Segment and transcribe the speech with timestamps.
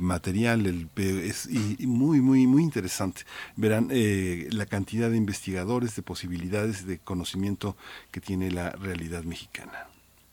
[0.00, 3.22] material, es y muy, muy, muy interesante
[3.56, 3.90] verán
[4.50, 7.76] la cantidad de investigadores, de posibilidades de conocimiento
[8.10, 9.86] que tiene la realidad mexicana.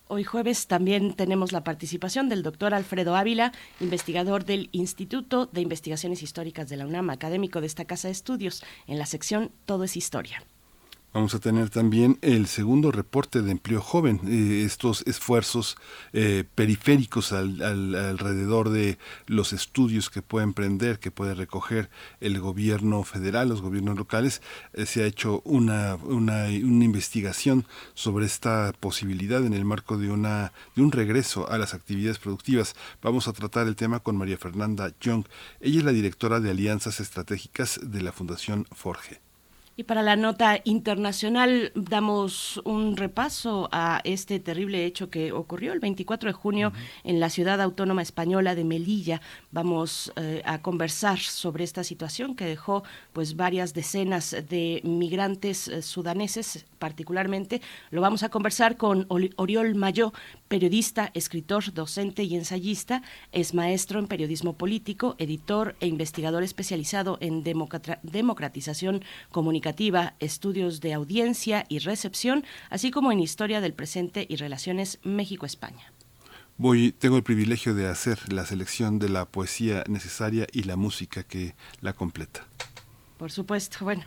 [0.07, 6.21] Hoy jueves también tenemos la participación del doctor Alfredo Ávila, investigador del Instituto de Investigaciones
[6.21, 9.95] Históricas de la UNAM, académico de esta casa de estudios, en la sección Todo es
[9.95, 10.43] Historia.
[11.13, 15.75] Vamos a tener también el segundo reporte de empleo joven, eh, estos esfuerzos
[16.13, 21.89] eh, periféricos al, alrededor de los estudios que puede emprender, que puede recoger
[22.21, 24.41] el gobierno federal, los gobiernos locales.
[24.71, 30.09] Eh, se ha hecho una, una, una, investigación sobre esta posibilidad en el marco de,
[30.11, 32.73] una, de un regreso a las actividades productivas.
[33.01, 35.25] Vamos a tratar el tema con María Fernanda Young.
[35.59, 39.30] Ella es la directora de Alianzas Estratégicas de la Fundación Forge.
[39.81, 45.79] Y para la nota internacional damos un repaso a este terrible hecho que ocurrió el
[45.79, 46.71] 24 de junio
[47.03, 49.21] en la ciudad autónoma española de Melilla.
[49.49, 55.81] Vamos eh, a conversar sobre esta situación que dejó pues varias decenas de migrantes eh,
[55.81, 57.59] sudaneses particularmente.
[57.89, 60.13] Lo vamos a conversar con Oriol Mayo,
[60.51, 63.03] periodista, escritor, docente y ensayista.
[63.31, 69.01] Es maestro en periodismo político, editor e investigador especializado en democratización
[69.31, 75.93] comunicativa estudios de audiencia y recepción, así como en historia del presente y relaciones México-España.
[76.57, 81.23] Voy, tengo el privilegio de hacer la selección de la poesía necesaria y la música
[81.23, 82.45] que la completa.
[83.21, 84.01] Por supuesto, bueno,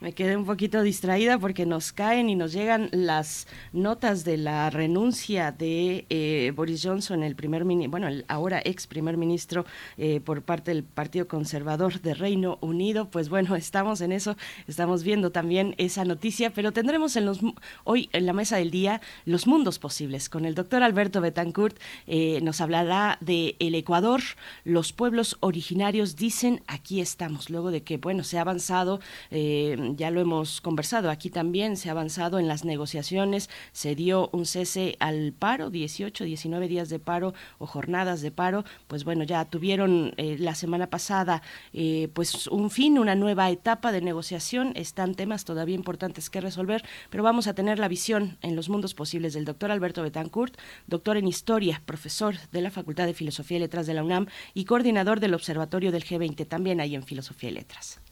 [0.00, 4.70] me quedé un poquito distraída porque nos caen y nos llegan las notas de la
[4.70, 9.66] renuncia de eh, Boris Johnson, el primer bueno, el ahora ex primer ministro
[9.98, 13.10] eh, por parte del Partido Conservador de Reino Unido.
[13.10, 14.34] Pues bueno, estamos en eso,
[14.66, 17.40] estamos viendo también esa noticia, pero tendremos en los
[17.84, 21.78] hoy en la mesa del día los mundos posibles con el doctor Alberto Betancourt.
[22.06, 24.22] Eh, nos hablará de el Ecuador,
[24.64, 29.00] los pueblos originarios dicen aquí estamos, luego de que bueno se ha avanzado,
[29.32, 34.30] eh, ya lo hemos conversado aquí también, se ha avanzado en las negociaciones, se dio
[34.32, 39.24] un cese al paro, 18, 19 días de paro o jornadas de paro, pues bueno,
[39.24, 44.72] ya tuvieron eh, la semana pasada eh, pues un fin, una nueva etapa de negociación,
[44.76, 48.94] están temas todavía importantes que resolver, pero vamos a tener la visión en los mundos
[48.94, 50.56] posibles del doctor Alberto Betancourt,
[50.86, 54.64] doctor en historia, profesor de la Facultad de Filosofía y Letras de la UNAM y
[54.64, 58.04] coordinador del Observatorio del G20, también ahí en Filosofía y Letras.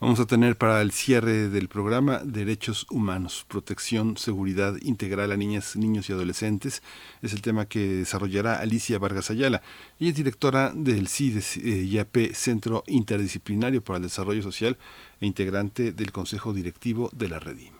[0.00, 5.74] Vamos a tener para el cierre del programa derechos humanos, protección, seguridad integral a niñas,
[5.74, 6.84] niños y adolescentes.
[7.20, 9.60] Es el tema que desarrollará Alicia Vargas Ayala.
[9.98, 14.78] Ella es directora del CIDES eh, IAP, Centro Interdisciplinario para el Desarrollo Social
[15.20, 17.77] e integrante del Consejo Directivo de la Redim.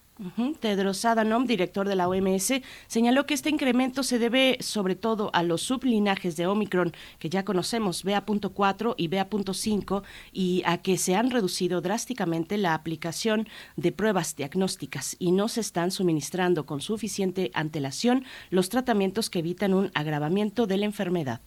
[0.59, 2.51] Tedros Adhanom, director de la OMS,
[2.87, 7.45] señaló que este incremento se debe sobre todo a los sublinajes de Omicron que ya
[7.45, 10.03] conocemos, BA.4 y BA.5,
[10.33, 13.47] y a que se han reducido drásticamente la aplicación
[13.77, 19.73] de pruebas diagnósticas y no se están suministrando con suficiente antelación los tratamientos que evitan
[19.73, 21.39] un agravamiento de la enfermedad.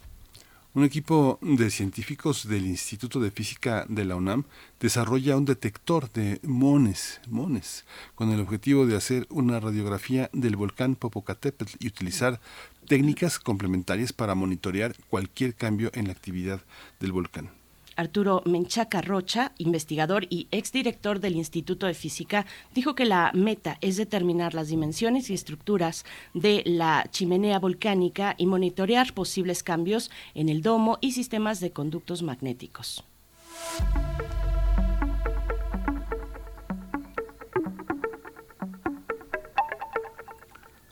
[0.75, 4.43] Un equipo de científicos del Instituto de Física de la UNAM
[4.81, 7.85] desarrolla un detector de mones, mones,
[8.17, 12.41] con el objetivo de hacer una radiografía del volcán Popocatépetl y utilizar
[12.89, 16.61] técnicas complementarias para monitorear cualquier cambio en la actividad
[16.99, 17.64] del volcán.
[17.97, 23.97] Arturo Menchaca Rocha, investigador y exdirector del Instituto de Física, dijo que la meta es
[23.97, 30.63] determinar las dimensiones y estructuras de la chimenea volcánica y monitorear posibles cambios en el
[30.63, 33.05] domo y sistemas de conductos magnéticos.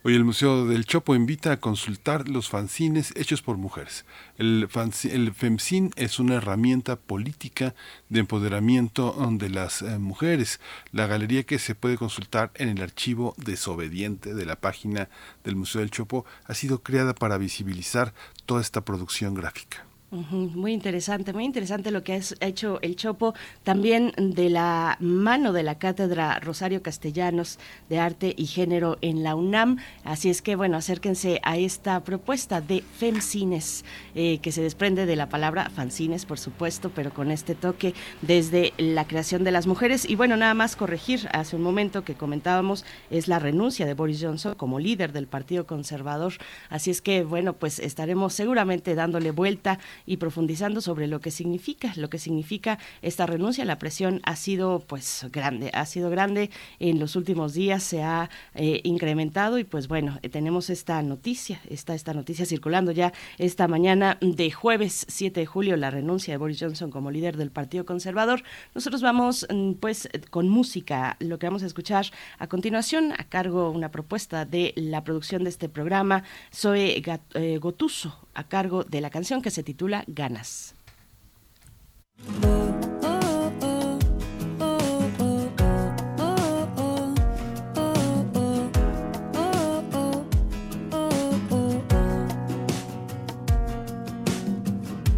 [0.05, 4.05] Hoy el Museo del Chopo invita a consultar los fanzines hechos por mujeres.
[4.37, 4.69] El,
[5.05, 7.77] el FEMCIN es una herramienta política
[8.09, 10.59] de empoderamiento de las eh, mujeres.
[10.91, 15.09] La galería que se puede consultar en el archivo desobediente de la página
[15.45, 18.13] del Museo del Chopo ha sido creada para visibilizar
[18.45, 19.87] toda esta producción gráfica.
[20.13, 23.33] Muy interesante, muy interesante lo que ha hecho el Chopo,
[23.63, 29.35] también de la mano de la Cátedra Rosario Castellanos de Arte y Género en la
[29.35, 29.79] UNAM.
[30.05, 35.17] Así es que, bueno, acérquense a esta propuesta de FEMCines, eh, que se desprende de
[35.17, 40.07] la palabra fanzines, por supuesto, pero con este toque desde la creación de las mujeres.
[40.07, 44.21] Y bueno, nada más corregir, hace un momento que comentábamos, es la renuncia de Boris
[44.23, 46.35] Johnson como líder del Partido Conservador.
[46.69, 51.93] Así es que, bueno, pues estaremos seguramente dándole vuelta y profundizando sobre lo que significa,
[51.97, 53.65] lo que significa esta renuncia.
[53.65, 58.31] La presión ha sido pues grande, ha sido grande en los últimos días, se ha
[58.55, 63.69] eh, incrementado y pues bueno, eh, tenemos esta noticia, está esta noticia circulando ya esta
[63.69, 67.85] mañana de jueves 7 de julio, la renuncia de Boris Johnson como líder del Partido
[67.85, 68.43] Conservador.
[68.75, 72.07] Nosotros vamos mm, pues con música, lo que vamos a escuchar
[72.39, 76.25] a continuación a cargo una propuesta de la producción de este programa,
[76.55, 77.03] Zoe
[77.35, 80.75] eh, Gotuso, a cargo de la canción que se titula Ganas.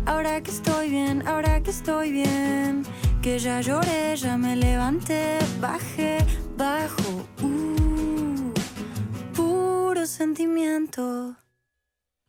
[0.06, 2.84] Ahora que estoy bien, ahora que estoy bien,
[3.22, 6.18] que ya lloré, ya me levanté, bajé,
[6.56, 8.52] bajo, uh,
[9.34, 11.36] puro sentimiento.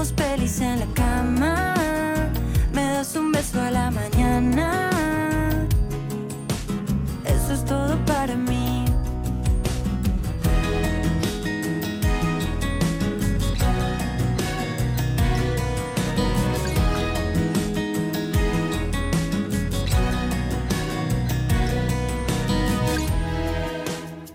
[0.00, 1.74] Vemos pelis en la cama,
[2.72, 4.88] me das un beso a la mañana.
[7.26, 8.86] Eso es todo para mí.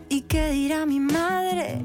[0.09, 1.84] ¿Y qué dirá mi madre?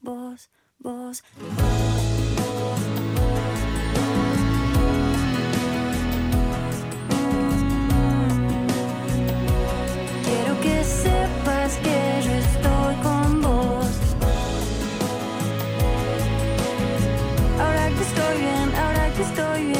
[0.00, 1.22] vos, vos.
[10.24, 13.94] Quiero que sepas que yo estoy con vos.
[17.58, 19.79] Ahora que estoy bien, ahora que estoy bien.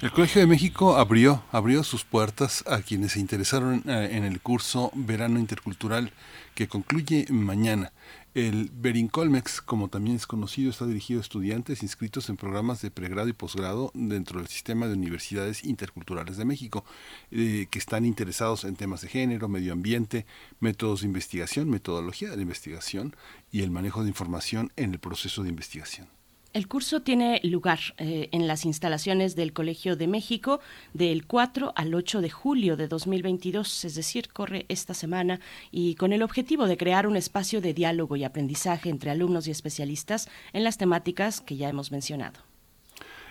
[0.00, 4.40] El Colegio de México abrió, abrió sus puertas a quienes se interesaron eh, en el
[4.40, 6.12] curso Verano Intercultural
[6.54, 7.92] que concluye mañana.
[8.32, 13.28] El Berincolmex, como también es conocido, está dirigido a estudiantes inscritos en programas de pregrado
[13.28, 16.84] y posgrado dentro del sistema de universidades interculturales de México,
[17.30, 20.24] eh, que están interesados en temas de género, medio ambiente,
[20.60, 23.14] métodos de investigación, metodología de la investigación
[23.52, 26.19] y el manejo de información en el proceso de investigación.
[26.52, 30.58] El curso tiene lugar eh, en las instalaciones del Colegio de México
[30.94, 35.38] del 4 al 8 de julio de 2022, es decir, corre esta semana
[35.70, 39.52] y con el objetivo de crear un espacio de diálogo y aprendizaje entre alumnos y
[39.52, 42.40] especialistas en las temáticas que ya hemos mencionado.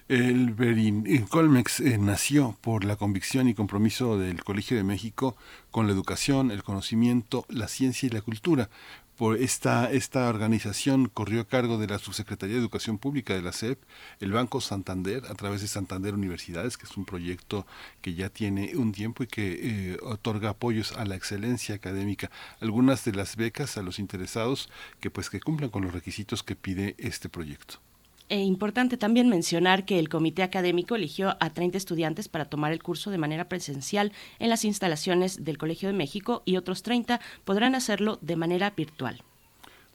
[0.09, 5.38] El Berin Colmex eh, nació por la convicción y compromiso del Colegio de México
[5.69, 8.71] con la educación, el conocimiento, la ciencia y la cultura.
[9.19, 13.51] Por esta, esta organización corrió a cargo de la Subsecretaría de Educación Pública de la
[13.51, 13.77] SEP,
[14.21, 17.67] el Banco Santander, a través de Santander Universidades, que es un proyecto
[18.01, 22.31] que ya tiene un tiempo y que eh, otorga apoyos a la excelencia académica.
[22.61, 24.69] Algunas de las becas a los interesados
[25.01, 27.81] que pues que cumplan con los requisitos que pide este proyecto.
[28.29, 32.83] E importante también mencionar que el comité académico eligió a 30 estudiantes para tomar el
[32.83, 37.74] curso de manera presencial en las instalaciones del Colegio de México y otros 30 podrán
[37.74, 39.24] hacerlo de manera virtual.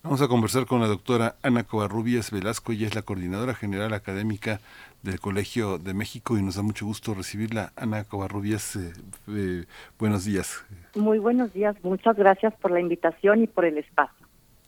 [0.02, 4.60] Vamos a conversar con la doctora Ana Covarrubias Velasco, ella es la coordinadora general académica
[5.02, 7.72] del Colegio de México y nos da mucho gusto recibirla.
[7.76, 8.92] Ana Covarrubias, eh,
[9.28, 9.64] eh,
[9.98, 10.64] buenos días.
[10.96, 14.23] Muy buenos días, muchas gracias por la invitación y por el espacio.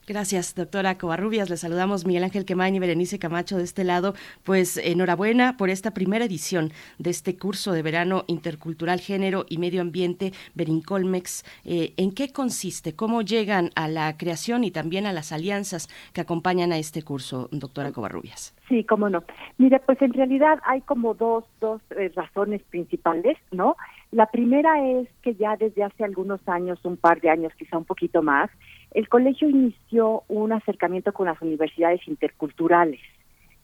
[0.07, 1.51] Gracias, doctora Covarrubias.
[1.51, 4.15] Le saludamos Miguel Ángel Quemain y Berenice Camacho de este lado.
[4.45, 9.81] Pues enhorabuena por esta primera edición de este curso de verano intercultural, género y medio
[9.81, 11.43] ambiente, Berincolmex.
[11.65, 12.95] Eh, ¿En qué consiste?
[12.95, 17.49] ¿Cómo llegan a la creación y también a las alianzas que acompañan a este curso,
[17.51, 18.55] doctora Covarrubias?
[18.69, 19.25] Sí, cómo no.
[19.59, 23.77] Mire, pues en realidad hay como dos, dos eh, razones principales, ¿no?
[24.13, 27.85] La primera es que ya desde hace algunos años, un par de años, quizá un
[27.85, 28.51] poquito más,
[28.93, 33.01] el colegio inició un acercamiento con las universidades interculturales.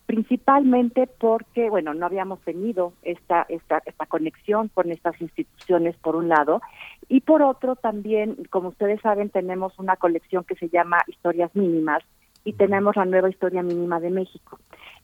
[0.07, 6.29] principalmente porque, bueno, no habíamos tenido esta, esta, esta conexión con estas instituciones, por un
[6.29, 6.61] lado,
[7.09, 12.03] y por otro también, como ustedes saben, tenemos una colección que se llama Historias Mínimas
[12.45, 14.59] y tenemos la nueva Historia Mínima de México.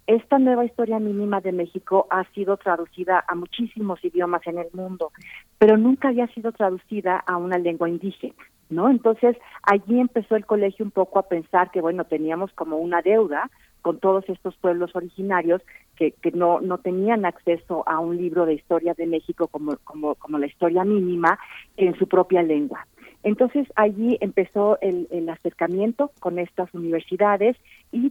[0.08, 5.12] Esta nueva Historia Mínima de México ha sido traducida a muchísimos idiomas en el mundo,
[5.58, 8.34] pero nunca había sido traducida a una lengua indígena.
[8.70, 8.88] ¿No?
[8.88, 13.50] Entonces, allí empezó el colegio un poco a pensar que, bueno, teníamos como una deuda
[13.82, 15.60] con todos estos pueblos originarios
[15.96, 20.14] que, que no, no tenían acceso a un libro de historia de México como, como,
[20.14, 21.38] como la historia mínima
[21.76, 22.86] en su propia lengua.
[23.28, 27.58] Entonces allí empezó el, acercamiento con estas universidades
[27.92, 28.10] y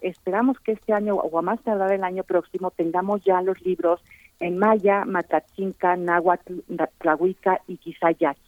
[0.00, 4.00] esperamos que este año o a más tardar el año próximo tengamos ya los libros
[4.38, 6.60] en maya, matatzinca, náhuatl,
[6.98, 8.40] tlahuica y quizayaki.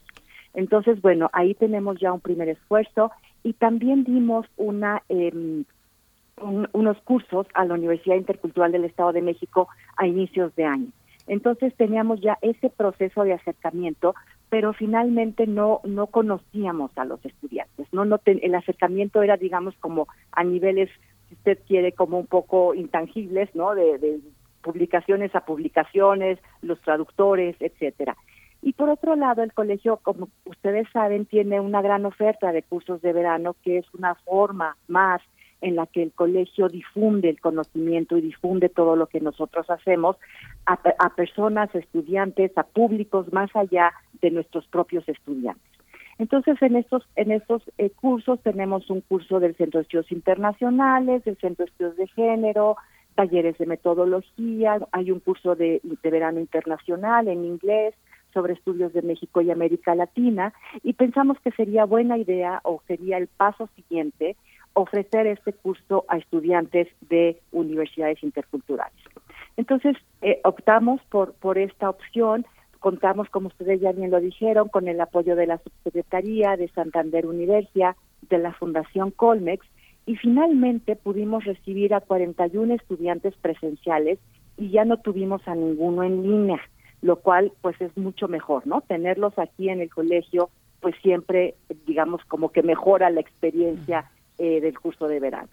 [0.55, 3.11] Entonces, bueno, ahí tenemos ya un primer esfuerzo
[3.43, 5.65] y también dimos una eh,
[6.73, 10.93] unos cursos a la Universidad Intercultural del Estado de México a inicios de año.
[11.27, 14.15] Entonces teníamos ya ese proceso de acercamiento,
[14.52, 17.87] pero finalmente no no conocíamos a los estudiantes.
[17.90, 20.90] No, no el acercamiento era, digamos, como a niveles,
[21.26, 23.75] si usted quiere, como un poco intangibles, ¿no?
[23.75, 24.21] De, de
[24.61, 28.14] publicaciones a publicaciones, los traductores, etcétera.
[28.61, 33.00] Y por otro lado, el colegio, como ustedes saben, tiene una gran oferta de cursos
[33.00, 35.23] de verano, que es una forma más
[35.62, 40.16] en la que el colegio difunde el conocimiento y difunde todo lo que nosotros hacemos
[40.66, 45.62] a, personas, estudiantes, a públicos más allá de nuestros propios estudiantes.
[46.19, 51.25] Entonces, en estos, en estos eh, cursos tenemos un curso del Centro de Estudios Internacionales,
[51.25, 52.76] del Centro de Estudios de Género,
[53.14, 57.95] talleres de metodología, hay un curso de, de verano internacional en inglés
[58.33, 63.19] sobre estudios de México y América Latina, y pensamos que sería buena idea o sería
[63.19, 64.37] el paso siguiente
[64.75, 68.99] ofrecer este curso a estudiantes de universidades interculturales.
[69.57, 72.47] Entonces, eh, optamos por, por esta opción,
[72.81, 77.26] contamos, como ustedes ya bien lo dijeron, con el apoyo de la Subsecretaría de Santander
[77.26, 77.97] Universidad,
[78.29, 79.67] de la Fundación Colmex,
[80.07, 84.18] y finalmente pudimos recibir a 41 estudiantes presenciales
[84.57, 86.61] y ya no tuvimos a ninguno en línea,
[87.03, 88.81] lo cual pues es mucho mejor, ¿no?
[88.81, 91.55] Tenerlos aquí en el colegio pues siempre
[91.87, 94.11] digamos como que mejora la experiencia
[94.42, 95.50] eh, del curso de verano.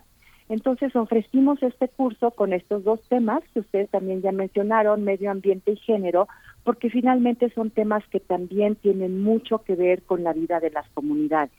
[0.49, 5.73] Entonces ofrecimos este curso con estos dos temas que ustedes también ya mencionaron, medio ambiente
[5.73, 6.28] y género,
[6.63, 10.89] porque finalmente son temas que también tienen mucho que ver con la vida de las
[10.89, 11.52] comunidades.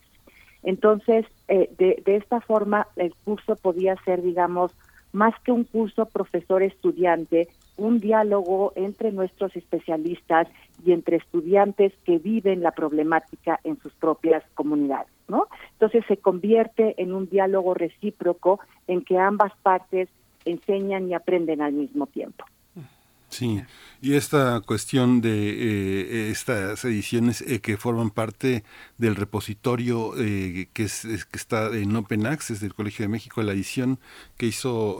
[0.64, 4.72] Entonces, eh, de, esta forma, el curso podía ser, digamos,
[5.12, 7.46] más que un curso profesor-estudiante,
[7.80, 10.46] un diálogo entre nuestros especialistas
[10.84, 15.46] y entre estudiantes que viven la problemática en sus propias comunidades, ¿no?
[15.72, 20.08] Entonces se convierte en un diálogo recíproco en que ambas partes
[20.44, 22.44] enseñan y aprenden al mismo tiempo.
[23.30, 23.62] Sí,
[24.02, 28.64] y esta cuestión de eh, estas ediciones eh, que forman parte
[28.98, 33.52] del repositorio eh, que, es, que está en Open Access del Colegio de México, la
[33.52, 34.00] edición
[34.36, 34.98] que hizo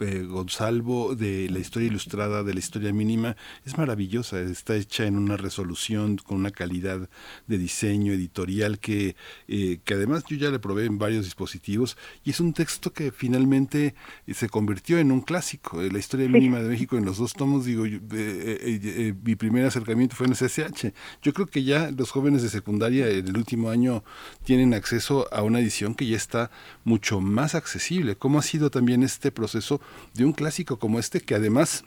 [0.00, 5.16] eh, Gonzalvo de la historia ilustrada de la historia mínima es maravillosa, está hecha en
[5.16, 7.08] una resolución con una calidad
[7.46, 9.14] de diseño editorial que,
[9.46, 13.12] eh, que además yo ya le probé en varios dispositivos y es un texto que
[13.12, 13.94] finalmente
[14.32, 15.80] se convirtió en un clásico.
[15.80, 20.26] La historia mínima de México en los dos tomos, digo, eh, mi primer acercamiento fue
[20.26, 20.92] en SSH.
[21.22, 24.02] Yo creo que ya los jóvenes de secundaria en el último año
[24.44, 26.50] tienen acceso a una edición que ya está
[26.84, 28.16] mucho más accesible.
[28.16, 29.80] ¿Cómo ha sido también este proceso
[30.14, 31.84] de un clásico como este que además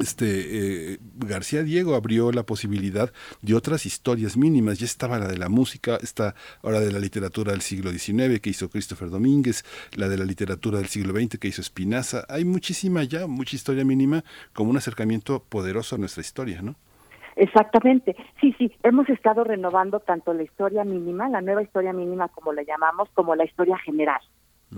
[0.00, 4.78] este eh, García Diego abrió la posibilidad de otras historias mínimas.
[4.78, 8.50] Ya estaba la de la música, está ahora de la literatura del siglo XIX que
[8.50, 12.24] hizo Christopher Domínguez, la de la literatura del siglo XX que hizo Espinaza.
[12.30, 14.24] Hay muchísima ya, mucha historia mínima
[14.54, 16.74] como un acercamiento poderoso a nuestra historia, ¿no?
[17.36, 22.52] Exactamente, sí, sí, hemos estado renovando tanto la historia mínima, la nueva historia mínima como
[22.52, 24.20] la llamamos, como la historia general.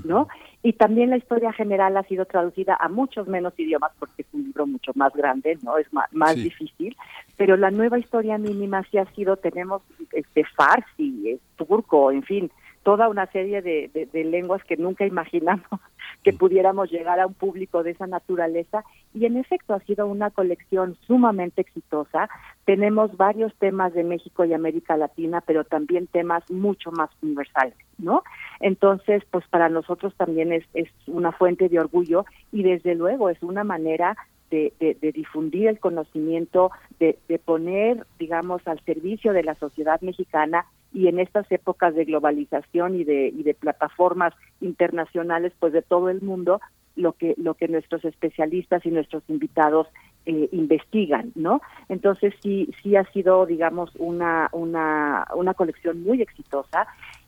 [0.03, 0.29] ¿No?
[0.63, 4.45] Y también la historia general ha sido traducida a muchos menos idiomas porque es un
[4.45, 5.79] libro mucho más grande, ¿no?
[5.79, 6.97] Es más, más difícil,
[7.37, 12.51] pero la nueva historia mínima sí ha sido, tenemos este farsi, turco, en fin,
[12.85, 15.67] toda una serie de, de, lenguas que nunca imaginamos
[16.23, 20.31] que pudiéramos llegar a un público de esa naturaleza y en efecto ha sido una
[20.31, 22.29] colección sumamente exitosa.
[22.67, 28.23] Tenemos varios temas de México y América Latina, pero también temas mucho más universales, ¿no?
[28.61, 33.43] Entonces, pues para nosotros también es, es una fuente de orgullo y desde luego es
[33.43, 34.17] una manera
[34.51, 36.71] de, de, difundir el conocimiento,
[37.01, 42.05] de, de poner, digamos, al servicio de la sociedad mexicana y en estas épocas de
[42.05, 46.61] globalización y de, plataformas internacionales pues de todo el mundo
[46.97, 49.89] lo que lo que nuestros especialistas y nuestros invitados
[50.27, 51.61] eh, investigan, ¿no?
[51.89, 56.87] Entonces sí sí ha sido digamos una una una colección muy exitosa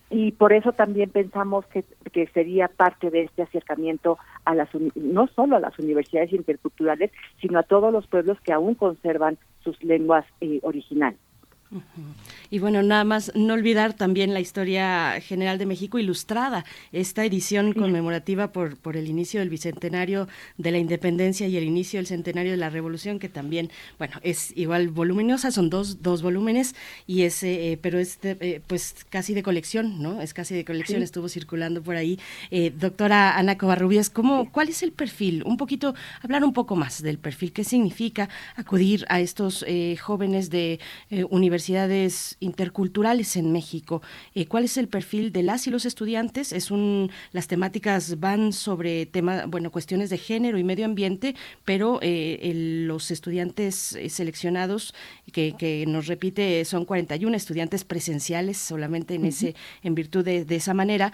[0.09, 5.27] y por eso también pensamos que, que sería parte de este acercamiento a las no
[5.27, 10.25] solo a las universidades interculturales sino a todos los pueblos que aún conservan sus lenguas
[10.41, 11.19] eh, originales.
[12.51, 17.73] Y bueno, nada más no olvidar también la historia general de México ilustrada, esta edición
[17.73, 22.53] conmemorativa por, por el inicio del bicentenario de la independencia y el inicio del centenario
[22.53, 26.77] de la revolución, que también, bueno, es igual voluminosa, son dos, dos volúmenes,
[27.07, 30.23] y es, eh, pero es eh, pues casi de colección, ¿no?
[30.23, 32.19] Es casi de colección, estuvo circulando por ahí.
[32.53, 35.43] Eh, doctora Ana Covarrubias, ¿cómo, ¿cuál es el perfil?
[35.45, 39.65] Un poquito, hablar un poco más del perfil, ¿qué significa acudir a estos
[40.01, 40.79] jóvenes de
[41.31, 44.03] universidades universidades interculturales en México.
[44.35, 46.53] Eh, ¿Cuál es el perfil de las y los estudiantes?
[46.53, 51.99] Es un, las temáticas van sobre tema, bueno, cuestiones de género y medio ambiente, pero
[52.03, 52.53] eh,
[52.87, 54.95] los estudiantes eh, seleccionados,
[55.33, 60.57] que, que, nos repite, son 41 estudiantes presenciales solamente en ese, en virtud de, de
[60.57, 61.13] esa manera,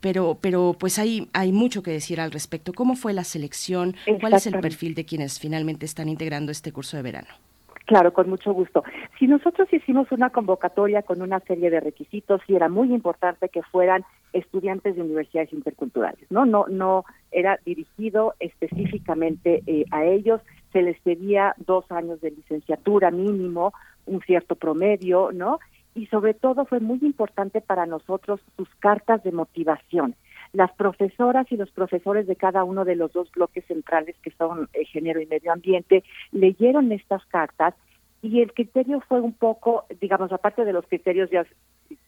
[0.00, 2.72] pero, pero pues hay, hay mucho que decir al respecto.
[2.72, 3.96] ¿Cómo fue la selección?
[4.20, 7.45] ¿Cuál es el perfil de quienes finalmente están integrando este curso de verano?
[7.86, 8.82] Claro, con mucho gusto.
[9.16, 13.62] Si nosotros hicimos una convocatoria con una serie de requisitos, y era muy importante que
[13.62, 16.44] fueran estudiantes de universidades interculturales, ¿no?
[16.44, 20.40] No, no era dirigido específicamente eh, a ellos,
[20.72, 23.72] se les pedía dos años de licenciatura mínimo,
[24.04, 25.60] un cierto promedio, ¿no?
[25.94, 30.16] Y sobre todo fue muy importante para nosotros sus cartas de motivación
[30.56, 34.68] las profesoras y los profesores de cada uno de los dos bloques centrales que son
[34.72, 37.74] eh, género y medio ambiente leyeron estas cartas
[38.22, 41.46] y el criterio fue un poco, digamos, aparte de los criterios ya,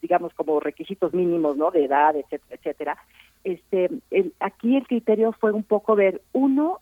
[0.01, 1.71] digamos, como requisitos mínimos, ¿no?
[1.71, 2.99] De edad, etcétera, etcétera.
[3.45, 6.81] Este, el, aquí el criterio fue un poco ver, uno,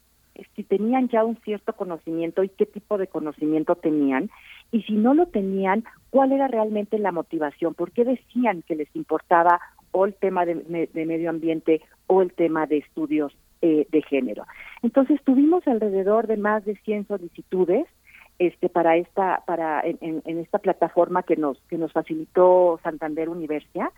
[0.55, 4.31] si tenían ya un cierto conocimiento y qué tipo de conocimiento tenían,
[4.71, 8.95] y si no lo tenían, cuál era realmente la motivación, por qué decían que les
[8.95, 9.61] importaba
[9.93, 14.47] o el tema de, medio ambiente o el tema de estudios eh, de género.
[14.83, 17.87] Entonces tuvimos alrededor de más de 100 solicitudes
[18.39, 23.89] este para esta para en, esta plataforma que nos que nos facilitó Santander Universidad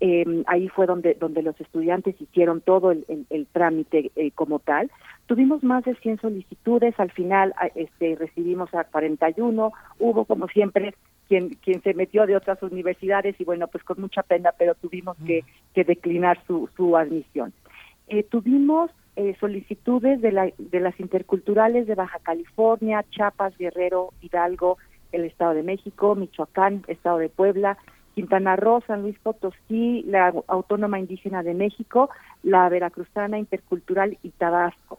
[0.00, 4.90] em, ahí fue donde donde los estudiantes hicieron todo el, trámite eh, como tal
[5.26, 10.94] tuvimos más de 100 solicitudes al final este recibimos a 41 hubo como siempre
[11.30, 15.16] quien, quien se metió de otras universidades y bueno, pues con mucha pena, pero tuvimos
[15.24, 17.52] que, que declinar su, su admisión.
[18.08, 24.78] Eh, tuvimos eh, solicitudes de, la, de las interculturales de Baja California, Chiapas, Guerrero, Hidalgo,
[25.12, 27.78] el Estado de México, Michoacán, Estado de Puebla,
[28.14, 32.10] Quintana Roo, San Luis Potosí, la Autónoma Indígena de México,
[32.42, 34.98] la Veracruzana Intercultural y Tabasco.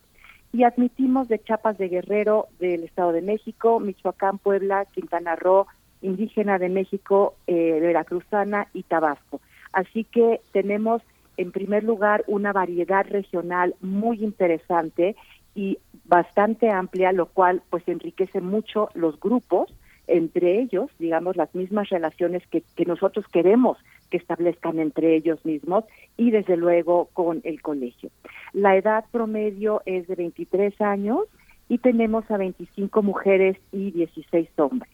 [0.54, 5.68] Y admitimos de Chiapas de Guerrero, del Estado de México, Michoacán, Puebla, Quintana Roo,
[6.02, 9.40] indígena de México, eh, veracruzana y Tabasco.
[9.72, 11.02] Así que tenemos
[11.38, 15.16] en primer lugar una variedad regional muy interesante
[15.56, 19.74] y bastante amplia, lo cual pues enriquece mucho los grupos,
[20.08, 23.78] entre ellos, digamos, las mismas relaciones que, que nosotros queremos
[24.10, 25.86] que establezcan entre ellos mismos
[26.18, 28.12] y desde luego con el colegio.
[28.54, 31.22] La edad promedio es de 23 años
[31.70, 34.92] y tenemos a 25 mujeres y 16 hombres.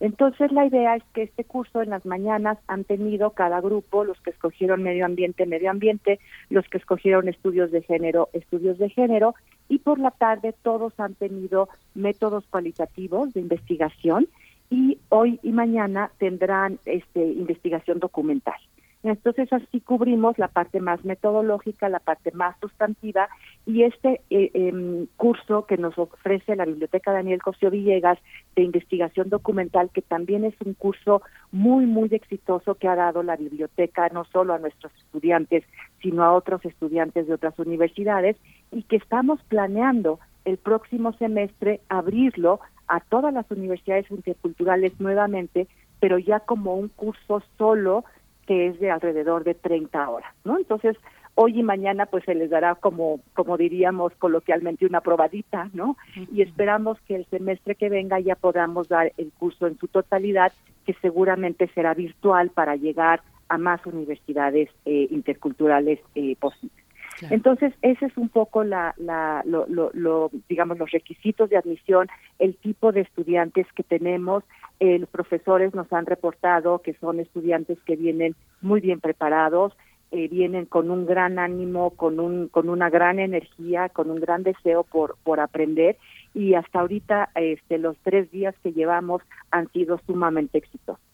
[0.00, 4.20] Entonces la idea es que este curso en las mañanas han tenido cada grupo, los
[4.20, 9.34] que escogieron medio ambiente, medio ambiente, los que escogieron estudios de género, estudios de género,
[9.68, 14.28] y por la tarde todos han tenido métodos cualitativos de investigación
[14.70, 18.54] y hoy y mañana tendrán este investigación documental.
[19.04, 23.28] Entonces así cubrimos la parte más metodológica, la parte más sustantiva
[23.66, 28.18] y este eh, em, curso que nos ofrece la Biblioteca Daniel Cosio Villegas
[28.56, 31.20] de investigación documental, que también es un curso
[31.52, 35.64] muy, muy exitoso que ha dado la biblioteca no solo a nuestros estudiantes,
[36.00, 38.38] sino a otros estudiantes de otras universidades
[38.72, 45.68] y que estamos planeando el próximo semestre abrirlo a todas las universidades interculturales nuevamente,
[46.00, 48.04] pero ya como un curso solo
[48.46, 50.58] que es de alrededor de 30 horas, ¿no?
[50.58, 50.96] Entonces,
[51.34, 55.96] hoy y mañana pues se les dará como como diríamos coloquialmente una probadita, ¿no?
[56.32, 60.52] Y esperamos que el semestre que venga ya podamos dar el curso en su totalidad,
[60.86, 66.83] que seguramente será virtual para llegar a más universidades eh, interculturales eh, posibles.
[67.30, 72.56] Entonces, ese es un poco la, la lo, lo, digamos, los requisitos de admisión, el
[72.56, 74.44] tipo de estudiantes que tenemos.
[74.80, 79.76] Eh, los profesores nos han reportado que son estudiantes que vienen muy bien preparados,
[80.10, 84.42] eh, vienen con un gran ánimo, con un con una gran energía, con un gran
[84.42, 85.96] deseo por por aprender
[86.34, 91.13] y hasta ahorita este los tres días que llevamos han sido sumamente exitosos.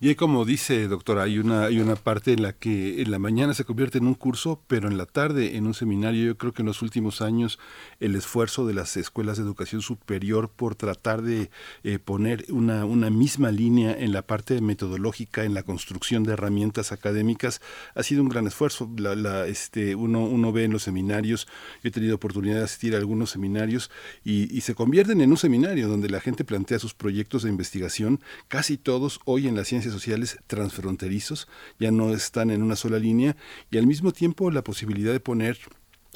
[0.00, 3.54] Y como dice, doctora, hay una, hay una parte en la que en la mañana
[3.54, 6.26] se convierte en un curso, pero en la tarde en un seminario.
[6.26, 7.60] Yo creo que en los últimos años
[8.00, 11.50] el esfuerzo de las escuelas de educación superior por tratar de
[11.84, 16.90] eh, poner una, una misma línea en la parte metodológica, en la construcción de herramientas
[16.90, 17.60] académicas,
[17.94, 18.90] ha sido un gran esfuerzo.
[18.96, 21.46] La, la, este, uno, uno ve en los seminarios,
[21.84, 23.92] yo he tenido oportunidad de asistir a algunos seminarios
[24.24, 28.20] y, y se convierten en un seminario donde la gente plantea sus proyectos de investigación,
[28.48, 33.36] casi todos hoy en las ciencias sociales transfronterizos, ya no están en una sola línea
[33.70, 35.58] y al mismo tiempo la posibilidad de poner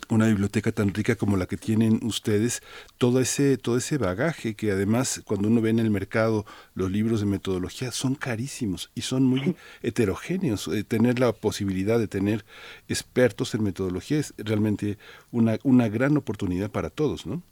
[0.08, 2.62] una biblioteca tan rica como la que tienen ustedes,
[2.98, 7.20] todo ese, todo ese bagaje que además cuando uno ve en el mercado los libros
[7.20, 10.68] de metodología son carísimos y son muy heterogéneos.
[10.68, 12.44] Eh, tener la posibilidad de tener
[12.88, 14.98] expertos en metodología es realmente
[15.30, 17.42] una, una gran oportunidad para todos, ¿no?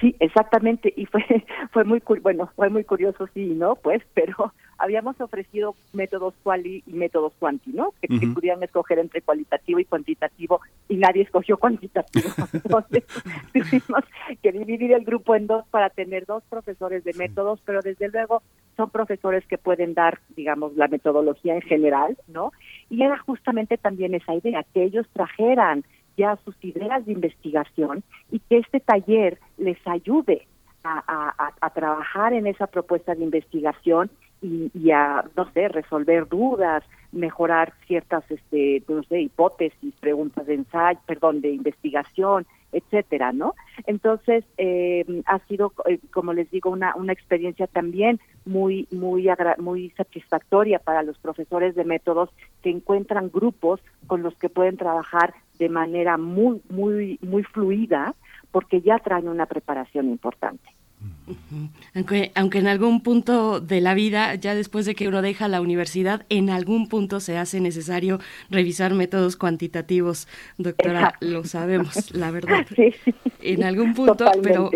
[0.00, 1.24] Sí, exactamente, y fue
[1.72, 3.76] fue muy bueno, fue muy curioso sí, ¿no?
[3.76, 7.92] Pues, pero habíamos ofrecido métodos quali y métodos quanti, ¿no?
[8.00, 12.28] Que, pudieran escoger entre cualitativo y cuantitativo y nadie escogió cuantitativo.
[12.52, 13.04] Entonces,
[13.52, 14.04] tuvimos
[14.42, 18.42] que dividir el grupo en dos para tener dos profesores de métodos, pero desde luego
[18.76, 22.52] son profesores que pueden dar, digamos, la metodología en general, ¿no?
[22.88, 25.84] Y era justamente también esa idea, que ellos trajeran
[26.16, 30.46] ya sus ideas de investigación y que este taller les ayude
[30.84, 38.22] a, trabajar en esa propuesta de investigación y, a, no sé, resolver dudas, mejorar ciertas,
[38.30, 43.54] este, no sé, hipótesis, preguntas de ensayo, perdón, de investigación, etcétera, ¿no?
[43.86, 49.90] Entonces eh, ha sido, eh, como les digo, una una experiencia también muy muy muy
[49.96, 52.28] satisfactoria para los profesores de métodos
[52.62, 58.14] que encuentran grupos con los que pueden trabajar de manera muy, muy, muy fluida
[58.50, 60.68] porque ya traen una preparación importante.
[61.94, 65.60] Aunque, aunque en algún punto de la vida, ya después de que uno deja la
[65.60, 68.18] universidad, en algún punto se hace necesario
[68.50, 72.66] revisar métodos cuantitativos, doctora, lo sabemos, la verdad.
[73.42, 74.70] en algún punto, pero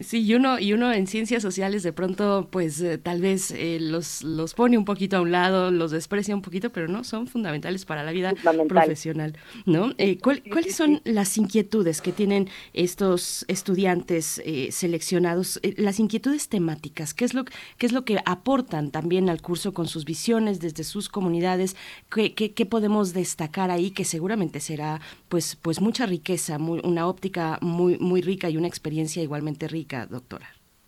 [0.00, 3.78] Sí, y uno, y uno en ciencias sociales de pronto, pues eh, tal vez eh,
[3.80, 7.28] los, los pone un poquito a un lado, los desprecia un poquito, pero no, son
[7.28, 8.34] fundamentales para la vida
[8.66, 9.92] profesional, ¿no?
[9.98, 17.14] Eh, ¿Cuáles son las inquietudes que tienen estos estudiantes seleccionados, las inquietudes temáticas?
[17.14, 17.44] ¿Qué es, lo,
[17.78, 21.76] ¿Qué es lo que aportan también al curso con sus visiones desde sus comunidades?
[22.12, 27.96] ¿Qué, qué, podemos destacar ahí que seguramente será pues, pues mucha riqueza, una óptica muy,
[27.98, 29.83] muy rica y una experiencia igualmente rica?
[30.08, 30.46] Doctora.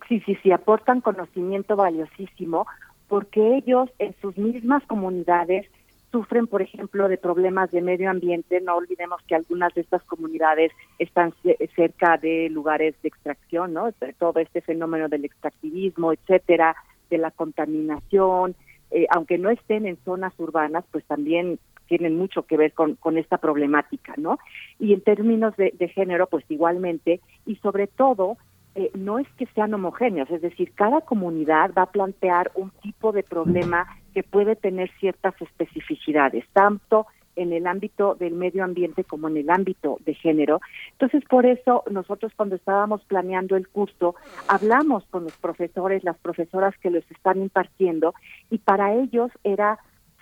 [0.09, 2.67] Sí, sí, sí, aportan conocimiento valiosísimo
[3.09, 5.67] porque ellos en sus mismas comunidades
[6.13, 8.61] sufren, por ejemplo, de problemas de medio ambiente.
[8.61, 11.35] No olvidemos que algunas de estas comunidades están
[11.75, 13.91] cerca de lugares de extracción, ¿no?
[14.19, 16.77] Todo este fenómeno del extractivismo, etcétera,
[17.11, 18.55] de la contaminación,
[18.91, 23.17] eh, aunque no estén en zonas urbanas, pues también tienen mucho que ver con, con
[23.19, 24.39] esta problemática, ¿no?
[24.79, 28.37] Y en términos de, de género, pues igualmente, y sobre todo
[28.77, 33.11] eh, no es que sean homogéneos, es decir, cada comunidad va a plantear un tipo
[33.11, 39.29] de problema que puede tener ciertas especificidades, tanto en el ámbito del medio ambiente como
[39.29, 40.61] en el ámbito de género.
[40.93, 44.15] Entonces, por eso nosotros cuando estábamos planeando el curso,
[44.47, 48.15] hablamos con los profesores, las profesoras que los están impartiendo,
[48.51, 49.79] y para ellos era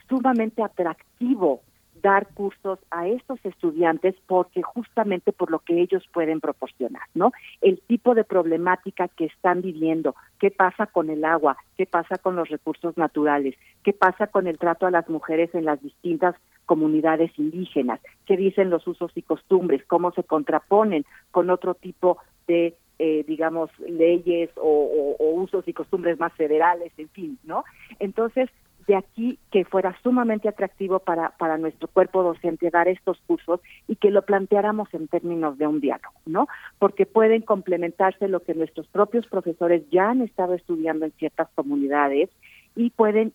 [0.08, 1.60] sumamente atractivo
[2.04, 7.32] dar cursos a estos estudiantes porque justamente por lo que ellos pueden proporcionar, ¿no?
[7.62, 12.36] El tipo de problemática que están viviendo, qué pasa con el agua, qué pasa con
[12.36, 16.36] los recursos naturales, qué pasa con el trato a las mujeres en las distintas
[16.66, 22.76] comunidades indígenas, qué dicen los usos y costumbres, cómo se contraponen con otro tipo de
[22.98, 27.64] eh, digamos, leyes o, o, usos y costumbres más federales, en fin, ¿no?
[27.98, 28.48] Entonces,
[28.86, 33.96] de aquí que fuera sumamente atractivo para, para nuestro cuerpo docente dar estos cursos y
[33.96, 36.48] que lo planteáramos en términos de un diálogo, ¿no?
[36.78, 42.30] Porque pueden complementarse lo que nuestros propios profesores ya han estado estudiando en ciertas comunidades
[42.76, 43.32] y pueden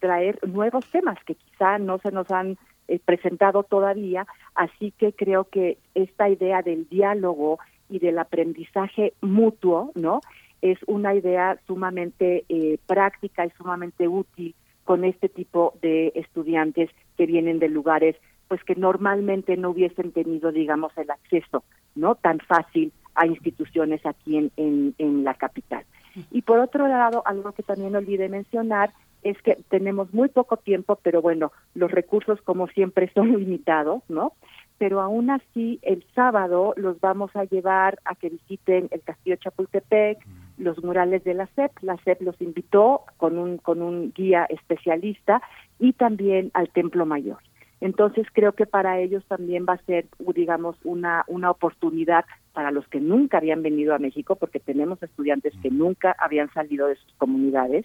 [0.00, 5.44] traer nuevos temas que quizá no se nos han eh, presentado todavía, así que creo
[5.44, 10.20] que esta idea del diálogo y del aprendizaje mutuo, ¿no?
[10.60, 17.26] Es una idea sumamente eh, práctica y sumamente útil con este tipo de estudiantes que
[17.26, 18.16] vienen de lugares
[18.48, 21.64] pues que normalmente no hubiesen tenido, digamos, el acceso,
[21.94, 22.16] ¿no?
[22.16, 25.86] Tan fácil a instituciones aquí en, en, en la capital.
[26.30, 28.92] Y por otro lado, algo que también olvidé mencionar
[29.22, 34.34] es que tenemos muy poco tiempo, pero bueno, los recursos como siempre son limitados, ¿no?
[34.78, 40.18] Pero aún así, el sábado los vamos a llevar a que visiten el Castillo Chapultepec,
[40.62, 41.72] los murales de la SEP.
[41.82, 45.42] La SEP los invitó con un, con un guía especialista
[45.78, 47.38] y también al Templo Mayor.
[47.80, 52.86] Entonces creo que para ellos también va a ser, digamos, una, una oportunidad para los
[52.86, 57.12] que nunca habían venido a México, porque tenemos estudiantes que nunca habían salido de sus
[57.14, 57.84] comunidades,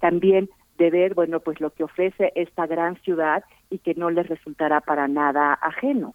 [0.00, 4.26] también de ver, bueno, pues lo que ofrece esta gran ciudad y que no les
[4.26, 6.14] resultará para nada ajeno.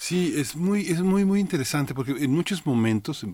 [0.00, 3.26] Sí, es muy, es muy, muy interesante porque en muchos momentos,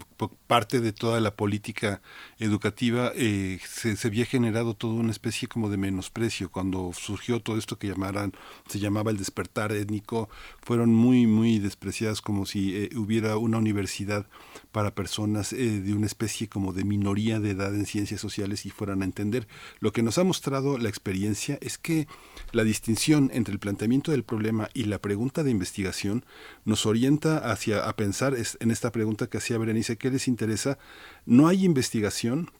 [0.47, 2.01] parte de toda la política
[2.39, 6.51] educativa, eh, se, se, había generado toda una especie como de menosprecio.
[6.51, 8.33] Cuando surgió todo esto que llamaran,
[8.67, 10.31] se llamaba el despertar étnico,
[10.63, 14.27] fueron muy, muy despreciadas como si eh, hubiera una universidad
[14.73, 18.71] para personas eh, de una especie como de minoría de edad en ciencias sociales y
[18.71, 19.47] fueran a entender.
[19.81, 22.09] Lo que nos ha mostrado la experiencia es que
[22.53, 26.25] la distinción entre el planteamiento del problema y la pregunta de investigación
[26.65, 30.79] nos orienta hacia a pensar en esta pregunta que hacía Berenice, ¿qué les interesa?
[31.27, 32.51] No hay investigación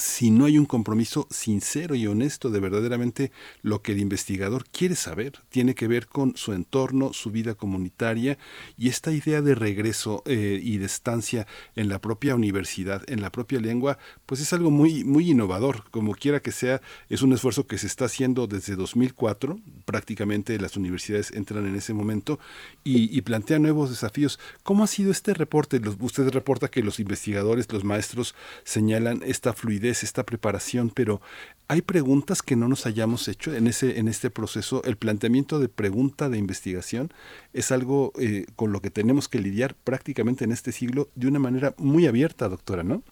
[0.00, 4.94] si no hay un compromiso sincero y honesto de verdaderamente lo que el investigador quiere
[4.94, 8.38] saber, tiene que ver con su entorno, su vida comunitaria
[8.78, 13.30] y esta idea de regreso eh, y de estancia en la propia universidad, en la
[13.30, 17.66] propia lengua, pues es algo muy, muy innovador, como quiera que sea, es un esfuerzo
[17.66, 22.38] que se está haciendo desde 2004, prácticamente las universidades entran en ese momento
[22.82, 23.22] y, y
[23.58, 24.38] nuevos desafíos.
[24.62, 25.80] ¿Cómo ha sido este reporte?
[25.80, 31.20] Los, usted reporta que los investigadores, los maestros señalan esta fluidez esta preparación, pero
[31.68, 34.82] hay preguntas que no nos hayamos hecho en ese en este proceso.
[34.84, 37.10] El planteamiento de pregunta de investigación
[37.52, 41.38] es algo eh, con lo que tenemos que lidiar prácticamente en este siglo de una
[41.38, 43.02] manera muy abierta, doctora, ¿no?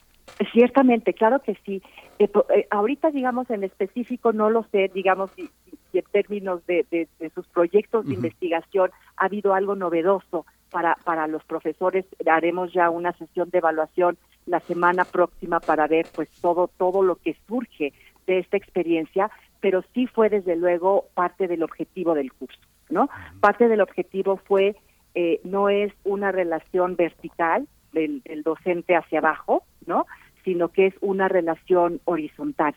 [0.52, 1.82] Ciertamente, claro que sí.
[2.18, 5.50] Eh, eh, ahorita, digamos, en específico no lo sé, digamos, si,
[5.92, 12.04] en términos de, sus proyectos de investigación ha habido algo novedoso para, para los profesores.
[12.30, 14.18] Haremos ya una sesión de evaluación
[14.50, 17.92] la semana próxima para ver pues todo todo lo que surge
[18.26, 22.60] de esta experiencia, pero sí fue desde luego parte del objetivo del curso,
[22.90, 23.08] ¿no?
[23.40, 24.76] Parte del objetivo fue
[25.14, 30.06] eh, no es una relación vertical del, del docente hacia abajo, ¿no?
[30.44, 32.74] Sino que es una relación horizontal.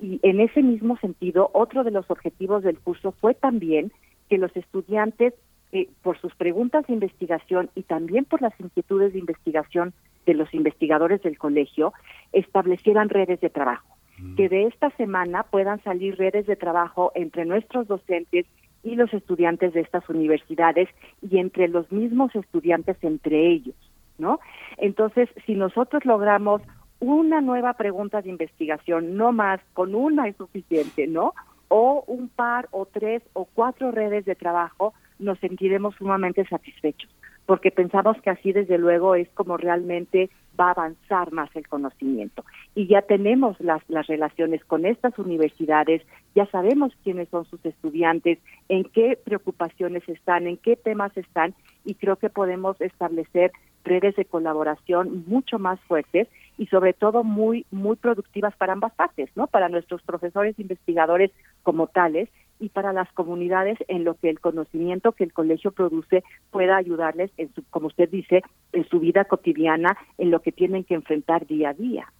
[0.00, 3.92] Y en ese mismo sentido, otro de los objetivos del curso fue también
[4.28, 5.34] que los estudiantes,
[5.72, 9.92] eh, por sus preguntas de investigación y también por las inquietudes de investigación
[10.28, 11.94] de los investigadores del colegio
[12.32, 14.36] establecieran redes de trabajo, mm.
[14.36, 18.44] que de esta semana puedan salir redes de trabajo entre nuestros docentes
[18.82, 20.90] y los estudiantes de estas universidades
[21.22, 23.74] y entre los mismos estudiantes entre ellos,
[24.18, 24.38] ¿no?
[24.76, 26.60] Entonces, si nosotros logramos
[27.00, 31.32] una nueva pregunta de investigación, no más, con una es suficiente, ¿no?
[31.68, 37.10] O un par o tres o cuatro redes de trabajo, nos sentiremos sumamente satisfechos
[37.48, 40.28] porque pensamos que así desde luego es como realmente
[40.60, 42.44] va a avanzar más el conocimiento.
[42.74, 46.02] Y ya tenemos las, las relaciones con estas universidades,
[46.34, 51.54] ya sabemos quiénes son sus estudiantes, en qué preocupaciones están, en qué temas están,
[51.86, 53.50] y creo que podemos establecer
[53.82, 59.30] redes de colaboración mucho más fuertes y sobre todo muy muy productivas para ambas partes,
[59.36, 59.46] ¿no?
[59.46, 61.30] Para nuestros profesores investigadores
[61.62, 62.28] como tales
[62.60, 67.30] y para las comunidades en lo que el conocimiento que el colegio produce pueda ayudarles,
[67.36, 68.42] en su, como usted dice,
[68.72, 72.12] en su vida cotidiana, en lo que tienen que enfrentar día a día.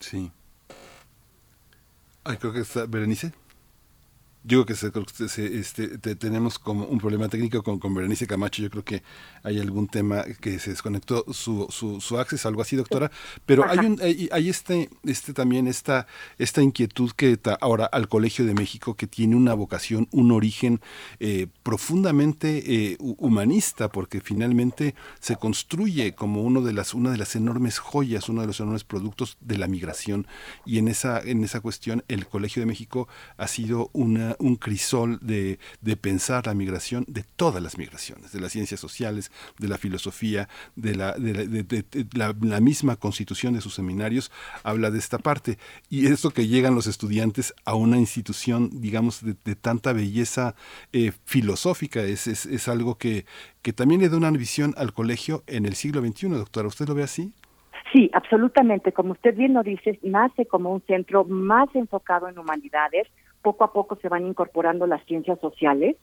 [0.00, 0.30] Sí.
[2.24, 3.32] Ay, creo que está Berenice.
[4.44, 8.62] Yo creo que se, este, tenemos como un problema técnico con, con Berenice Camacho.
[8.62, 9.02] Yo creo que
[9.42, 13.10] hay algún tema que se desconectó su, su, su acceso, algo así, doctora.
[13.46, 16.06] Pero hay, un, hay, este, este también esta,
[16.38, 20.80] esta inquietud que ahora al Colegio de México que tiene una vocación, un origen
[21.18, 27.34] eh, profundamente eh, humanista, porque finalmente se construye como uno de las, una de las
[27.34, 30.26] enormes joyas, uno de los enormes productos de la migración.
[30.64, 35.18] Y en esa, en esa cuestión el Colegio de México ha sido una un crisol
[35.20, 39.78] de, de, pensar la migración de todas las migraciones, de las ciencias sociales, de la
[39.78, 44.30] filosofía, de la, de, la, misma constitución de sus seminarios,
[44.62, 45.58] habla de esta parte.
[45.88, 50.54] Y esto que llegan los estudiantes a una institución, digamos, de, tanta belleza
[50.92, 53.26] eh, filosófica, es, es, es algo que,
[53.62, 56.68] que también le da una visión al colegio en el siglo XXI, doctora.
[56.68, 57.32] ¿Usted lo ve así?
[57.92, 58.92] Sí, absolutamente.
[58.92, 63.08] Como usted bien lo dice, nace como un centro más enfocado en humanidades,
[63.42, 65.96] poco a poco se van incorporando las ciencias sociales.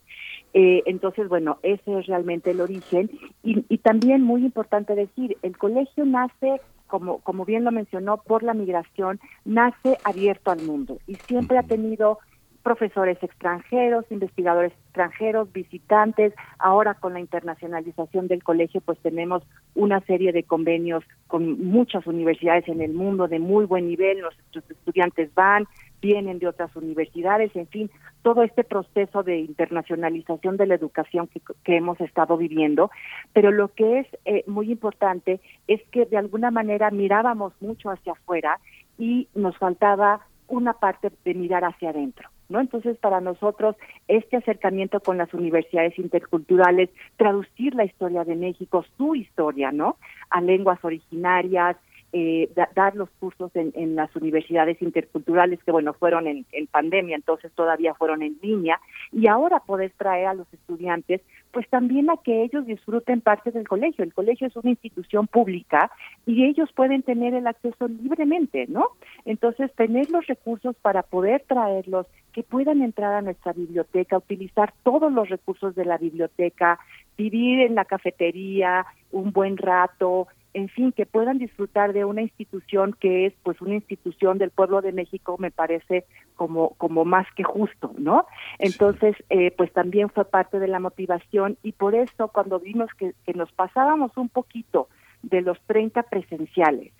[0.53, 3.09] Eh, entonces, bueno, ese es realmente el origen.
[3.43, 8.43] Y, y también muy importante decir, el colegio nace como, como bien lo mencionó, por
[8.43, 12.19] la migración, nace abierto al mundo y siempre ha tenido
[12.65, 16.33] profesores extranjeros, investigadores extranjeros, visitantes.
[16.57, 19.43] Ahora con la internacionalización del colegio, pues tenemos
[19.75, 24.19] una serie de convenios con muchas universidades en el mundo de muy buen nivel.
[24.21, 25.67] Nuestros estudiantes van,
[26.01, 27.91] vienen de otras universidades, en fin,
[28.21, 31.29] todo este proceso de internacionalización de la educación
[31.63, 32.89] que, hemos estado viviendo.
[33.33, 38.13] Pero lo que es eh, muy importante es que de alguna manera mirábamos mucho hacia
[38.13, 38.59] afuera
[38.97, 42.29] y nos faltaba una parte de mirar hacia adentro.
[42.47, 42.59] ¿No?
[42.59, 43.75] Entonces, para nosotros,
[44.07, 49.97] este acercamiento con las universidades interculturales, traducir la historia de México, su historia, ¿no?
[50.29, 51.75] A lenguas originarias,
[52.17, 57.93] eh, dar los cursos en, las universidades interculturales que bueno fueron en, pandemia entonces todavía
[57.93, 58.79] fueron en línea
[59.11, 61.19] y ahora poder traer a los estudiantes
[61.51, 64.05] pues también a que ellos disfruten parte del colegio.
[64.05, 65.91] El colegio es una institución pública
[66.25, 68.87] y ellos pueden tener el acceso libremente no
[69.25, 75.11] entonces tener los recursos para poder traerlos que puedan entrar a nuestra biblioteca utilizar todos
[75.11, 76.79] los recursos de la biblioteca
[77.17, 82.95] vivir en la cafetería un buen rato en fin, que puedan disfrutar de una institución
[82.97, 87.43] que es pues una institución del pueblo de México, me parece como, como más que
[87.43, 88.25] justo, ¿no?
[88.57, 93.13] Entonces, eh, pues también fue parte de la motivación y por eso cuando vimos que,
[93.25, 94.87] que nos pasábamos un poquito
[95.23, 96.93] de los 30 presenciales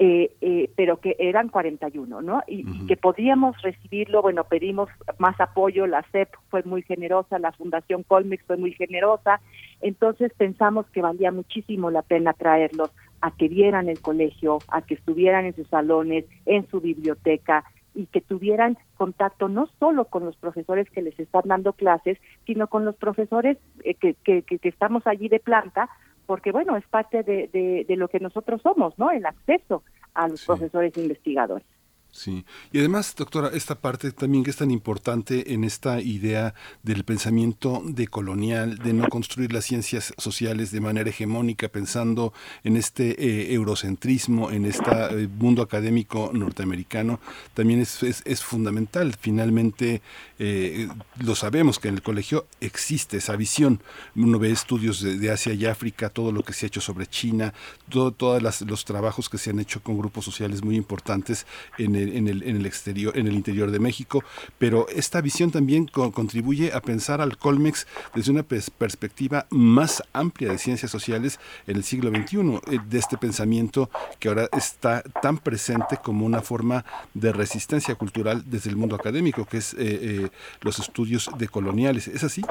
[0.00, 2.42] eh, eh, pero que eran 41, ¿no?
[2.48, 4.88] Y, y, que podíamos recibirlo, bueno, pedimos
[5.18, 9.40] más apoyo, la CEP fue muy generosa, la Fundación Colmex fue muy generosa,
[9.80, 12.90] entonces pensamos que valía muchísimo la pena traerlos
[13.20, 17.64] a que vieran el colegio, a que estuvieran en sus salones, en su biblioteca
[17.94, 22.66] y que tuvieran contacto no solo con los profesores que les están dando clases, sino
[22.66, 25.88] con los profesores eh, que, que, que estamos allí de planta,
[26.26, 27.48] porque bueno, es parte de,
[27.86, 29.10] de, lo que nosotros somos, ¿no?
[29.10, 29.82] El acceso
[30.14, 31.66] a los profesores investigadores.
[32.14, 36.54] Sí, y además, doctora, esta parte también que es tan importante en esta idea
[36.84, 43.20] del pensamiento decolonial, de no construir las ciencias sociales de manera hegemónica, pensando en este
[43.20, 47.18] eh, eurocentrismo, en este mundo académico norteamericano,
[47.52, 49.16] también es, es, fundamental.
[49.20, 50.00] Finalmente,
[50.38, 50.86] eh,
[51.18, 53.82] lo sabemos que en el colegio existe esa visión.
[54.14, 57.52] Uno ve estudios de, Asia y África, todo lo que se ha hecho sobre China,
[57.90, 61.44] todos los trabajos que se han hecho con grupos sociales muy importantes
[61.76, 64.22] en el en el, en el exterior, en el interior de México,
[64.58, 70.58] pero esta visión también contribuye a pensar al Colmex desde una perspectiva más amplia de
[70.58, 75.98] ciencias sociales en el siglo XXI, eh, de este pensamiento que ahora está tan presente
[76.02, 76.84] como una forma
[77.14, 80.28] de resistencia cultural desde el mundo académico, que es eh, eh,
[80.62, 82.08] los estudios decoloniales.
[82.08, 82.42] ¿Es así?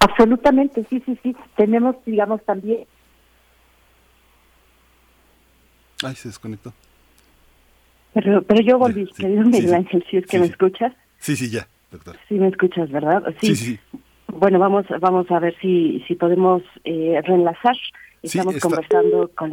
[0.00, 1.36] Absolutamente, sí, sí, sí.
[1.56, 2.86] Tenemos, digamos, también
[6.02, 6.72] Ay, se desconectó.
[8.14, 10.92] Pero, pero yo volví, querido Miguel Ángel, si es que me escuchas.
[11.18, 12.16] Sí, sí, ya, doctor.
[12.28, 13.22] Sí, me escuchas, ¿verdad?
[13.40, 13.78] Sí, sí,
[14.28, 17.76] Bueno, vamos, vamos a ver si, si podemos eh, reenlazar.
[18.22, 19.52] Estamos conversando con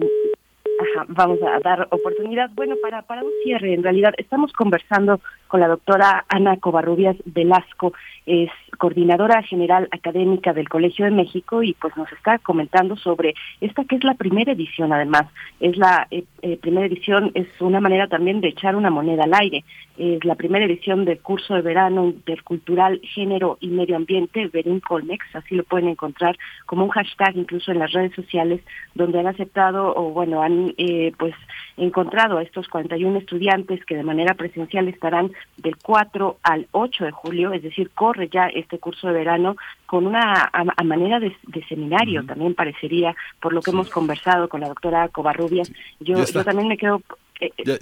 [0.79, 2.51] Ajá, vamos a dar oportunidad.
[2.53, 7.93] Bueno, para, para un cierre, en realidad, estamos conversando con la doctora Ana Covarrubias Velasco,
[8.25, 13.83] es coordinadora general académica del Colegio de México y pues nos está comentando sobre esta
[13.83, 15.25] que es la primera edición, además.
[15.59, 19.33] Es la eh, eh, primera edición, es una manera también de echar una moneda al
[19.33, 19.63] aire.
[19.97, 25.25] Es la primera edición del curso de verano intercultural, género y medio ambiente, Verin Colmex,
[25.35, 28.61] así lo pueden encontrar como un hashtag incluso en las redes sociales,
[28.93, 31.33] donde han aceptado o bueno, han eh, pues
[31.77, 37.11] encontrado a estos 41 estudiantes que de manera presencial estarán del 4 al 8 de
[37.11, 39.55] julio, es decir, corre ya este curso de verano
[39.85, 41.33] con una a, manera de,
[41.69, 45.71] seminario, también parecería, por lo que hemos conversado con la doctora Covarrubias.
[45.99, 47.01] Yo, yo también me quedo
[47.39, 47.79] eh, eh,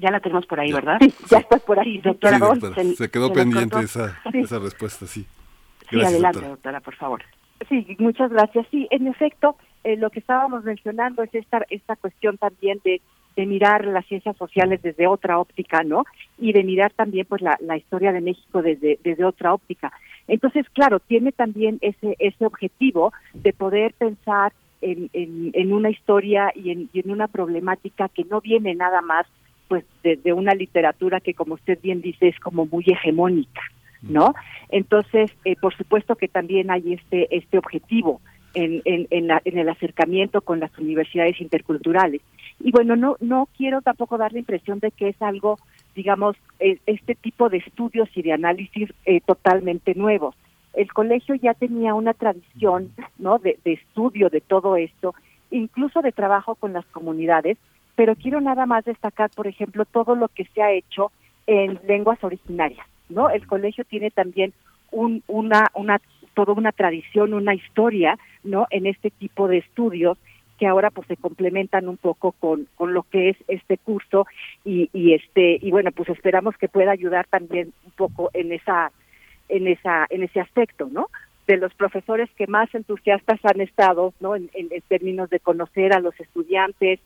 [0.00, 0.98] ya, la tenemos por ahí, ¿verdad?
[1.30, 2.38] ya estás por ahí, doctora.
[2.96, 5.24] se, quedó pendiente esa, esa respuesta, sí.
[5.88, 7.22] sí, adelante, doctora, por favor.
[7.68, 8.66] Sí, muchas gracias.
[8.70, 13.00] Sí, en efecto, eh, lo que estábamos mencionando es esta, esta cuestión también de,
[13.38, 16.04] de mirar las ciencias sociales desde otra óptica, ¿no?
[16.38, 19.92] Y de mirar también pues la, la historia de México desde, desde otra óptica.
[20.26, 26.50] Entonces, claro, tiene también ese, ese objetivo de poder pensar en, en, en una historia
[26.52, 29.24] y en, y en una problemática que no viene nada más
[29.68, 33.62] pues desde una literatura que como usted bien dice es como muy hegemónica,
[34.02, 34.34] ¿no?
[34.70, 38.20] Entonces, eh, por supuesto que también hay este este objetivo
[38.54, 42.20] en, en, en, el acercamiento con las universidades interculturales.
[42.60, 45.58] Y bueno, no no quiero tampoco dar la impresión de que es algo
[45.98, 50.36] digamos, eh, este tipo de estudios y de análisis eh, totalmente nuevos.
[50.72, 53.40] El colegio ya tenía una tradición, ¿no?
[53.40, 55.16] De, de estudio de todo esto,
[55.50, 57.58] incluso de trabajo con las comunidades,
[57.96, 61.10] pero quiero nada más destacar, por ejemplo, todo lo que se ha hecho
[61.48, 63.28] en lenguas originarias, ¿no?
[63.28, 64.52] El colegio tiene también
[64.92, 66.00] un, una, una,
[66.34, 68.68] toda una tradición, una historia, ¿no?
[68.70, 70.16] En este tipo de estudios
[70.58, 74.26] que ahora pues se complementan un poco con, con lo que es este curso
[74.64, 78.90] y, y este y bueno pues esperamos que pueda ayudar también un poco en esa
[79.48, 81.08] en esa en ese aspecto no
[81.46, 86.00] de los profesores que más entusiastas han estado no en, en, términos de conocer a
[86.00, 87.00] los estudiantes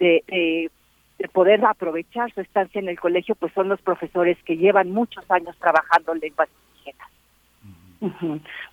[0.00, 0.70] de, de,
[1.18, 5.24] de poder aprovechar su estancia en el colegio pues son los profesores que llevan muchos
[5.30, 7.13] años trabajando en lenguas indígenas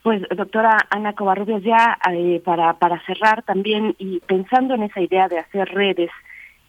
[0.04, 5.28] pues doctora Ana Covarrubias, ya eh, para, para cerrar también y pensando en esa idea
[5.28, 6.12] de hacer redes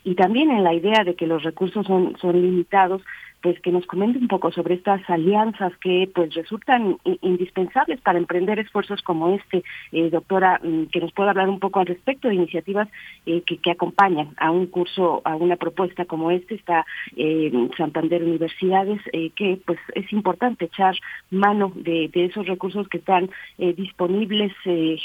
[0.04, 3.02] y también en la idea de que los recursos son, son limitados,
[3.42, 8.58] pues que nos comente un poco sobre estas alianzas que pues resultan indispensables para emprender
[8.58, 12.36] esfuerzos como este, eh, doctora, mm, que nos pueda hablar un poco al respecto de
[12.36, 12.88] iniciativas
[13.26, 16.86] eh, que, acompañan a un curso, a una propuesta como este, está
[17.16, 20.94] eh, Santander Universidades, eh, que pues es importante echar
[21.30, 24.52] mano de, de esos recursos que están disponibles,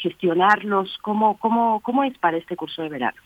[0.02, 3.18] gestionarlos, ¿cómo, cómo, ¿cómo es para este curso de verano?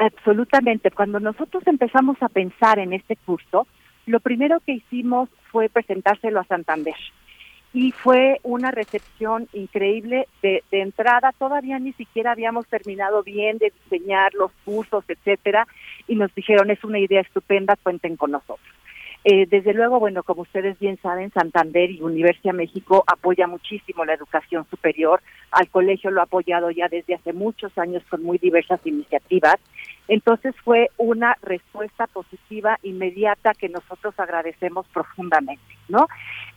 [0.00, 0.90] Absolutamente.
[0.90, 3.66] Cuando nosotros empezamos a pensar en este curso,
[4.06, 6.94] lo primero que hicimos fue presentárselo a Santander
[7.74, 11.32] y fue una recepción increíble de, de, entrada.
[11.38, 15.66] Todavía ni siquiera habíamos terminado bien de diseñar los cursos, etcétera,
[16.08, 18.79] y nos dijeron es una idea estupenda, cuenten con nosotros.
[19.22, 24.14] Eh, desde luego, bueno, como ustedes bien saben, Santander y Universidad México apoya muchísimo la
[24.14, 25.20] educación superior.
[25.50, 29.56] Al colegio lo ha apoyado ya desde hace muchos años con muy diversas iniciativas.
[30.10, 36.08] Entonces fue una respuesta positiva inmediata que nosotros agradecemos profundamente, ¿no?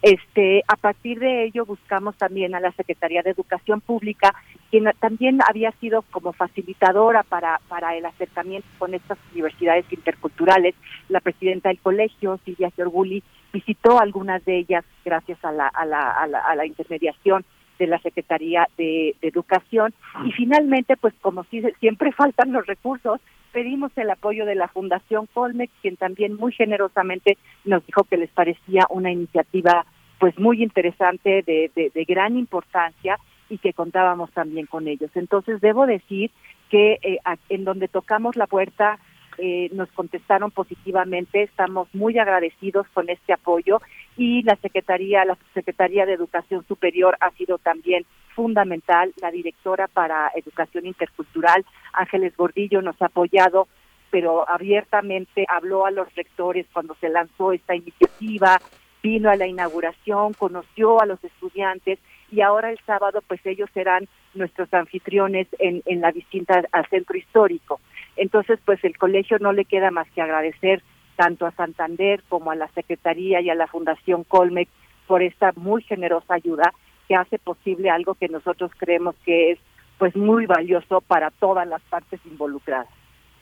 [0.01, 4.34] Este, a partir de ello buscamos también a la Secretaría de Educación Pública,
[4.72, 10.74] quien también había sido como facilitadora para para el acercamiento con estas universidades interculturales.
[11.08, 13.22] La presidenta del colegio, Silvia Giorguli,
[13.54, 17.45] visitó algunas de ellas gracias a la a la, a la, a la intermediación
[17.78, 19.93] de la Secretaría de, Educación
[20.26, 23.22] y finalmente pues como si siempre faltan los recursos
[23.54, 28.30] pedimos el apoyo de la Fundación Colmex quien también muy generosamente nos dijo que les
[28.32, 29.86] parecía una iniciativa
[30.20, 33.18] pues muy interesante de, de, de gran importancia
[33.49, 35.12] y que contábamos también con ellos.
[35.16, 36.32] Entonces debo decir
[36.70, 38.97] que eh, en donde tocamos la puerta
[39.38, 43.82] eh, nos contestaron positivamente, estamos muy agradecidos con este apoyo
[44.18, 48.06] y la Secretaría, la Secretaría de Educación Superior ha sido también
[48.36, 53.68] fundamental, la directora para Educación Intercultural, Ángeles Gordillo, nos ha apoyado,
[54.12, 58.60] pero abiertamente habló a los rectores cuando se lanzó esta iniciativa,
[59.02, 62.00] vino a la inauguración, conoció a los estudiantes
[62.32, 67.80] y ahora el sábado pues ellos serán nuestros anfitriones en, la visita al centro histórico.
[68.16, 70.82] Entonces, pues el colegio no le queda más que agradecer
[71.16, 74.72] tanto a Santander como a la Secretaría y a la Fundación Colmex
[75.06, 76.74] por esta muy generosa ayuda
[77.08, 79.60] que hace posible algo que nosotros creemos que es
[79.97, 82.89] pues muy valioso para todas las partes involucradas.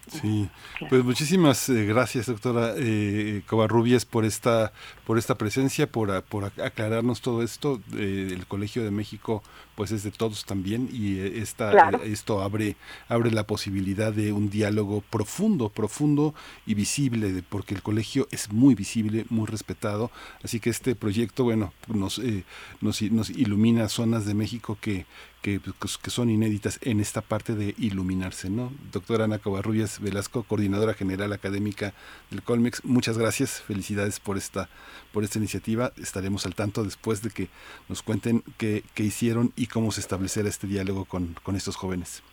[0.08, 0.50] Sí,
[0.90, 4.74] pues muchísimas eh, gracias, doctora eh, Covarrubias, por esta,
[5.06, 7.80] por esta presencia, por, por aclararnos todo esto.
[7.96, 9.44] Eh, el Colegio de México,
[9.76, 12.02] pues es de todos también, y eh, esta, claro.
[12.04, 12.76] esto abre,
[13.08, 16.34] abre la posibilidad de un diálogo profundo, profundo
[16.66, 20.12] y visible, de, porque el colegio es muy visible, muy respetado.
[20.44, 22.44] Así que este proyecto, bueno, nos, eh,
[22.82, 25.06] nos, nos ilumina zonas de México que,
[25.42, 28.72] que, pues, que, son inéditas en esta parte de iluminarse, ¿no?
[28.92, 31.94] Doctora Ana Covarrubias Velasco, coordinadora general académica
[32.30, 34.70] del Colmex, muchas gracias, felicidades por esta,
[35.12, 35.92] por esta iniciativa.
[35.98, 37.48] Estaremos al tanto después de que
[37.90, 42.24] nos cuenten qué, qué hicieron y cómo se establecerá este diálogo con, con estos jóvenes.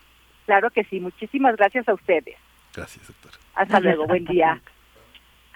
[0.46, 2.36] Claro que sí, muchísimas gracias a ustedes.
[2.74, 3.36] Gracias, doctora.
[3.54, 4.60] Hasta luego, buen día.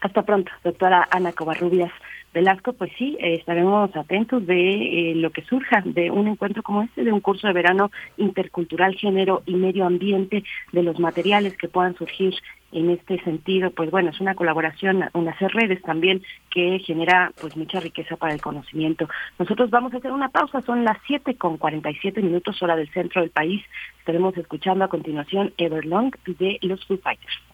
[0.00, 1.92] Hasta pronto, doctora Ana Covarrubias.
[2.32, 6.82] Velasco, pues sí, eh, estaremos atentos de eh, lo que surja de un encuentro como
[6.82, 11.68] este, de un curso de verano intercultural, género y medio ambiente, de los materiales que
[11.68, 12.34] puedan surgir
[12.72, 17.54] en este sentido, pues bueno, es una colaboración, un hacer redes también que genera pues
[17.54, 19.08] mucha riqueza para el conocimiento.
[19.38, 22.76] Nosotros vamos a hacer una pausa, son las siete con cuarenta y siete minutos hora
[22.76, 23.62] del centro del país.
[23.98, 27.51] Estaremos escuchando a continuación Everlong de los Foo Fighters.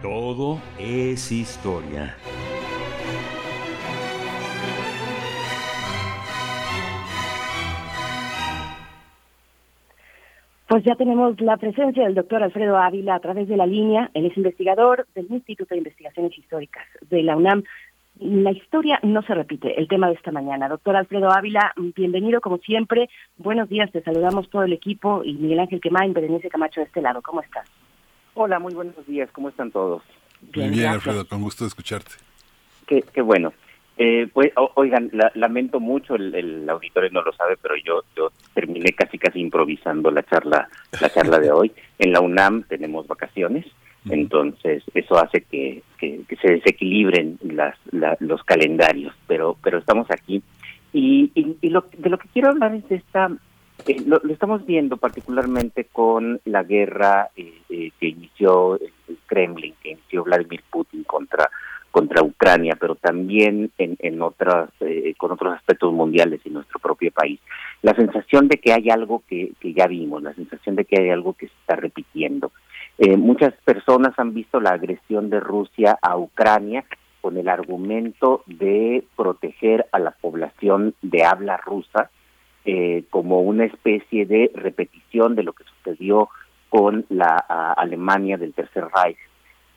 [0.00, 2.14] Todo es historia.
[10.74, 14.10] Pues ya tenemos la presencia del doctor Alfredo Ávila a través de la línea.
[14.12, 17.62] Él es investigador del Instituto de Investigaciones Históricas de la UNAM.
[18.18, 20.68] La historia no se repite, el tema de esta mañana.
[20.68, 23.08] Doctor Alfredo Ávila, bienvenido como siempre.
[23.36, 27.00] Buenos días, te saludamos todo el equipo y Miguel Ángel Quemain, Berenice Camacho de este
[27.00, 27.22] lado.
[27.22, 27.70] ¿Cómo estás?
[28.34, 30.02] Hola, muy buenos días, ¿cómo están todos?
[30.40, 32.16] Bien, bien Alfredo, con gusto de escucharte.
[32.88, 33.52] Qué, qué bueno.
[33.96, 39.18] Eh, pues, oigan, lamento mucho, el, auditorio no lo sabe, pero yo, yo terminé casi
[39.18, 40.68] casi improvisando la charla,
[41.00, 41.72] la charla de hoy.
[41.98, 43.64] En la UNAM tenemos vacaciones,
[44.10, 47.76] entonces eso hace que, que, se desequilibren las,
[48.18, 50.42] los calendarios, pero, pero estamos aquí.
[50.92, 53.30] Y, y, lo, de lo que quiero hablar es de esta,
[53.86, 60.24] eh, lo, estamos viendo particularmente con la guerra eh, que inició el Kremlin, que inició
[60.24, 61.48] Vladimir Putin contra
[61.94, 67.12] contra Ucrania, pero también en, en otras, eh, con otros aspectos mundiales en nuestro propio
[67.12, 67.38] país.
[67.82, 71.10] La sensación de que hay algo que, que ya vimos, la sensación de que hay
[71.10, 72.50] algo que se está repitiendo.
[72.98, 76.84] Eh, muchas personas han visto la agresión de Rusia a Ucrania
[77.20, 82.10] con el argumento de proteger a la población de habla rusa
[82.64, 86.28] eh, como una especie de repetición de lo que sucedió
[86.70, 87.36] con la
[87.76, 89.18] Alemania del Tercer Reich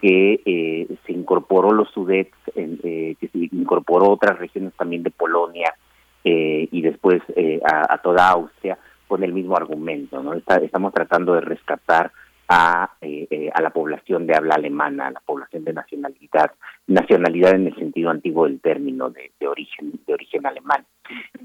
[0.02, 5.74] que eh, se incorporó los Sudets, eh, que se incorporó otras regiones también de Polonia
[6.24, 7.22] eh, y después
[7.64, 8.78] a, toda Austria
[9.08, 10.22] con el mismo argumento.
[10.22, 10.34] ¿no?
[10.34, 12.12] estamos tratando de rescatar
[12.50, 12.84] a,
[13.54, 16.52] a la población de habla alemana, a la población de nacionalidad,
[16.86, 20.86] nacionalidad en el sentido antiguo del término de, origen de origen alemán.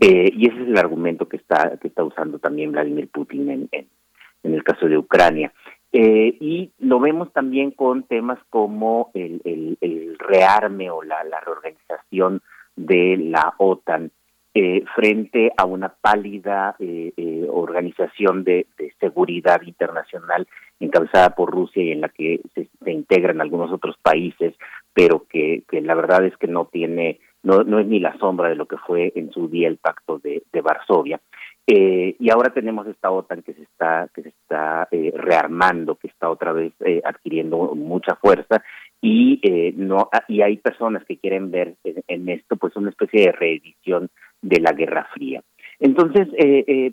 [0.01, 4.55] y ese es el argumento que está que está usando también Vladimir Putin en, en
[4.55, 5.53] el caso de Ucrania.
[5.93, 12.41] Eh, y lo vemos también con temas como el, el, rearme o la, reorganización
[12.77, 14.11] de la OTAN
[14.55, 18.67] eh, frente a una pálida eh, organización de,
[19.01, 20.47] seguridad internacional
[20.81, 24.55] encabezada por Rusia y en la que se, integran algunos otros países,
[24.95, 28.57] pero que, la verdad es que no tiene, no, no es ni la sombra de
[28.57, 31.21] lo que fue en su día el pacto de Varsovia.
[31.67, 36.09] Eh, y ahora tenemos esta OTAN que se está que se está eh, rearmando, que
[36.09, 38.65] está otra vez eh, adquiriendo mucha fuerza
[39.01, 39.41] y
[39.77, 44.11] no ah, y hay personas que quieren ver en, esto pues una especie de reedición
[44.41, 45.43] de la Guerra Fría.
[45.79, 46.29] Entonces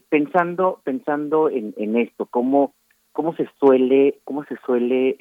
[0.10, 2.74] pensando pensando en, en esto cómo
[3.12, 5.16] cómo se suele cómo se suele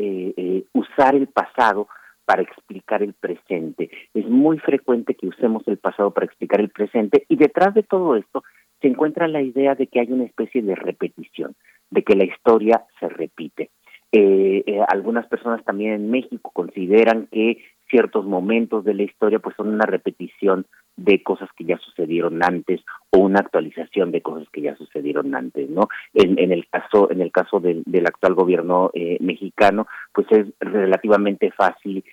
[0.74, 1.88] usar el pasado
[2.26, 3.90] para explicar el presente.
[4.12, 8.16] Es muy frecuente que usemos el pasado para explicar el presente y detrás de todo
[8.16, 8.44] esto
[8.80, 11.54] se encuentra la idea de que hay una especie de repetición,
[11.90, 13.70] de que la historia se repite.
[14.10, 19.54] Eh, eh, algunas personas también en México consideran que ciertos momentos de la historia pues
[19.56, 20.66] son una repetición
[20.96, 25.70] de cosas que ya sucedieron antes o una actualización de cosas que ya sucedieron antes
[25.70, 30.26] no en, en el caso en el caso del, del actual gobierno eh, mexicano pues
[30.30, 32.04] es relativamente fácil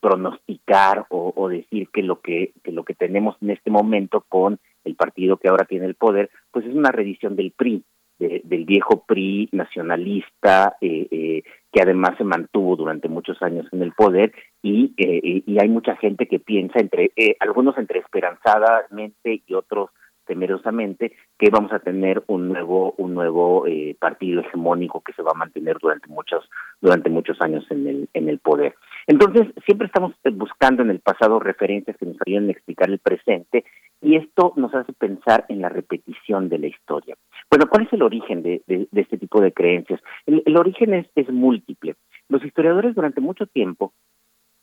[0.00, 5.36] pronosticar o, decir que lo que, lo que tenemos en este momento con el partido
[5.36, 7.84] que ahora tiene el poder, pues es una revisión del PRI,
[8.18, 13.92] del viejo PRI nacionalista, eh, eh, que además se mantuvo durante muchos años en el
[13.92, 14.32] poder,
[14.62, 19.90] y, eh, y hay mucha gente que piensa, entre algunos entre esperanzadamente y otros
[20.26, 25.32] temerosamente que vamos a tener un nuevo un nuevo eh, partido hegemónico que se va
[25.34, 26.48] a mantener durante muchos
[26.80, 28.74] durante muchos años en el en el poder
[29.06, 33.64] entonces siempre estamos buscando en el pasado referencias que nos ayuden a explicar el presente
[34.00, 37.16] y esto nos hace pensar en la repetición de la historia.
[37.50, 41.06] Bueno cuál es el origen de, de, este tipo de creencias el, el origen es,
[41.14, 41.96] es múltiple.
[42.28, 43.92] Los historiadores durante mucho tiempo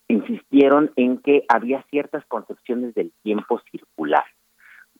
[0.07, 4.25] insistieron en que había ciertas concepciones del tiempo circular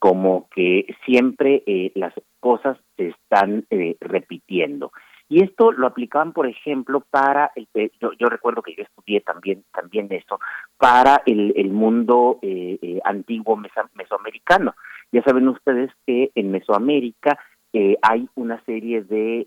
[0.00, 4.92] como que siempre eh, las cosas se están eh, repitiendo.
[5.30, 7.68] Y esto lo aplicaban, por ejemplo, para el,
[8.00, 10.40] yo, yo recuerdo que yo estudié también también eso
[10.76, 13.56] para el, mundo eh, antiguo
[13.94, 14.74] mesoamericano.
[15.12, 17.38] Ya saben ustedes que en Mesoamérica
[18.02, 19.46] hay una serie de,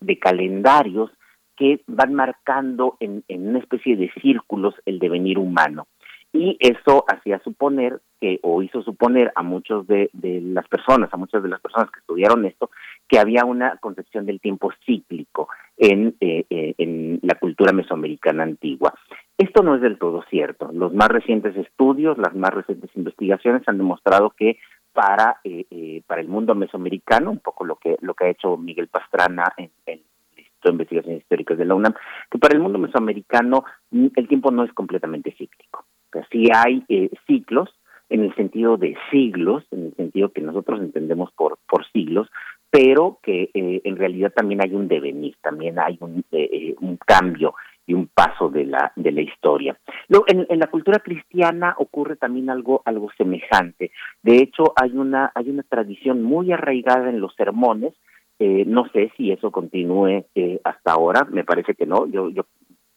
[0.00, 1.10] de calendarios
[1.56, 5.86] que van marcando en, en una especie de círculos el devenir humano
[6.34, 11.44] y eso hacía suponer que o hizo suponer a muchos de, las personas, a muchas
[11.44, 12.70] de las personas que estudiaron esto,
[13.08, 15.48] que había una concepción del tiempo cíclico.
[15.76, 18.94] en, en la cultura mesoamericana antigua.
[19.38, 20.70] Esto no es del todo cierto.
[20.72, 24.58] Los más recientes estudios, las más recientes investigaciones han demostrado que
[24.92, 25.40] para
[26.06, 29.70] para el mundo mesoamericano, un poco lo que lo que ha hecho Miguel Pastrana en,
[29.86, 30.00] en
[30.64, 31.94] de Investigaciones Históricas de la UNAM,
[32.30, 35.84] que para el mundo mesoamericano mm, el tiempo no es completamente cíclico.
[36.14, 37.68] Sea, sí hay eh, ciclos
[38.08, 42.28] en el sentido de siglos, en el sentido que nosotros entendemos por, por siglos,
[42.70, 47.54] pero que eh, en realidad también hay un devenir, también hay un, eh, un cambio
[47.86, 49.78] y un paso de la de la historia.
[50.08, 53.90] Luego, en, la cultura cristiana ocurre también algo algo semejante.
[54.22, 57.94] De hecho, hay una hay una tradición muy arraigada en los sermones
[58.38, 62.06] eh, no sé si eso continúe eh, hasta ahora, me parece que no.
[62.06, 62.46] Yo, yo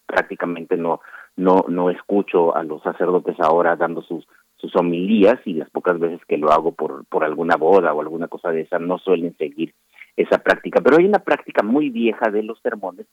[0.05, 1.01] prácticamente no,
[1.37, 4.27] no, no escucho a los sacerdotes ahora dando sus,
[4.57, 8.27] sus homilías y las pocas veces que lo hago por, por alguna boda o alguna
[8.27, 9.73] cosa de esa no suelen seguir
[10.15, 10.81] esa práctica.
[10.81, 13.05] Pero hay una práctica muy vieja de los sermones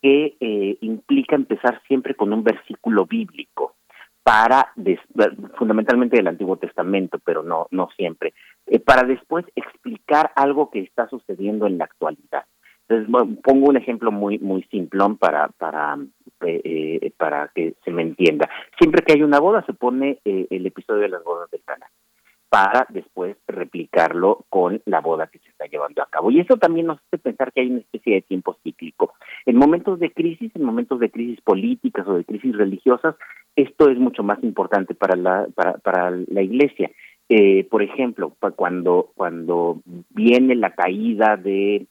[0.00, 3.74] que eh, implica empezar siempre con un versículo bíblico
[4.22, 4.72] para
[5.56, 8.34] fundamentalmente del Antiguo Testamento, pero no no siempre,
[8.66, 12.44] eh, para después explicar algo que está sucediendo en la actualidad.
[13.42, 15.98] Pongo un ejemplo muy muy simplón para para
[16.40, 18.48] eh, eh, para que se me entienda.
[18.78, 21.88] Siempre que hay una boda se pone el episodio de las bodas del canal
[22.52, 26.30] para después replicarlo con la boda que se está llevando a cabo.
[26.30, 29.14] Y eso también nos hace pensar que hay una especie de tiempo cíclico.
[29.46, 33.14] En momentos de crisis, en momentos de crisis políticas o de crisis religiosas,
[33.56, 36.90] esto es mucho más importante para la, para, para la iglesia.
[37.30, 39.80] Eh, por ejemplo, cuando, cuando
[40.10, 41.86] viene la caída de,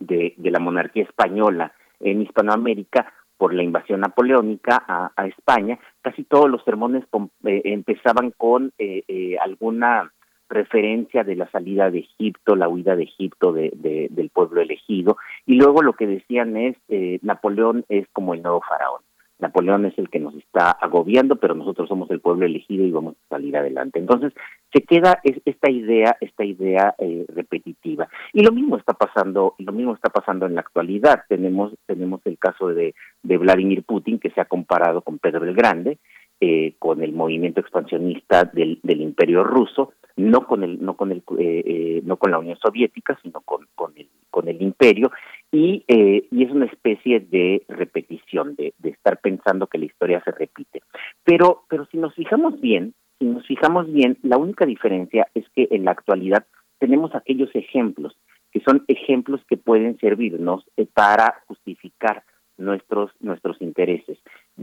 [0.00, 6.50] de, de la monarquía española en Hispanoamérica, por la invasión napoleónica a, España, casi todos
[6.50, 7.04] los sermones
[7.46, 10.12] eh, empezaban con eh, eh, alguna
[10.50, 13.70] referencia de la salida de Egipto, la huida de Egipto de,
[14.10, 18.60] del pueblo elegido, y luego lo que decían es, eh, Napoleón es como el nuevo
[18.60, 19.00] faraón.
[19.40, 23.14] Napoleón es el que nos está agobiando, pero nosotros somos el pueblo elegido y vamos
[23.14, 23.98] a salir adelante.
[23.98, 24.32] Entonces,
[24.72, 28.08] se queda esta idea, esta idea eh, repetitiva.
[28.32, 31.22] Y lo mismo está pasando, lo mismo está pasando en la actualidad.
[31.28, 35.54] Tenemos, tenemos el caso de, de Vladimir Putin, que se ha comparado con Pedro el
[35.54, 35.98] Grande,
[36.42, 41.62] eh, con el movimiento expansionista del, imperio ruso, no con el, no con el, eh,
[41.66, 45.10] eh, no con la Unión Soviética, sino con, con el, con el imperio,
[45.52, 50.30] y, eh, y es una especie de repetición, de, estar pensando que la historia se
[50.30, 50.82] repite.
[51.24, 55.68] Pero, pero si nos fijamos bien, si nos fijamos bien, la única diferencia es que
[55.70, 56.46] en la actualidad
[56.78, 58.16] tenemos aquellos ejemplos,
[58.52, 62.24] que son ejemplos que pueden servirnos eh, para justificar
[62.56, 64.18] nuestros nuestros intereses.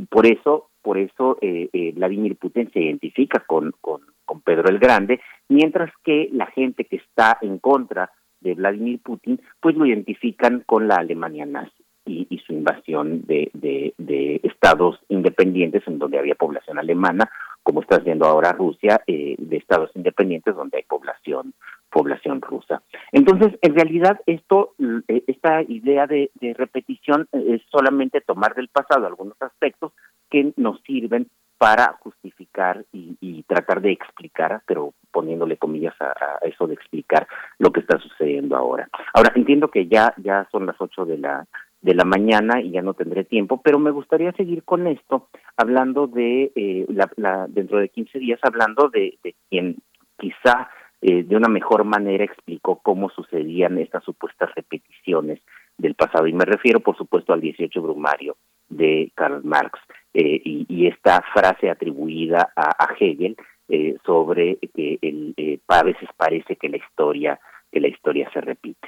[0.09, 4.01] Por eso, por eso eh, eh, Vladimir Putin se identifica con, con
[4.41, 5.19] Pedro el Grande,
[5.49, 8.11] mientras que la gente que está en contra
[8.41, 13.93] de Vladimir Putin, pues lo identifican con la Alemania nazi y, su invasión de, de,
[13.97, 17.29] de, estados independientes en donde había población alemana,
[17.63, 21.53] como está haciendo ahora Rusia, eh, de estados independientes donde hay población
[21.89, 22.83] población rusa.
[23.11, 24.75] Entonces, en realidad, esto,
[25.07, 29.93] eh, esta idea de, de repetición eh, es solamente tomar del pasado algunos aspectos
[30.29, 31.27] que nos sirven
[31.57, 37.71] para justificar y, y, tratar de explicar, pero poniéndole comillas a, eso de explicar lo
[37.71, 38.87] que está sucediendo ahora.
[39.15, 41.47] Ahora entiendo que ya ya son las ocho de la
[41.81, 46.05] de la mañana y ya no tendré tiempo, pero me gustaría seguir con esto, hablando
[46.05, 49.17] de eh, la, la, dentro de 15 días, hablando de,
[49.49, 49.77] quien
[50.19, 50.69] quizá
[51.01, 55.39] eh, de una mejor manera explicó cómo sucedían estas supuestas repeticiones
[55.79, 56.27] del pasado.
[56.27, 58.37] Y me refiero, por supuesto, al 18 Brumario
[58.69, 59.79] de Karl Marx
[60.13, 63.35] eh, y, esta frase atribuida a Hegel
[63.69, 67.39] eh, sobre que el, eh, a veces parece que la historia
[67.71, 68.87] que la historia se repite.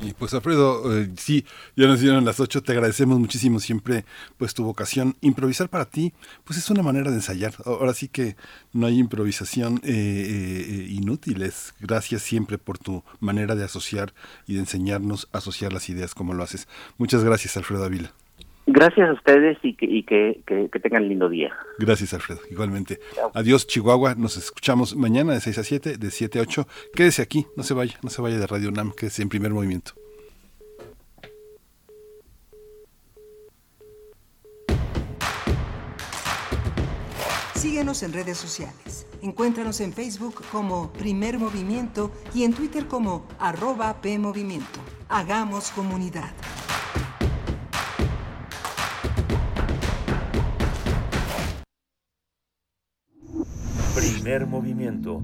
[0.00, 1.44] Y pues Alfredo, eh, sí,
[1.74, 4.04] ya nos dieron las ocho, te agradecemos muchísimo siempre
[4.36, 5.16] pues tu vocación.
[5.20, 6.12] Improvisar para ti,
[6.44, 7.54] pues es una manera de ensayar.
[7.64, 8.36] Ahora sí que
[8.72, 11.42] no hay improvisación eh, eh, inútil.
[11.42, 14.12] Es gracias siempre por tu manera de asociar
[14.46, 16.68] y de enseñarnos a asociar las ideas como lo haces.
[16.96, 18.12] Muchas gracias, Alfredo Avila.
[18.70, 21.56] Gracias a ustedes y que, y que, que, que tengan lindo día.
[21.78, 22.40] Gracias, Alfredo.
[22.50, 23.00] Igualmente.
[23.14, 23.32] Chao.
[23.34, 24.14] Adiós, Chihuahua.
[24.14, 26.68] Nos escuchamos mañana de 6 a 7, de 7 a 8.
[26.92, 29.92] Quédese aquí, no se vaya, no se vaya de Radio UNAM, quédese en primer movimiento.
[37.54, 39.06] Síguenos en redes sociales.
[39.22, 44.78] Encuéntranos en Facebook como Primer Movimiento y en Twitter como arroba PMovimiento.
[45.08, 46.34] Hagamos comunidad.
[54.14, 55.22] Primer movimiento.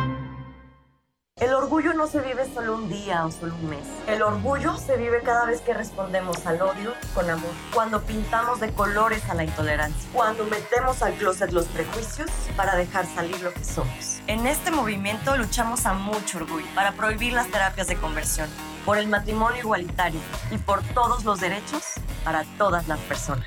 [1.40, 3.86] El orgullo no se vive solo un día o solo un mes.
[4.06, 7.50] El orgullo se vive cada vez que respondemos al odio con amor.
[7.72, 10.06] Cuando pintamos de colores a la intolerancia.
[10.12, 14.20] Cuando metemos al closet los prejuicios para dejar salir lo que somos.
[14.26, 18.50] En este movimiento luchamos a mucho orgullo para prohibir las terapias de conversión,
[18.84, 20.20] por el matrimonio igualitario
[20.50, 23.46] y por todos los derechos para todas las personas.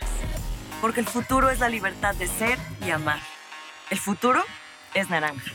[0.81, 3.19] Porque el futuro es la libertad de ser y amar.
[3.91, 4.41] El futuro
[4.95, 5.51] es naranja.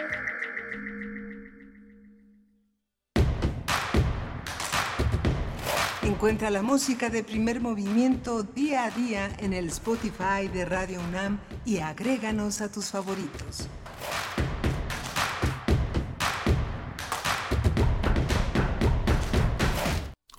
[6.05, 11.39] Encuentra la música de primer movimiento día a día en el Spotify de Radio UNAM
[11.65, 13.69] y agréganos a tus favoritos.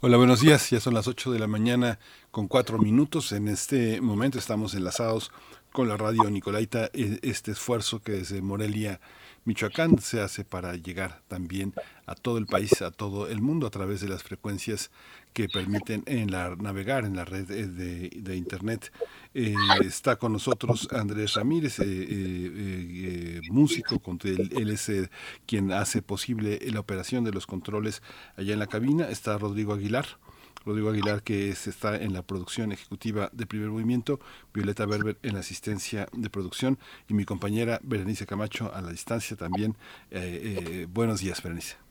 [0.02, 0.70] Hola, buenos días.
[0.70, 2.00] Ya son las 8 de la mañana
[2.32, 3.32] con 4 minutos.
[3.32, 5.32] En este momento estamos enlazados
[5.72, 6.90] con la radio Nicolaita.
[6.94, 9.00] e- Este esfuerzo que desde Morelia,
[9.46, 11.74] Michoacán, se hace para llegar también
[12.08, 14.90] a todo el país, a todo el mundo, a través de las frecuencias
[15.34, 17.68] que permiten en la, navegar en la red eh,
[18.12, 18.92] de, Internet.
[19.34, 24.92] Eh, está con nosotros Andrés Ramírez, eh, eh, eh, músico, con él, él es
[25.46, 28.02] quien hace posible la operación de los controles
[28.38, 29.10] allá en la cabina.
[29.10, 30.06] Está Rodrigo Aguilar.
[30.66, 34.20] Rodrigo Aguilar, que es- está en la producción ejecutiva de Primer Movimiento,
[34.54, 39.38] Violeta Berber en la asistencia de producción y mi compañera Berenice Camacho a la distancia
[39.38, 39.76] también.
[40.12, 41.85] Eh, eh, buenos días, Berenice.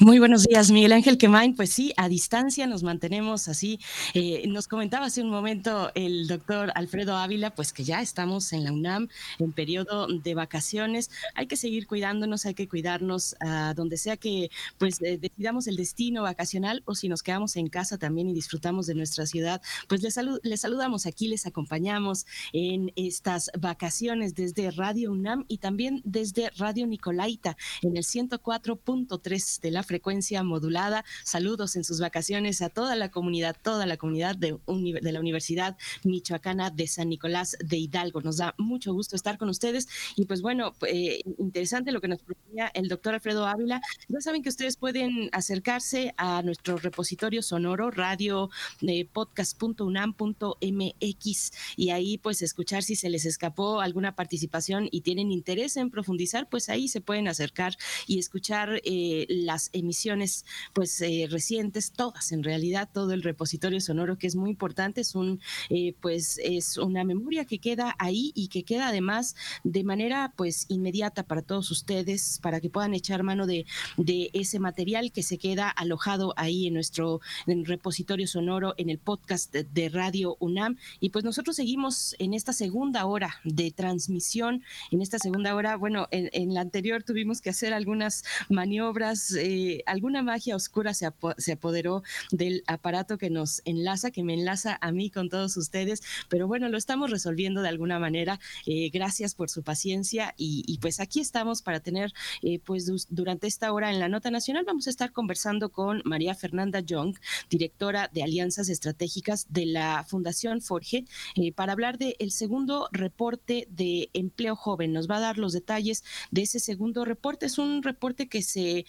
[0.00, 1.56] Muy buenos días, Miguel Ángel Quemain.
[1.56, 3.80] Pues sí, a distancia nos mantenemos así.
[4.14, 8.62] Eh, nos comentaba hace un momento el doctor Alfredo Ávila, pues que ya estamos en
[8.62, 9.08] la UNAM
[9.40, 11.10] en periodo de vacaciones.
[11.34, 15.74] Hay que seguir cuidándonos, hay que cuidarnos a donde sea que pues eh, decidamos el
[15.74, 19.60] destino vacacional o si nos quedamos en casa también y disfrutamos de nuestra ciudad.
[19.88, 26.02] Pues les, les saludamos aquí, les acompañamos en estas vacaciones desde Radio UNAM y también
[26.04, 31.04] desde Radio Nicolaita en el 104.3 de la frecuencia modulada.
[31.24, 36.70] Saludos en sus vacaciones a toda la comunidad, toda la comunidad de, la Universidad Michoacana
[36.70, 38.20] de San Nicolás de Hidalgo.
[38.20, 42.22] Nos da mucho gusto estar con ustedes y pues bueno, eh, interesante lo que nos
[42.22, 43.80] proponía el doctor Alfredo Ávila.
[44.08, 48.50] Ya saben que ustedes pueden acercarse a nuestro repositorio sonoro, radio
[48.82, 55.76] eh, podcast.unam.mx y ahí pues escuchar si se les escapó alguna participación y tienen interés
[55.76, 57.76] en profundizar, pues ahí se pueden acercar
[58.06, 64.18] y escuchar eh, las emisiones pues eh, recientes, todas en realidad, todo el repositorio sonoro
[64.18, 65.40] que es muy importante, es un
[65.70, 70.66] eh, pues es una memoria que queda ahí y que queda además de manera pues
[70.68, 73.66] inmediata para todos ustedes, para que puedan echar mano de,
[73.96, 79.52] de ese material que se queda alojado ahí en nuestro repositorio sonoro, en el podcast
[79.52, 80.76] de, Radio UNAM.
[81.00, 84.62] Y pues nosotros seguimos en esta segunda hora de transmisión.
[84.90, 89.57] En esta segunda hora, bueno, en, en la anterior tuvimos que hacer algunas maniobras eh,
[89.86, 94.92] alguna magia oscura se, se apoderó del aparato que nos enlaza, que me enlaza a
[94.92, 98.40] mí con todos ustedes, pero bueno, lo estamos resolviendo de alguna manera.
[98.66, 103.72] Eh, gracias por su paciencia y, pues aquí estamos para tener, eh, pues durante esta
[103.72, 107.16] hora en la Nota Nacional vamos a estar conversando con María Fernanda Young,
[107.50, 111.04] directora de Alianzas Estratégicas de la Fundación Forge,
[111.36, 114.92] eh, para hablar del segundo reporte de empleo joven.
[114.92, 117.46] Nos va a dar los detalles de ese segundo reporte.
[117.46, 118.86] Es un reporte que se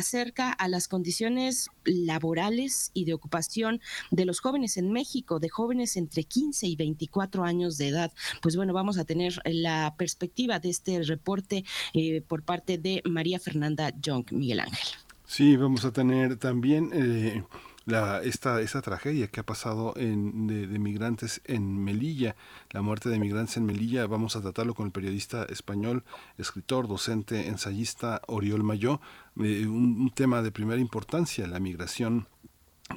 [0.00, 3.80] acerca a las condiciones laborales y de ocupación
[4.10, 8.12] de los jóvenes en México, de jóvenes entre 15 y 24 años de edad.
[8.42, 13.38] Pues bueno, vamos a tener la perspectiva de este reporte eh, por parte de María
[13.38, 14.88] Fernanda Young, Miguel Ángel.
[15.26, 17.44] Sí, vamos a tener también eh,
[17.86, 22.36] la, esta, esta tragedia que ha pasado en, de, migrantes en Melilla,
[22.70, 24.06] la muerte de migrantes en Melilla.
[24.06, 26.04] Vamos a tratarlo con el periodista español,
[26.38, 29.00] escritor, docente, ensayista Oriol Mayó,
[29.40, 32.28] eh, un, tema de primera importancia, la migración.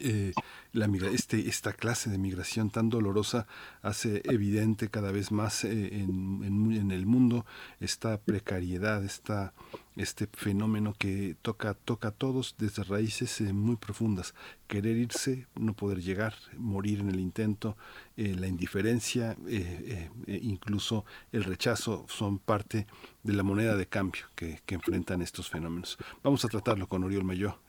[0.02, 0.34] Eh,
[0.72, 3.46] la, este, esta clase de migración tan dolorosa
[3.84, 7.46] hace evidente cada vez más eh, en, en, el mundo
[7.80, 9.54] esta precariedad, esta
[9.96, 14.34] este fenómeno que toca, toca a todos desde raíces eh, muy profundas.
[14.68, 17.78] Querer irse, no poder llegar, morir en el intento,
[18.18, 22.88] eh, la indiferencia, eh, incluso el rechazo son parte
[23.22, 25.98] de la moneda de cambio que, que enfrentan estos fenómenos.
[26.24, 27.60] Vamos a tratarlo con Oriol Mayó,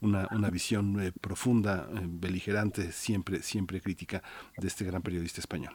[0.00, 4.22] una, una visión profunda, beligerante, siempre, siempre crítica
[4.56, 5.74] de este gran periodista español.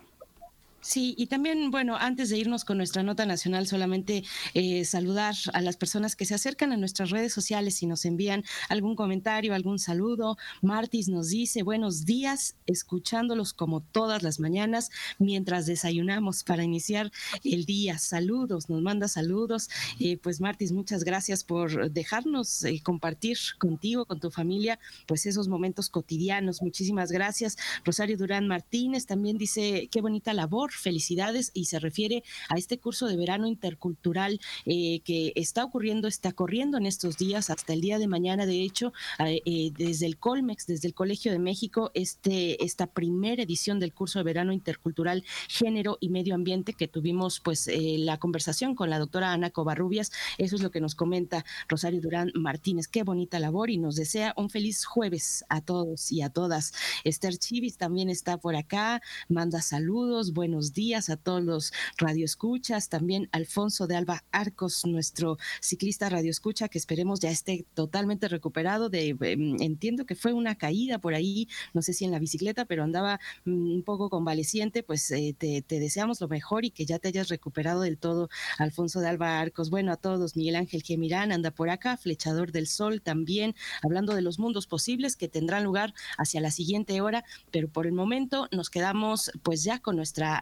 [0.82, 4.24] Sí, y también, bueno, antes de irnos con nuestra nota nacional, solamente
[4.54, 8.46] eh, saludar a las personas que se acercan a nuestras redes sociales y nos envían
[8.70, 10.38] algún comentario, algún saludo.
[10.62, 17.12] Martis nos dice, buenos días, escuchándolos como todas las mañanas mientras desayunamos para iniciar
[17.44, 17.98] el día.
[17.98, 19.70] Saludos, nos manda saludos.
[20.00, 25.50] Eh, pues Martis, muchas gracias por dejarnos eh, compartir contigo, con tu familia, pues esos
[25.50, 26.62] momentos cotidianos.
[26.62, 27.58] Muchísimas gracias.
[27.84, 33.08] Rosario Durán Martínez también dice, qué bonita labor felicidades y se refiere a este curso
[33.08, 38.00] de verano intercultural eh, que está ocurriendo, está corriendo en estos días, hasta el día
[38.00, 42.64] de mañana, de hecho, eh, eh, desde el Colmex, desde el Colegio de México, este,
[42.64, 47.70] esta primera edición del curso de verano intercultural, género y medio ambiente que tuvimos pues
[47.72, 52.32] la conversación con la doctora Ana Covarrubias, eso es lo que nos comenta Rosario Durán
[52.36, 56.74] Martínez, qué bonita labor y nos desea un feliz jueves a todos y a todas.
[57.04, 63.30] Esther Chivis también está por acá, manda saludos, buenos días a todos los radioescuchas, también
[63.32, 69.62] Alfonso de Alba Arcos, nuestro ciclista radioescucha, que esperemos ya esté totalmente recuperado de, em,
[69.62, 73.20] entiendo que fue una caída por ahí, no sé si en la bicicleta, pero andaba
[73.46, 77.30] mm, un poco convaleciente, pues eh, te, deseamos lo mejor y que ya te hayas
[77.30, 79.70] recuperado del todo, Alfonso de Alba Arcos.
[79.70, 84.22] Bueno, a todos, Miguel Ángel Gemirán anda por acá, Flechador del Sol también, hablando de
[84.22, 88.70] los mundos posibles que tendrán lugar hacia la siguiente hora, pero por el momento nos
[88.70, 90.42] quedamos pues ya con nuestra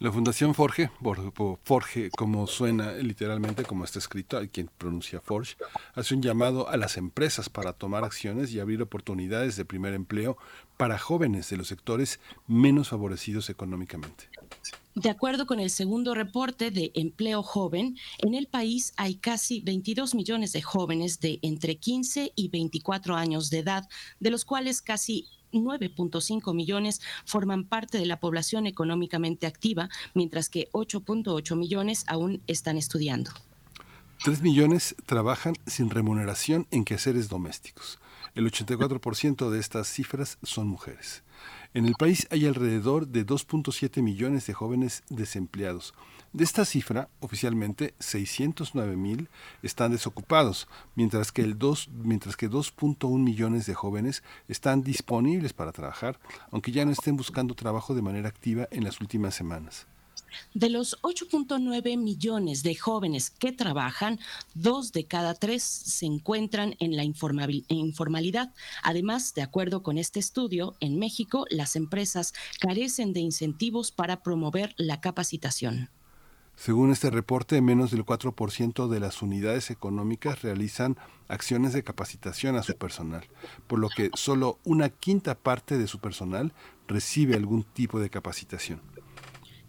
[0.00, 0.90] La Fundación Forge,
[1.64, 5.56] Forge como suena literalmente, como está escrito, hay quien pronuncia Forge,
[5.94, 10.38] hace un llamado a las empresas para tomar acciones y abrir oportunidades de primer empleo
[10.76, 14.28] para jóvenes de los sectores menos favorecidos económicamente.
[14.94, 20.14] De acuerdo con el segundo reporte de empleo joven, en el país hay casi 22
[20.14, 23.88] millones de jóvenes de entre 15 y 24 años de edad,
[24.20, 30.68] de los cuales casi 9.5 millones forman parte de la población económicamente activa, mientras que
[30.72, 33.30] 8.8 millones aún están estudiando.
[34.24, 38.00] 3 millones trabajan sin remuneración en quehaceres domésticos.
[38.34, 41.22] El 84% de estas cifras son mujeres.
[41.74, 45.94] En el país hay alrededor de 2.7 millones de jóvenes desempleados,
[46.38, 49.28] de esta cifra, oficialmente 609 mil
[49.64, 55.72] están desocupados, mientras que, el 2, mientras que 2.1 millones de jóvenes están disponibles para
[55.72, 56.20] trabajar,
[56.52, 59.88] aunque ya no estén buscando trabajo de manera activa en las últimas semanas.
[60.54, 64.20] De los 8.9 millones de jóvenes que trabajan,
[64.54, 68.54] dos de cada tres se encuentran en la informalidad.
[68.84, 74.74] Además, de acuerdo con este estudio, en México las empresas carecen de incentivos para promover
[74.76, 75.90] la capacitación.
[76.58, 80.96] Según este reporte, menos del 4% de las unidades económicas realizan
[81.28, 83.28] acciones de capacitación a su personal,
[83.68, 86.52] por lo que solo una quinta parte de su personal
[86.88, 88.80] recibe algún tipo de capacitación.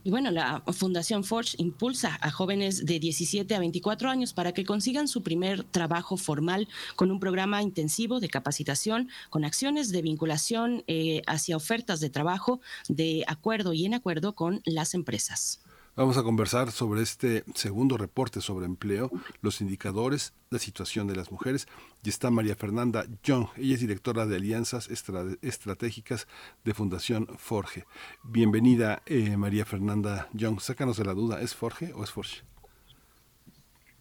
[0.04, 4.66] Y bueno, la Fundación Forge impulsa a jóvenes de 17 a 24 años para que
[4.66, 10.84] consigan su primer trabajo formal con un programa intensivo de capacitación, con acciones de vinculación
[10.88, 15.62] eh, hacia ofertas de trabajo de acuerdo y en acuerdo con las empresas.
[16.00, 19.12] Vamos a conversar sobre este segundo reporte sobre empleo,
[19.42, 21.68] los indicadores, la situación de las mujeres.
[22.06, 26.26] Y está María Fernanda Young, ella es directora de Alianzas Estratégicas
[26.64, 27.84] de Fundación Forge.
[28.24, 30.62] Bienvenida, eh, María Fernanda Young.
[30.62, 32.44] Sácanos de la duda, ¿es Forge o es Forge?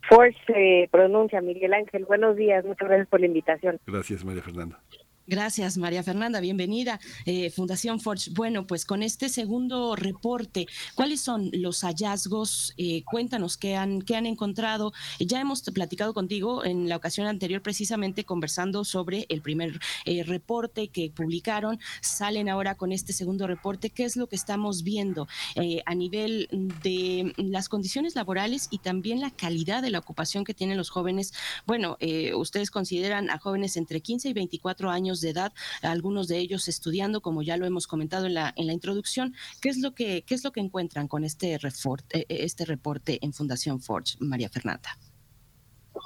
[0.09, 2.05] Forge se pronuncia, Miguel Ángel.
[2.05, 3.81] Buenos días, muchas gracias por la invitación.
[3.89, 4.79] Gracias, María Fernanda.
[5.31, 6.41] Gracias, María Fernanda.
[6.41, 8.31] Bienvenida, eh, Fundación Forge.
[8.31, 12.73] Bueno, pues con este segundo reporte, ¿cuáles son los hallazgos?
[12.79, 14.95] Eh, cuéntanos qué han, qué han encontrado.
[15.21, 20.89] Ya hemos platicado contigo en la ocasión anterior, precisamente conversando sobre el primer eh, reporte
[20.89, 21.79] que publicaron.
[22.01, 23.91] Salen ahora con este segundo reporte.
[23.91, 25.29] ¿Qué es lo que estamos viendo
[25.85, 26.49] a nivel
[26.83, 31.35] de las condiciones laborales y también la calidad de la ocupación que tienen los jóvenes?
[31.67, 31.99] Bueno,
[32.35, 34.91] ustedes consideran a jóvenes entre 15 y 24
[35.21, 38.73] de edad, algunos de ellos estudiando, como ya lo hemos comentado en la, en la
[38.73, 39.35] introducción.
[39.61, 43.33] ¿Qué es lo que, qué es lo que encuentran con este, reporte, este reporte en
[43.33, 44.91] Fundación Forge, María Fernanda?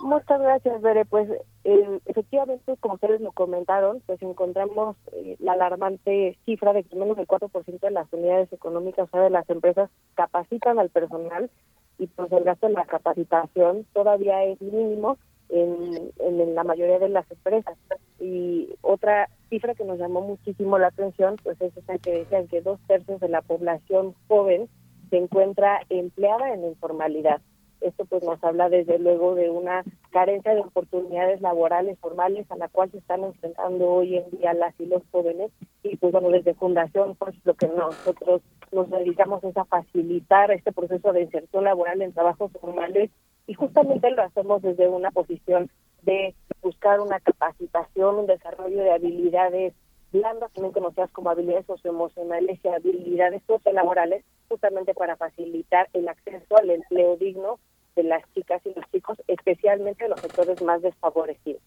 [0.00, 1.04] Muchas gracias, Bere.
[1.04, 1.28] Pues
[1.64, 7.16] eh, efectivamente, como ustedes lo comentaron, pues encontramos eh, la alarmante cifra de que menos
[7.16, 11.50] del 4% de las unidades económicas, o sea, de las empresas, capacitan al personal
[11.98, 15.18] y pues el gasto en la capacitación todavía es mínimo
[15.52, 17.76] en, la mayoría de las empresas.
[18.18, 22.62] Y otra cifra que nos llamó muchísimo la atención, pues es esa que decían que
[22.62, 24.68] dos tercios de la población joven
[25.10, 27.40] se encuentra empleada en informalidad.
[27.80, 32.68] Esto pues nos habla desde luego de una carencia de oportunidades laborales formales a la
[32.68, 35.50] cual se están enfrentando hoy en día las y los jóvenes
[35.82, 40.70] y pues bueno desde Fundación pues lo que nosotros nos dedicamos es a facilitar este
[40.70, 43.10] proceso de inserción laboral en trabajos formales
[43.46, 45.70] y justamente lo hacemos desde una posición
[46.02, 49.74] de buscar una capacitación, un desarrollo de habilidades
[50.12, 56.70] blandas, también conocidas como habilidades socioemocionales y habilidades sociolaborales, justamente para facilitar el acceso al
[56.70, 57.58] empleo digno
[57.96, 61.62] de las chicas y los chicos, especialmente en los sectores más desfavorecidos.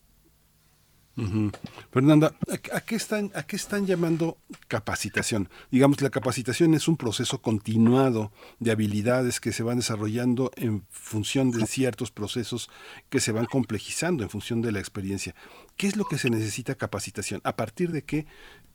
[1.92, 2.36] Fernanda,
[2.74, 4.38] ¿a, qué están, ¿a qué están llamando
[4.68, 5.50] capacitación?
[5.72, 11.52] Digamos, la capacitación es un proceso continuado de habilidades que se van desarrollando en función
[11.52, 12.70] de ciertos procesos
[13.10, 15.36] que se van complejizando en función de la experiencia.
[15.78, 17.40] ¿Qué es lo que se necesita capacitación?
[17.46, 18.26] ¿A partir de qué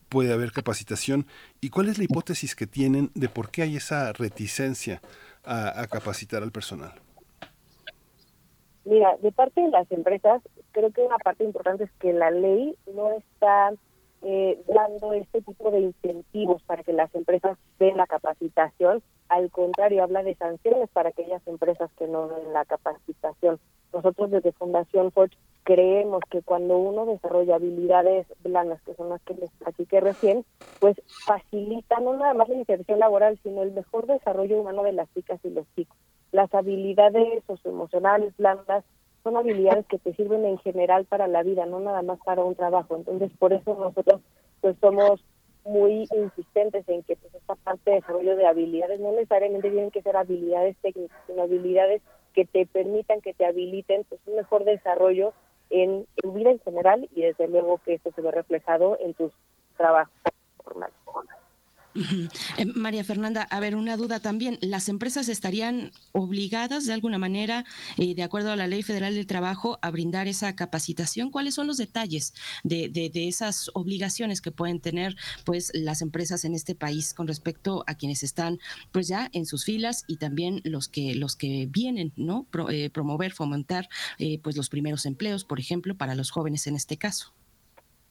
[0.09, 1.27] puede haber capacitación?
[1.61, 5.03] ¿Y cuál es la hipótesis que tienen de por qué hay esa reticencia
[5.45, 6.95] a capacitar al personal?
[8.91, 10.43] Mira, de parte de las empresas,
[10.73, 13.73] creo que una parte importante es que la ley no está
[14.23, 19.01] eh, dando este tipo de incentivos para que las empresas den la capacitación.
[19.29, 23.61] Al contrario, habla de sanciones para aquellas empresas que no den la capacitación.
[23.93, 29.35] Nosotros desde Fundación Forge creemos que cuando uno desarrolla habilidades blandas, que son las que
[29.35, 30.45] les platiqué recién,
[30.81, 35.09] pues facilita no nada más la inserción laboral, sino el mejor desarrollo humano de las
[35.15, 35.97] chicas y los chicos.
[36.33, 38.85] Las habilidades socioemocionales blandas
[39.23, 42.55] son habilidades que te sirven en general para la vida, no nada más para un
[42.55, 42.97] trabajo.
[42.97, 44.21] Entonces, por eso nosotros
[44.61, 45.23] pues somos
[45.65, 50.03] muy insistentes en que pues esta parte de desarrollo de habilidades no necesariamente tienen que
[50.03, 52.03] ser habilidades técnicas, sino habilidades
[52.35, 55.33] que te permitan, que te habiliten pues un mejor desarrollo
[55.69, 59.33] en tu vida en general y desde luego que esto se ve reflejado en tus
[59.77, 60.13] trabajos
[60.63, 60.95] formales.
[62.57, 64.59] Eh, María Fernanda, a ver, una duda también.
[64.61, 67.65] ¿Las empresas estarían obligadas de alguna manera,
[67.99, 71.31] eh, de acuerdo a la Ley Federal del Trabajo, a brindar esa capacitación?
[71.31, 72.35] ¿Cuáles son los detalles
[72.65, 77.85] de, de, esas obligaciones que pueden tener pues las empresas en este país con respecto
[77.87, 78.59] a quienes están
[78.93, 82.47] pues ya en sus filas y también los que los que vienen, ¿no?
[82.71, 83.89] Eh, promover, fomentar
[84.43, 87.33] pues los primeros empleos, por ejemplo, para los jóvenes en este caso.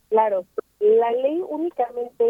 [0.10, 0.46] Claro,
[0.80, 2.26] la ley únicamente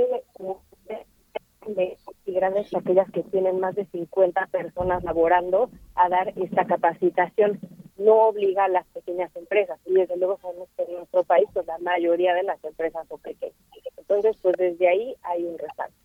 [1.75, 7.59] de y grandes aquellas que tienen más de 50 personas laborando a dar esta capacitación.
[7.97, 11.65] No obliga a las pequeñas empresas y desde luego sabemos que en nuestro país pues
[11.67, 13.55] la mayoría de las empresas son pequeñas.
[13.97, 15.95] Entonces pues desde ahí hay un resalto.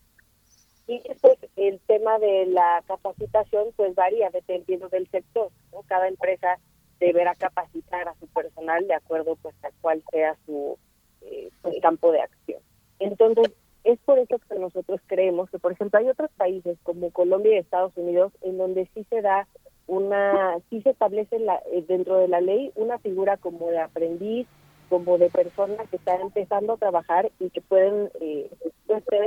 [0.87, 5.51] Y después el tema de la capacitación pues varía dependiendo del sector.
[5.73, 5.83] ¿no?
[5.83, 6.59] Cada empresa
[6.99, 10.79] deberá capacitar a su personal de acuerdo pues a cuál sea su
[11.23, 11.51] eh,
[11.81, 12.61] campo de acción.
[12.99, 13.53] Entonces
[13.85, 17.59] es por eso que nosotros creemos que, por ejemplo, hay otros países como Colombia y
[17.59, 19.47] Estados Unidos en donde sí se da
[19.87, 24.47] una, sí se establece la, eh, dentro de la ley una figura como de aprendiz,
[24.89, 28.51] como de persona que está empezando a trabajar y que pueden eh,
[28.87, 29.25] pues, ser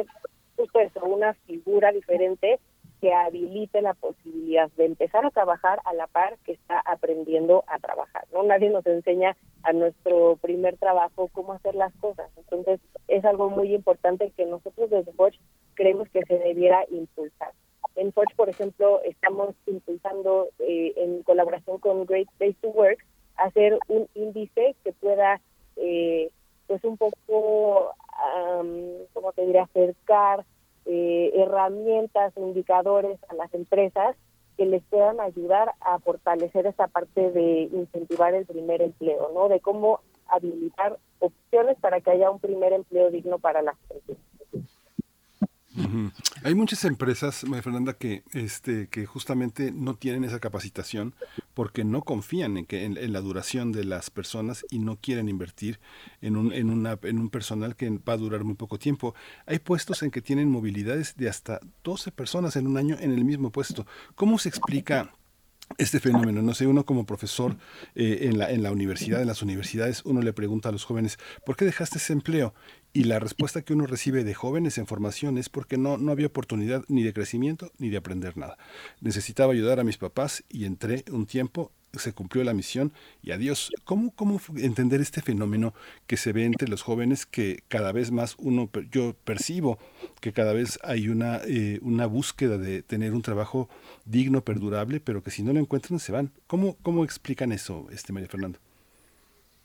[0.57, 2.59] eso, una figura diferente
[3.01, 7.79] que habilite la posibilidad de empezar a trabajar a la par que está aprendiendo a
[7.79, 8.25] trabajar.
[8.33, 12.29] No nadie nos enseña a nuestro primer trabajo cómo hacer las cosas.
[12.37, 15.39] Entonces, es algo muy importante que nosotros desde Forge
[15.75, 17.51] creemos que se debiera impulsar.
[17.95, 23.03] En Forge, por ejemplo, estamos impulsando eh, en colaboración con Great Place to Work
[23.37, 25.39] hacer un índice que pueda,
[25.75, 26.31] eh,
[26.67, 27.93] pues un poco,
[28.59, 30.43] um, ¿cómo te diría?, acercar
[30.87, 34.15] eh, herramientas, indicadores a las empresas
[34.57, 39.49] que les puedan ayudar a fortalecer esa parte de incentivar el primer empleo, ¿no?
[39.49, 44.36] De cómo habilitar opciones para que haya un primer empleo digno para las personas.
[46.43, 51.13] Hay muchas empresas, María Fernanda, que, este, que justamente no tienen esa capacitación
[51.53, 55.79] porque no confían en, que, en, la duración de las personas y no quieren invertir
[56.21, 59.13] en un, en, una, en un personal que va a durar muy poco tiempo.
[59.45, 63.23] Hay puestos en que tienen movilidades de hasta 12 personas en un año en el
[63.23, 63.85] mismo puesto.
[64.15, 65.13] ¿Cómo se explica?
[65.77, 66.41] Este fenómeno.
[66.41, 67.57] No sé, uno como profesor
[67.95, 71.17] eh, en, la, en la universidad, en las universidades, uno le pregunta a los jóvenes,
[71.45, 72.53] ¿por qué dejaste ese empleo?
[72.93, 76.27] Y la respuesta que uno recibe de jóvenes en formación es porque no, no había
[76.27, 78.57] oportunidad ni de crecimiento ni de aprender nada.
[79.01, 82.91] Necesitaba ayudar a mis papás y entré un tiempo, se cumplió la misión
[83.21, 83.71] y adiós.
[83.83, 85.73] ¿Cómo, cómo entender este fenómeno
[86.07, 89.77] que se ve entre los jóvenes que cada vez más uno, yo percibo
[90.21, 93.69] que cada vez hay una, eh, una búsqueda de tener un trabajo
[94.05, 96.31] digno, perdurable, pero que si no lo encuentran se van?
[96.47, 98.59] ¿Cómo, cómo explican eso, este María Fernando?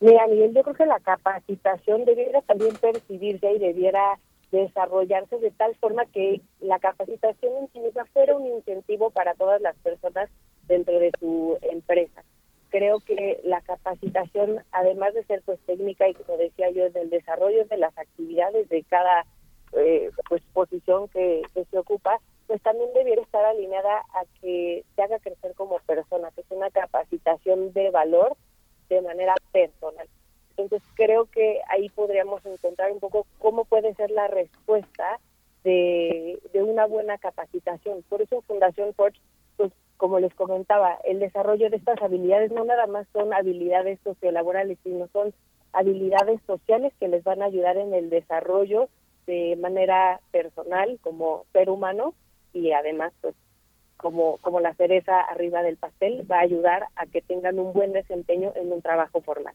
[0.00, 4.18] Mira, Miguel, yo creo que la capacitación debiera también percibirse y debiera
[4.50, 9.60] desarrollarse de tal forma que la capacitación en sí misma fuera un incentivo para todas
[9.60, 10.28] las personas
[10.66, 12.24] dentro de su empresa.
[12.70, 17.10] Creo que la capacitación, además de ser pues técnica y como decía yo, en el
[17.10, 19.26] desarrollo de las actividades de cada
[19.74, 25.02] eh, pues posición que, que se ocupa, pues también debiera estar alineada a que se
[25.02, 28.36] haga crecer como persona, que es una capacitación de valor
[28.88, 30.08] de manera personal.
[30.56, 35.18] Entonces creo que ahí podríamos encontrar un poco cómo puede ser la respuesta
[35.64, 38.02] de, una buena capacitación.
[38.08, 39.20] Por eso Fundación Forge,
[39.56, 39.72] pues
[40.02, 45.06] como les comentaba, el desarrollo de estas habilidades no nada más son habilidades sociolaborales, sino
[45.12, 45.32] son
[45.72, 48.88] habilidades sociales que les van a ayudar en el desarrollo
[49.28, 52.14] de manera personal como ser humano
[52.52, 53.36] y además pues
[53.96, 57.92] como, como la cereza arriba del pastel, va a ayudar a que tengan un buen
[57.92, 59.54] desempeño en un trabajo formal.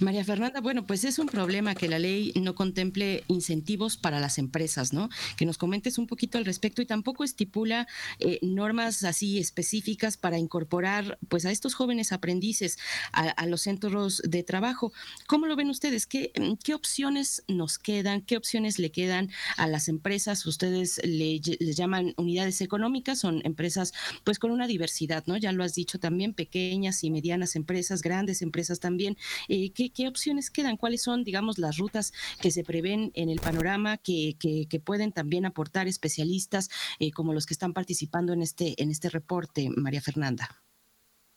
[0.00, 4.38] María Fernanda, bueno, pues es un problema que la ley no contemple incentivos para las
[4.38, 5.08] empresas, ¿no?
[5.36, 7.86] Que nos comentes un poquito al respecto y tampoco estipula
[8.18, 12.78] eh, normas así específicas para incorporar pues a estos jóvenes aprendices
[13.12, 14.92] a, los centros de trabajo.
[15.26, 16.06] ¿Cómo lo ven ustedes?
[16.06, 16.32] ¿Qué,
[16.62, 18.22] ¿Qué, opciones nos quedan?
[18.22, 20.46] ¿Qué opciones le quedan a las empresas?
[20.46, 23.92] Ustedes le, llaman unidades económicas, son empresas
[24.24, 25.36] pues con una diversidad, ¿no?
[25.36, 29.16] Ya lo has dicho también, pequeñas y medianas empresas, grandes empresas también.
[29.48, 30.76] Eh, ¿qué, opciones quedan?
[30.76, 35.46] ¿Cuáles son, digamos, las rutas que se prevén en el panorama que, que, pueden también
[35.46, 36.68] aportar especialistas
[36.98, 40.48] eh, como los que están participando en este, en este reporte, María Fernanda?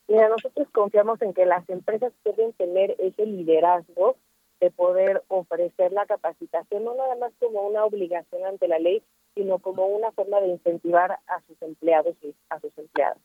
[0.08, 4.18] Mira, nosotros confiamos en que las empresas pueden tener ese liderazgo
[4.60, 9.04] de poder ofrecer la capacitación, no nada más como una obligación ante la ley,
[9.36, 13.22] sino como una forma de incentivar a sus empleados y a sus empleados.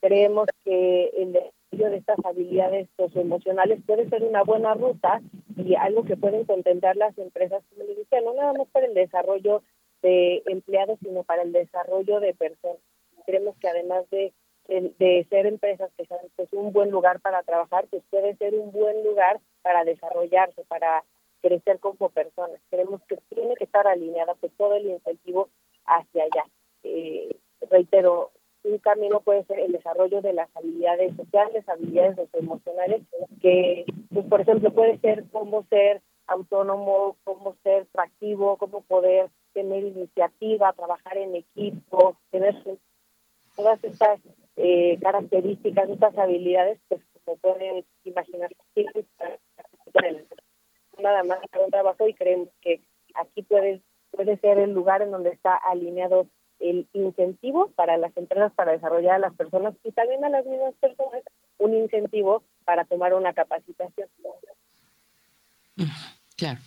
[0.00, 1.38] Creemos que el
[1.78, 5.20] de estas habilidades socioemocionales puede ser una buena ruta
[5.56, 8.94] y algo que pueden contemplar las empresas, como les decía, no nada más para el
[8.94, 9.62] desarrollo
[10.02, 12.78] de empleados, sino para el desarrollo de personas.
[13.24, 14.32] Creemos que además de,
[14.68, 18.70] de, ser empresas que son pues, un buen lugar para trabajar, pues puede ser un
[18.72, 21.04] buen lugar para desarrollarse, para
[21.40, 22.60] crecer como personas.
[22.70, 25.48] Creemos que tiene que estar alineada pues todo el incentivo
[25.86, 26.44] hacia allá.
[26.82, 27.36] Eh,
[27.70, 28.32] reitero,
[28.64, 33.02] un camino puede ser el desarrollo de las habilidades sociales, habilidades emocionales,
[33.40, 39.84] que, pues, por ejemplo, puede ser cómo ser autónomo, cómo ser proactivo, cómo poder tener
[39.84, 42.54] iniciativa, trabajar en equipo, tener
[43.56, 44.20] todas estas
[44.56, 48.50] eh, características, estas habilidades, pues como pueden imaginar,
[50.98, 52.80] nada más un trabajo y creemos que
[53.14, 56.26] aquí puede, puede ser el lugar en donde está alineado
[56.62, 60.74] el incentivo para las empresas para desarrollar a las personas y también a las mismas
[60.80, 61.22] personas
[61.58, 64.08] un incentivo para tomar una capacitación.
[66.36, 66.60] Claro.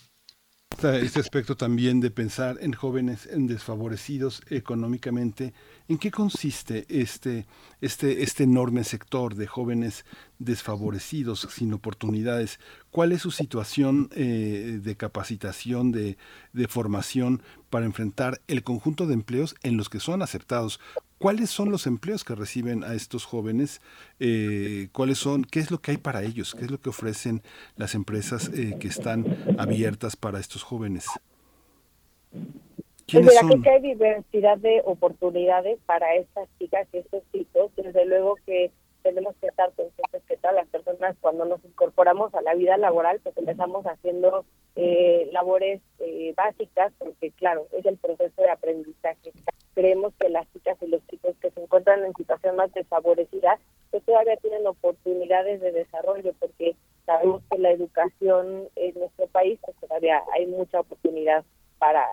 [0.93, 5.53] Este aspecto también de pensar en jóvenes en desfavorecidos económicamente,
[5.87, 7.47] ¿en qué consiste este,
[7.81, 10.05] este, este enorme sector de jóvenes
[10.37, 12.59] desfavorecidos, sin oportunidades?
[12.91, 16.17] ¿Cuál es su situación eh, de capacitación, de,
[16.53, 20.79] de formación para enfrentar el conjunto de empleos en los que son aceptados?
[21.17, 23.81] ¿Cuáles son los empleos que reciben a estos jóvenes?
[24.19, 25.43] Eh, ¿Cuáles son?
[25.45, 26.55] ¿Qué es lo que hay para ellos?
[26.55, 27.41] ¿Qué es lo que ofrecen
[27.77, 29.25] las empresas eh, que están
[29.57, 31.07] abiertas para estos jóvenes?
[33.11, 33.61] Pues mira, son?
[33.61, 37.71] que hay diversidad de oportunidades para estas chicas y estos chicos.
[37.77, 38.71] Desde luego que
[39.03, 43.19] tenemos que estar conscientes que todas las personas cuando nos incorporamos a la vida laboral,
[43.21, 49.31] pues empezamos haciendo eh, labores eh, básicas, porque claro, es el proceso de aprendizaje.
[49.75, 53.59] Creemos que las chicas y los chicos que se encuentran en situación más desfavorecida,
[53.91, 56.75] pues todavía tienen oportunidades de desarrollo, porque
[57.05, 61.43] sabemos que la educación en nuestro país, pues todavía hay mucha oportunidad
[61.77, 62.03] para,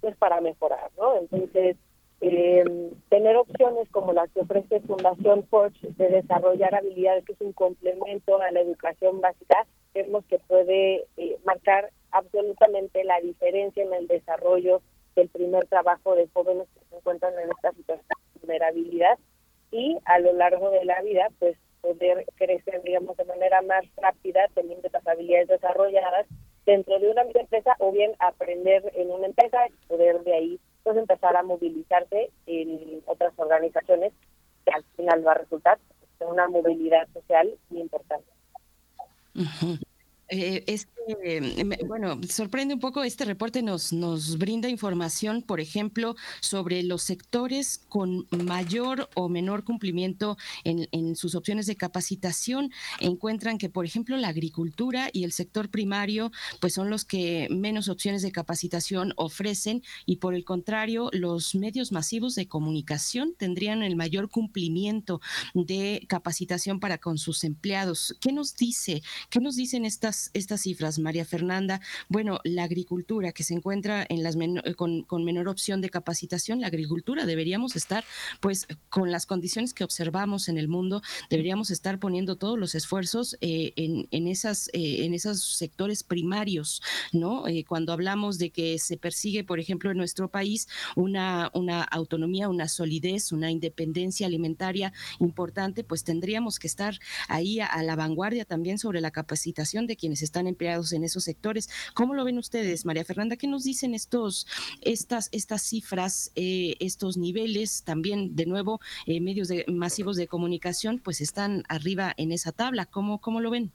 [0.00, 1.16] pues para mejorar, ¿no?
[1.18, 1.76] Entonces,
[2.20, 2.64] eh,
[3.10, 8.40] tener opciones como las que ofrece Fundación Porsche de desarrollar habilidades, que es un complemento
[8.40, 14.82] a la educación básica, vemos que puede eh, marcar absolutamente la diferencia en el desarrollo
[15.18, 19.18] del primer trabajo de jóvenes que se encuentran en esta situación de vulnerabilidad
[19.72, 24.46] y a lo largo de la vida, pues poder crecer, digamos, de manera más rápida,
[24.54, 26.26] teniendo estas habilidades desarrolladas
[26.64, 30.96] dentro de una empresa o bien aprender en una empresa y poder de ahí pues
[30.96, 34.12] empezar a movilizarse en otras organizaciones
[34.64, 35.78] que al final va a resultar
[36.20, 38.26] una movilidad social muy importante.
[40.30, 40.64] Eh,
[41.86, 47.80] bueno, sorprende un poco, este reporte nos, nos brinda información, por ejemplo, sobre los sectores
[47.88, 52.70] con mayor o menor cumplimiento en, en, sus opciones de capacitación.
[53.00, 56.30] Encuentran que, por ejemplo, la agricultura y el sector primario,
[56.60, 61.92] pues son los que menos opciones de capacitación ofrecen y, por el contrario, los medios
[61.92, 65.20] masivos de comunicación tendrían el mayor cumplimiento
[65.54, 68.16] de capacitación para con sus empleados.
[68.20, 69.02] ¿Qué nos dice?
[69.30, 71.80] ¿Qué nos dicen estas estas, cifras, María Fernanda?
[72.08, 77.76] Bueno, la agricultura que se encuentra eh, con, menor opción de capacitación, la agricultura deberíamos
[77.76, 78.04] estar,
[78.40, 83.36] pues, con las condiciones que observamos en el mundo, deberíamos estar poniendo todos los esfuerzos
[83.40, 87.44] eh, en, esas, eh, en esos sectores primarios, ¿no?
[87.66, 93.32] cuando hablamos de que se persigue, por ejemplo, en nuestro país una autonomía, una solidez,
[93.32, 96.98] una independencia alimentaria importante, pues tendríamos que estar
[97.28, 101.68] ahí a la vanguardia también sobre la capacitación de quienes están empleados en esos sectores.
[101.94, 103.36] ¿Cómo lo ven ustedes, María Fernanda?
[103.36, 104.46] ¿Qué nos dicen estos,
[104.80, 107.82] estas, estas cifras, eh, estos niveles?
[107.84, 112.86] También, de nuevo, eh, medios de, masivos de comunicación, pues están arriba en esa tabla.
[112.86, 113.72] ¿Cómo, cómo lo ven?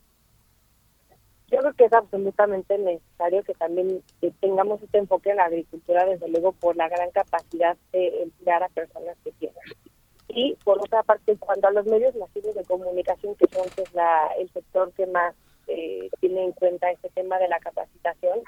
[1.50, 4.02] Yo creo que es absolutamente necesario que también
[4.40, 8.68] tengamos este enfoque en la agricultura, desde luego, por la gran capacidad de emplear a
[8.70, 9.56] personas que tienen.
[10.28, 13.88] Y por otra parte, cuando a los medios masivos de comunicación, que son pues,
[14.38, 15.34] el sector que más
[15.66, 18.40] eh, tiene en cuenta este tema de la capacitación.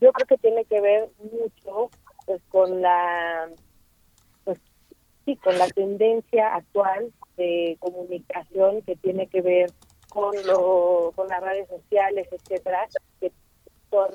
[0.00, 1.90] Yo creo que tiene que ver mucho
[2.26, 3.48] pues con la
[4.44, 4.58] pues
[5.24, 9.70] sí, con la tendencia actual de comunicación que tiene que ver
[10.08, 12.88] con lo, con las redes sociales, etcétera,
[13.20, 13.32] que
[13.90, 14.10] son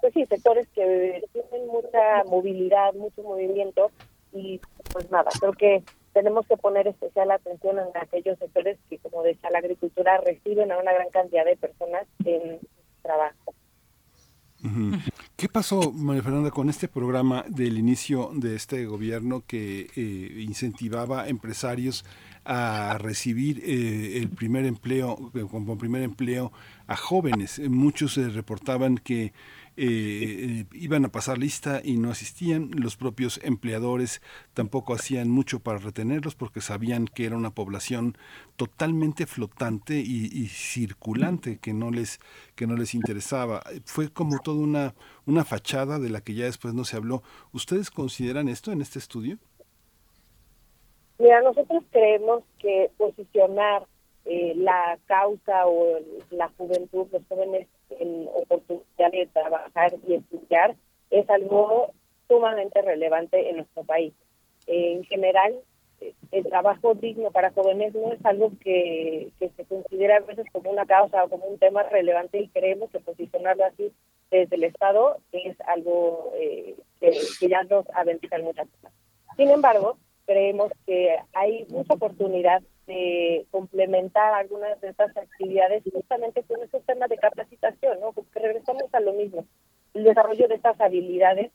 [0.00, 3.90] pues sí, sectores que tienen mucha movilidad, mucho movimiento
[4.32, 4.60] y
[4.92, 5.82] pues nada, creo que
[6.18, 10.78] tenemos que poner especial atención en aquellos sectores que, como decía la agricultura, reciben a
[10.78, 12.58] una gran cantidad de personas en
[13.02, 13.54] trabajo.
[15.36, 21.22] ¿Qué pasó, María Fernanda, con este programa del inicio de este gobierno que eh, incentivaba
[21.22, 22.04] a empresarios
[22.44, 26.50] a recibir eh, el primer empleo, como primer empleo
[26.88, 27.60] a jóvenes?
[27.60, 29.32] Muchos reportaban que
[29.80, 32.72] eh, iban a pasar lista y no asistían.
[32.74, 34.20] Los propios empleadores
[34.52, 38.18] tampoco hacían mucho para retenerlos porque sabían que era una población
[38.56, 42.18] totalmente flotante y, circulante que no les
[42.56, 43.62] que no les interesaba.
[43.84, 44.94] Fue como toda una
[45.26, 47.22] una fachada de la que ya después no se habló.
[47.52, 49.38] ¿Ustedes consideran esto en este estudio?
[51.20, 53.86] Mira, nosotros creemos que posicionar
[54.24, 56.00] eh, la causa o
[56.30, 57.68] la juventud, los jóvenes
[57.98, 60.76] en oportunidad de trabajar y estudiar
[61.10, 61.92] es algo
[62.28, 64.12] sumamente relevante en nuestro país.
[64.66, 65.54] en general,
[66.30, 70.86] el trabajo digno para jóvenes no es algo que, se considera a veces como una
[70.86, 73.92] causa o como un tema relevante y creemos que posicionarlo así
[74.30, 78.92] desde el Estado es algo eh, que, ya nos aventija muchas cosas.
[79.36, 79.96] Sin embargo,
[80.26, 87.10] creemos que hay mucha oportunidad de complementar algunas de estas actividades justamente con estos temas
[87.10, 88.12] de capacitación, ¿no?
[88.12, 89.44] Porque regresamos a lo mismo.
[89.94, 91.52] el desarrollo de estas habilidades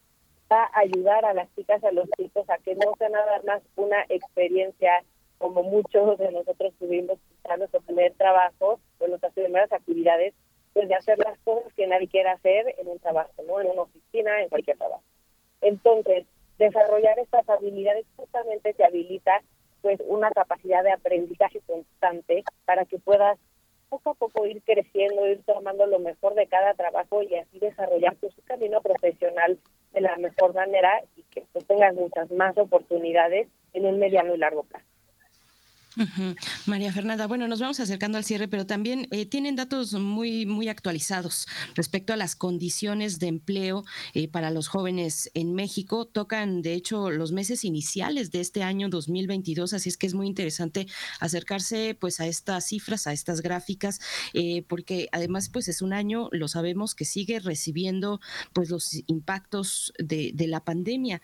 [0.52, 3.42] va a ayudar a las chicas y a los chicos a que no sea nada
[3.46, 5.04] más una experiencia
[5.40, 10.34] como muchos de nosotros tuvimos quizás obtener trabajo o nuestras primeras actividades,
[10.74, 13.60] pues de hacer las cosas que nadie quiere hacer en un trabajo, ¿no?
[13.60, 15.04] En una oficina, en cualquier trabajo.
[15.62, 16.26] Entonces,
[16.60, 19.42] desarrollar estas habilidades justamente te habilita
[19.84, 23.38] pues una capacidad de aprendizaje constante para que puedas
[23.90, 28.16] poco a poco ir creciendo, ir tomando lo mejor de cada trabajo y así desarrollar
[28.16, 29.60] tu camino profesional
[29.92, 34.38] de la mejor manera y que tú tengas muchas más oportunidades en un mediano y
[34.38, 34.93] largo plazo.
[36.66, 40.68] María Fernanda, bueno, nos vamos acercando al cierre, pero también eh, tienen datos muy, muy
[40.68, 43.84] actualizados respecto a las condiciones de empleo
[44.14, 46.06] eh, para los jóvenes en México.
[46.06, 50.28] Tocan, de hecho, los meses iniciales de este año 2022, así es que es muy
[50.28, 50.88] interesante
[51.20, 54.00] acercarse pues a estas cifras, a estas gráficas,
[54.34, 58.20] eh, porque además pues es un año, lo sabemos, que sigue recibiendo
[58.54, 61.22] pues los impactos de, la pandemia.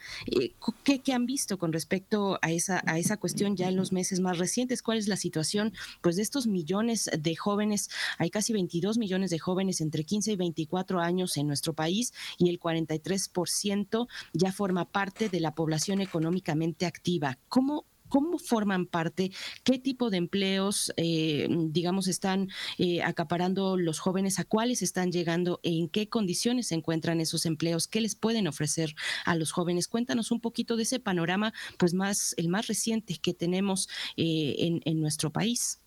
[0.86, 4.22] ¿qué, ¿qué, han visto con respecto a esa, a esa cuestión ya en los meses
[4.22, 4.59] más recientes?
[4.84, 7.90] ¿Cuál es la situación pues de estos millones de jóvenes?
[8.18, 12.50] Hay casi 22 millones de jóvenes entre 15 y 24 años en nuestro país y
[12.50, 17.38] el 43% ya forma parte de la población económicamente activa.
[17.48, 19.32] ¿Cómo ¿Cómo forman parte?
[19.64, 24.40] ¿Qué tipo de empleos, eh, digamos, están eh, acaparando los jóvenes?
[24.40, 25.60] ¿A cuáles están llegando?
[25.64, 27.88] ¿En qué condiciones se encuentran esos empleos?
[27.88, 28.96] ¿Qué les pueden ofrecer
[29.26, 29.88] a los jóvenes?
[29.88, 33.88] Cuéntanos un poquito de ese panorama, pues más, el más reciente que tenemos
[34.18, 35.82] eh, en, en nuestro país.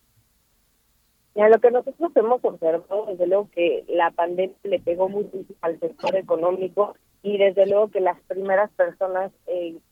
[1.34, 5.80] Ya, lo que nosotros hemos observado, desde luego que la pandemia le pegó muchísimo al
[5.80, 9.32] sector económico y desde luego que las primeras personas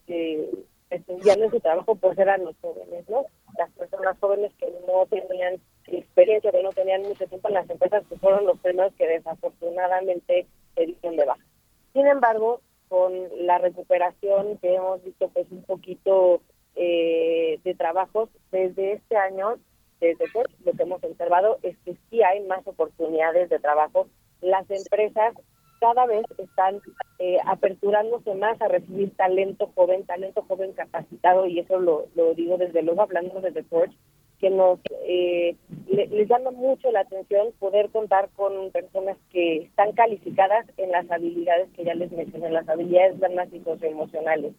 [0.06, 0.50] que
[0.90, 3.26] en su trabajo pues eran los jóvenes, ¿no?
[3.58, 8.04] Las personas jóvenes que no tenían experiencia, que no tenían mucho tiempo en las empresas,
[8.08, 11.44] que fueron los primeros que desafortunadamente se dieron de baja.
[11.92, 13.12] Sin embargo, con
[13.46, 16.40] la recuperación que hemos visto pues un poquito
[16.74, 19.58] eh, de trabajos desde este año,
[20.00, 24.08] desde pues, lo que hemos observado es que sí hay más oportunidades de trabajo.
[24.40, 25.34] Las empresas
[25.80, 26.80] cada vez están
[27.18, 32.58] eh, aperturándose más a recibir talento joven, talento joven capacitado, y eso lo, lo digo
[32.58, 33.96] desde luego hablando desde Porsche,
[34.38, 35.54] que nos eh,
[35.88, 41.68] les llama mucho la atención poder contar con personas que están calificadas en las habilidades
[41.76, 44.54] que ya les mencioné, las habilidades blandas y socioemocionales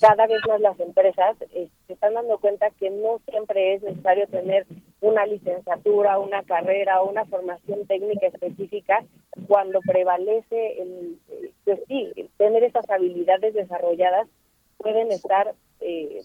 [0.00, 4.26] cada vez más las empresas eh, se están dando cuenta que no siempre es necesario
[4.28, 4.66] tener
[5.00, 9.04] una licenciatura, una carrera o una formación técnica específica
[9.46, 14.28] cuando prevalece el, eh, pues sí, tener esas habilidades desarrolladas
[14.76, 16.22] pueden estar eh,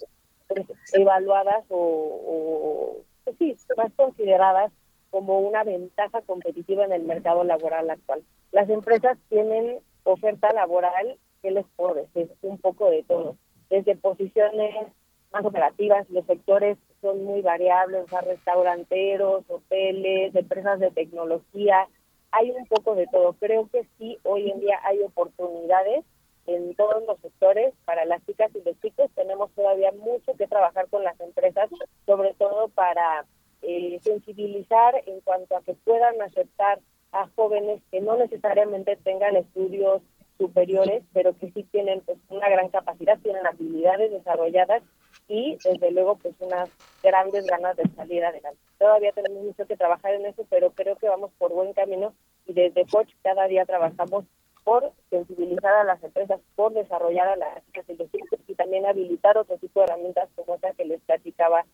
[0.47, 4.71] pues, evaluadas o, o pues sí, más consideradas
[5.11, 8.23] como una ventaja competitiva en el mercado laboral actual.
[8.51, 12.31] Las empresas tienen oferta laboral que les puedo decir?
[12.41, 13.37] Un poco de todo.
[13.69, 14.87] Desde posiciones
[15.31, 21.87] más operativas, los sectores son muy variables, o sea, restauranteros, hoteles, empresas de tecnología,
[22.31, 23.33] hay un poco de todo.
[23.33, 26.05] Creo que sí, hoy en día hay oportunidades
[26.47, 29.09] en todos los sectores para las chicas y los chicos.
[29.15, 31.69] Tenemos todavía mucho que trabajar con las empresas,
[32.05, 33.25] sobre todo para
[33.61, 36.79] eh, sensibilizar en cuanto a que puedan aceptar
[37.11, 40.01] a jóvenes que no necesariamente tengan estudios
[40.41, 44.81] superiores, pero que sí tienen pues una gran capacidad, tienen habilidades desarrolladas
[45.27, 46.67] y desde luego pues unas
[47.03, 48.59] grandes ganas de salir adelante.
[48.79, 52.15] Todavía tenemos mucho que trabajar en eso, pero creo que vamos por buen camino
[52.47, 54.25] y desde Coach cada día trabajamos
[54.63, 57.63] por sensibilizar a las empresas, por desarrollar a las
[58.47, 61.65] y también habilitar otro tipo de herramientas como esa que les platicaba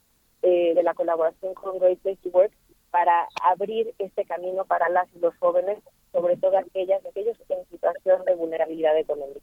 [0.42, 2.52] eh, de la colaboración con Great Place to Work
[2.92, 5.80] para abrir este camino para las los jóvenes
[6.12, 9.42] sobre todo aquellas, aquellos en situación de vulnerabilidad económica.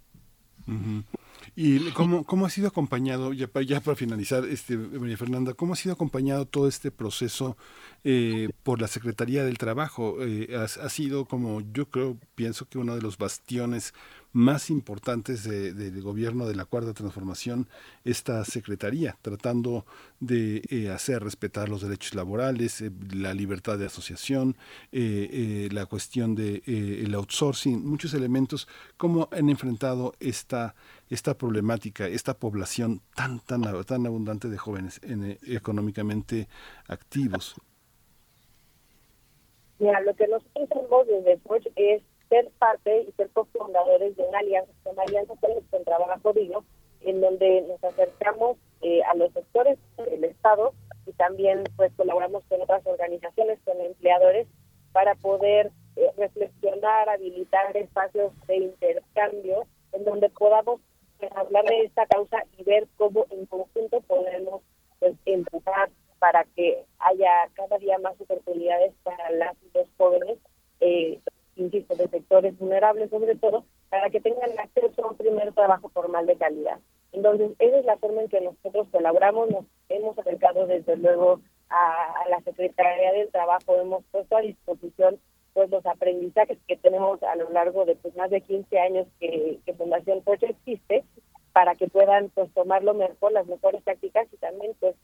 [1.56, 5.92] ¿Y cómo, cómo ha sido acompañado, ya para, finalizar, este, María Fernanda, cómo ha sido
[5.92, 7.56] acompañado todo este proceso
[8.02, 10.16] eh, por la Secretaría del Trabajo?
[10.20, 13.94] Eh, ha, sido como yo creo, pienso que uno de los bastiones
[14.34, 17.68] más importantes del gobierno de la Cuarta Transformación
[18.04, 19.86] esta Secretaría, tratando
[20.18, 24.56] de eh, hacer respetar los derechos laborales, eh, la libertad de asociación,
[24.90, 28.66] eh, la cuestión del de, el outsourcing, muchos elementos,
[28.96, 30.74] cómo han enfrentado esta,
[31.08, 36.48] esta problemática, esta población tan, tan, tan abundante de jóvenes en, económicamente
[36.88, 37.54] activos.
[39.78, 42.02] Mira, lo que nosotros hacemos desde Forge es
[42.34, 45.34] ser parte y ser cofundadores de una alianza, una alianza
[45.70, 46.64] con Trabajo Digno,
[47.02, 50.72] en donde nos acercamos eh, a los sectores del Estado
[51.06, 54.48] y también pues colaboramos con otras organizaciones, con empleadores,
[54.92, 60.80] para poder eh, reflexionar, habilitar espacios de intercambio en donde podamos
[61.20, 64.62] pues, hablar de esta causa y ver cómo en conjunto podemos
[64.98, 65.88] pues, empujar
[66.18, 70.38] para que haya cada día más oportunidades para las y los jóvenes,
[70.80, 71.20] eh,
[71.56, 76.26] insisto, de sectores vulnerables sobre todo, para que tengan acceso a un primer trabajo formal
[76.26, 76.78] de calidad.
[77.12, 81.40] Entonces, esa es la forma en que nosotros colaboramos, nos hemos acercado desde luego
[81.70, 85.18] a, la Secretaría del Trabajo, hemos puesto a disposición
[85.52, 89.60] pues los aprendizajes que tenemos a lo largo de pues más de 15 años que,
[89.78, 91.04] Fundación Pocho existe
[91.52, 94.96] para que puedan pues tomar lo mejor, las mejores prácticas y también pues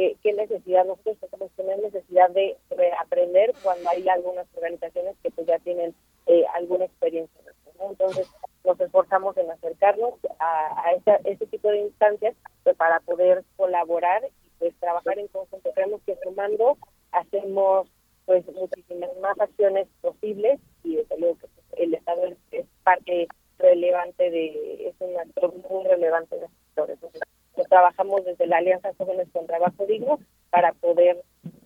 [0.00, 2.56] eh, qué necesidad nosotros tenemos tener necesidad de
[3.00, 5.92] aprender cuando hay algunas organizaciones que pues ya tienen
[6.26, 7.40] eh, alguna experiencia.
[7.80, 8.30] Entonces
[8.64, 10.92] nos esforzamos en acercarnos a, a
[11.24, 15.72] este tipo de instancias pues, para poder colaborar y pues trabajar en conjunto.
[15.74, 16.78] Creemos que sumando
[17.10, 17.88] hacemos
[18.24, 22.22] pues muchísimas más acciones posibles y desde luego que el Estado
[22.52, 23.26] es, parte
[23.58, 27.37] relevante de, es un actor muy relevante en el sector.
[27.58, 30.20] Entonces, trabajamos desde la Alianza Jóvenes con Trabajo Digno
[30.50, 31.24] para poder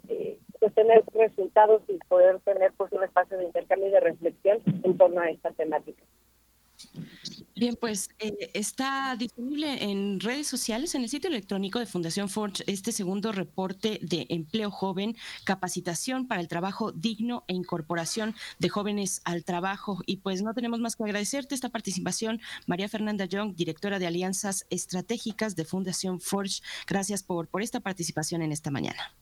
[0.08, 4.62] eh, pues tener resultados y poder tener pues un espacio de intercambio y de reflexión
[4.84, 6.02] en torno a esta temática.
[7.54, 12.64] Bien, pues eh, está disponible en redes sociales, en el sitio electrónico de Fundación Forge,
[12.66, 19.20] este segundo reporte de empleo joven, capacitación para el trabajo digno e incorporación de jóvenes
[19.26, 19.98] al trabajo.
[20.06, 24.66] Y pues no tenemos más que agradecerte esta participación, María Fernanda Young, directora de Alianzas
[24.70, 26.62] Estratégicas de Fundación Forge.
[26.86, 29.14] Gracias por, por esta participación en esta mañana.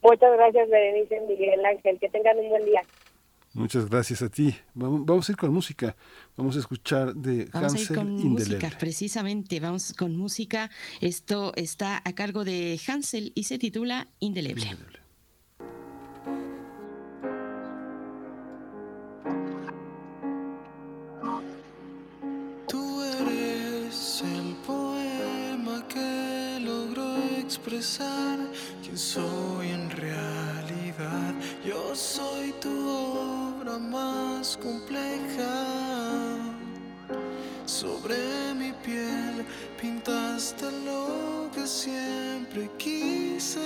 [0.00, 1.98] Muchas gracias, Berenice Miguel Ángel.
[1.98, 2.82] Que tengan un buen día.
[3.54, 4.54] Muchas gracias a ti.
[4.74, 5.94] Vamos, a ir con música.
[6.36, 9.60] Vamos a escuchar de vamos Hansel a ir con música, precisamente.
[9.60, 10.70] Vamos con música.
[11.00, 14.64] Esto está a cargo de Hansel y se titula Indeleble.
[22.66, 28.38] Tú eres el poema que logró expresar
[28.82, 31.34] quién soy en realidad.
[31.66, 33.31] Yo soy tu
[33.78, 35.66] más compleja.
[37.64, 38.16] Sobre
[38.54, 39.44] mi piel
[39.80, 43.60] pintaste lo que siempre quise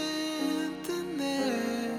[0.66, 1.96] entender.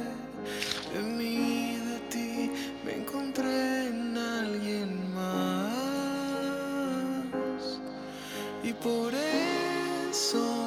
[0.93, 2.51] De mí, de ti,
[2.85, 5.77] me encontré en alguien más.
[8.63, 10.66] Y por eso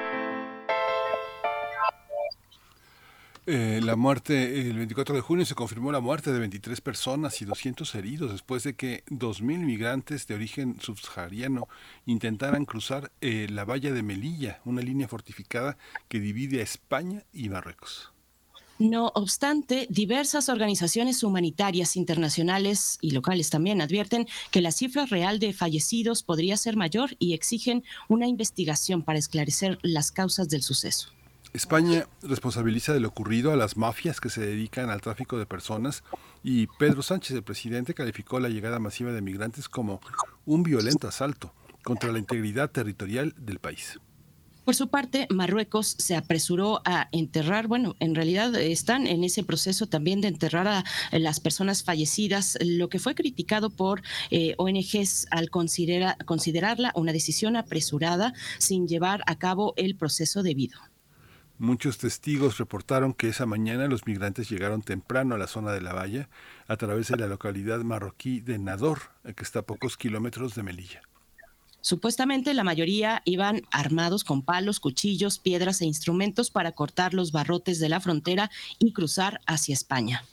[3.47, 7.45] Eh, la muerte, el 24 de junio se confirmó la muerte de 23 personas y
[7.45, 11.67] 200 heridos después de que 2.000 migrantes de origen subsahariano
[12.05, 15.77] intentaran cruzar eh, la valla de Melilla, una línea fortificada
[16.07, 18.11] que divide a España y Marruecos.
[18.77, 25.53] No obstante, diversas organizaciones humanitarias internacionales y locales también advierten que la cifra real de
[25.53, 31.09] fallecidos podría ser mayor y exigen una investigación para esclarecer las causas del suceso.
[31.53, 36.03] España responsabiliza de lo ocurrido a las mafias que se dedican al tráfico de personas
[36.43, 39.99] y Pedro Sánchez, el presidente, calificó la llegada masiva de migrantes como
[40.45, 41.53] un violento asalto
[41.83, 43.99] contra la integridad territorial del país.
[44.63, 49.87] Por su parte, Marruecos se apresuró a enterrar, bueno, en realidad están en ese proceso
[49.87, 55.49] también de enterrar a las personas fallecidas, lo que fue criticado por eh, ONGs al
[55.49, 60.77] considerarla una decisión apresurada sin llevar a cabo el proceso debido.
[61.61, 65.93] Muchos testigos reportaron que esa mañana los migrantes llegaron temprano a la zona de la
[65.93, 66.27] valla
[66.67, 71.03] a través de la localidad marroquí de Nador, que está a pocos kilómetros de Melilla.
[71.79, 77.79] Supuestamente la mayoría iban armados con palos, cuchillos, piedras e instrumentos para cortar los barrotes
[77.79, 80.25] de la frontera y cruzar hacia España.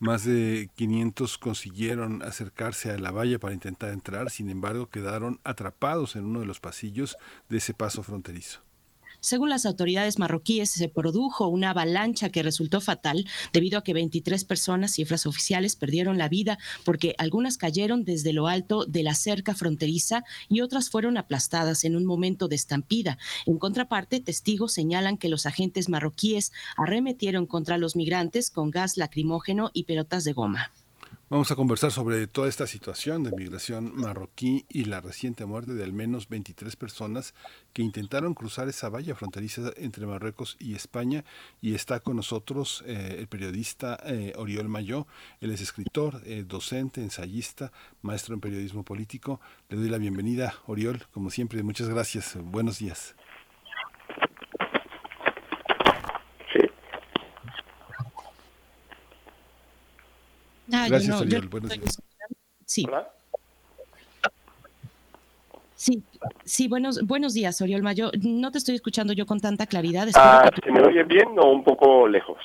[0.00, 6.14] Más de 500 consiguieron acercarse a la valla para intentar entrar, sin embargo quedaron atrapados
[6.14, 7.16] en uno de los pasillos
[7.48, 8.67] de ese paso fronterizo.
[9.20, 14.44] Según las autoridades marroquíes, se produjo una avalancha que resultó fatal debido a que 23
[14.44, 19.56] personas, cifras oficiales, perdieron la vida porque algunas cayeron desde lo alto de la cerca
[19.56, 23.18] fronteriza y otras fueron aplastadas en un momento de estampida.
[23.44, 29.70] En contraparte, testigos señalan que los agentes marroquíes arremetieron contra los migrantes con gas lacrimógeno
[29.74, 30.70] y pelotas de goma.
[31.30, 35.84] Vamos a conversar sobre toda esta situación de migración marroquí y la reciente muerte de
[35.84, 37.34] al menos 23 personas
[37.74, 41.26] que intentaron cruzar esa valla fronteriza entre Marruecos y España.
[41.60, 45.06] Y está con nosotros eh, el periodista eh, Oriol Mayó.
[45.42, 49.38] Él es escritor, eh, docente, ensayista, maestro en periodismo político.
[49.68, 51.62] Le doy la bienvenida, Oriol, como siempre.
[51.62, 52.38] Muchas gracias.
[52.42, 53.14] Buenos días.
[60.68, 61.48] Gracias, Oriol.
[61.48, 62.02] Buenos días.
[62.66, 62.86] Sí.
[65.74, 66.02] Sí,
[66.44, 68.10] sí, buenos, buenos días, Oriol Mayo.
[68.20, 70.08] No te estoy escuchando yo con tanta claridad.
[70.14, 72.38] Ah, ¿Se me oye bien o un poco lejos?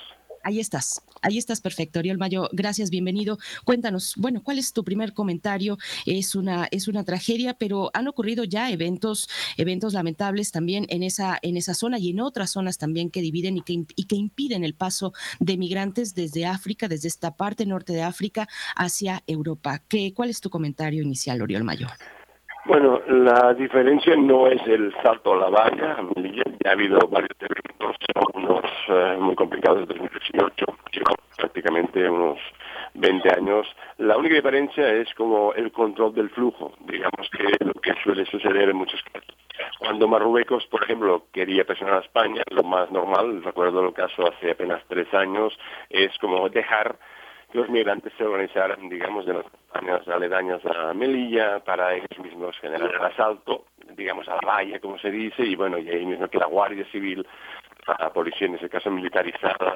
[0.45, 2.49] Ahí estás, ahí estás perfecto, Oriol Mayo.
[2.51, 3.37] Gracias, bienvenido.
[3.63, 5.77] Cuéntanos, bueno, ¿cuál es tu primer comentario?
[6.05, 11.39] Es una, es una tragedia, pero han ocurrido ya eventos, eventos lamentables también en esa,
[11.41, 14.65] en esa zona y en otras zonas también que dividen y que, y que impiden
[14.65, 19.81] el paso de migrantes desde África, desde esta parte norte de África hacia Europa.
[19.87, 21.87] ¿Qué, ¿Cuál es tu comentario inicial, Oriol Mayo?
[22.65, 25.97] Bueno, la diferencia no es el salto a la valla.
[26.15, 27.97] Ya ha habido varios eventos,
[28.35, 30.65] unos eh, muy complicados desde 2018,
[31.35, 32.39] prácticamente unos
[32.93, 33.67] 20 años.
[33.97, 38.69] La única diferencia es como el control del flujo, digamos que lo que suele suceder
[38.69, 39.35] en muchos casos.
[39.79, 44.51] Cuando Marruecos, por ejemplo, quería presionar a España, lo más normal, recuerdo el caso hace
[44.51, 45.57] apenas tres años,
[45.89, 46.95] es como dejar
[47.53, 52.91] los migrantes se organizaran, digamos, de las campañas aledañas a Melilla para ellos mismos generar
[52.93, 53.65] el asalto,
[53.95, 56.85] digamos, a la valla, como se dice, y bueno, y ahí mismo que la Guardia
[56.91, 57.25] Civil,
[57.99, 59.75] la policía, en ese caso militarizada,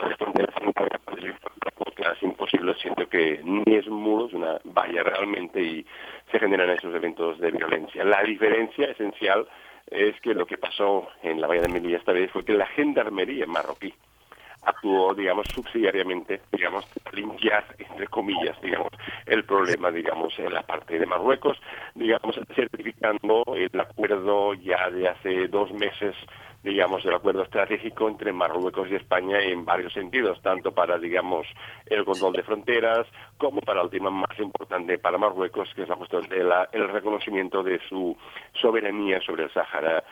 [2.13, 5.85] es imposible, siento que ni es un muro, es una valla realmente, y
[6.31, 8.03] se generan esos eventos de violencia.
[8.03, 9.47] La diferencia esencial
[9.89, 12.65] es que lo que pasó en la valla de Melilla esta vez fue que la
[12.67, 13.93] gendarmería marroquí,
[14.67, 18.91] actuó, digamos, subsidiariamente, digamos, limpiar, entre comillas, digamos,
[19.25, 21.57] el problema, digamos, en la parte de Marruecos,
[21.95, 26.15] digamos, certificando el acuerdo ya de hace dos meses
[26.63, 31.47] digamos, el acuerdo estratégico entre Marruecos y España en varios sentidos, tanto para, digamos,
[31.85, 33.07] el control de fronteras,
[33.37, 37.79] como para el tema más importante para Marruecos, que es la cuestión del reconocimiento de
[37.87, 38.17] su
[38.59, 40.03] soberanía sobre el Sáhara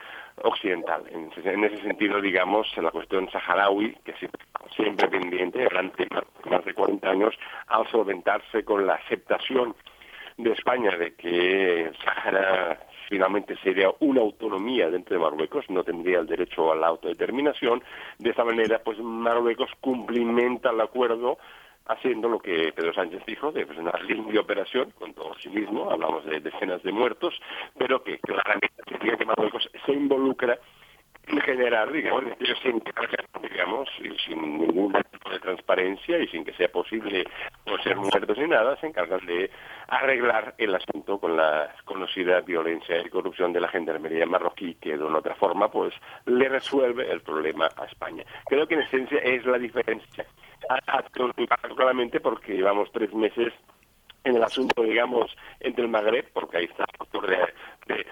[0.43, 1.03] occidental.
[1.09, 4.45] En, ese sentido, digamos, la cuestión saharaui, que siempre,
[4.75, 6.07] siempre pendiente, durante
[6.49, 7.35] más de 40 años,
[7.67, 9.75] al solventarse con la aceptación
[10.37, 16.27] de España de que Sahara finalmente sería una autonomía dentro de Marruecos, no tendría el
[16.27, 17.83] derecho a la autodeterminación.
[18.17, 21.37] De esta manera, pues Marruecos cumplimenta el acuerdo
[21.87, 25.89] haciendo lo que Pedro Sánchez dijo, de pues, una limpia operación con todo sí mismo,
[25.91, 27.39] hablamos de decenas de muertos,
[27.77, 30.57] pero que claramente que Marruecos se involucra
[31.27, 32.81] en generar, digamos, ellos sin
[33.41, 37.25] digamos, y sin ningún tipo de transparencia y sin que sea posible
[37.65, 39.49] no ser muertos ni nada, se encargan de
[39.87, 45.03] arreglar el asunto con la conocida violencia y corrupción de la gendarmería marroquí, que de
[45.03, 45.93] una otra forma, pues,
[46.25, 48.23] le resuelve el problema a España.
[48.45, 50.25] Creo que en esencia es la diferencia.
[50.67, 53.53] Particularmente porque llevamos tres meses
[54.23, 57.37] en el asunto, digamos, entre el Magreb, porque ahí está el factor de,
[57.93, 58.05] de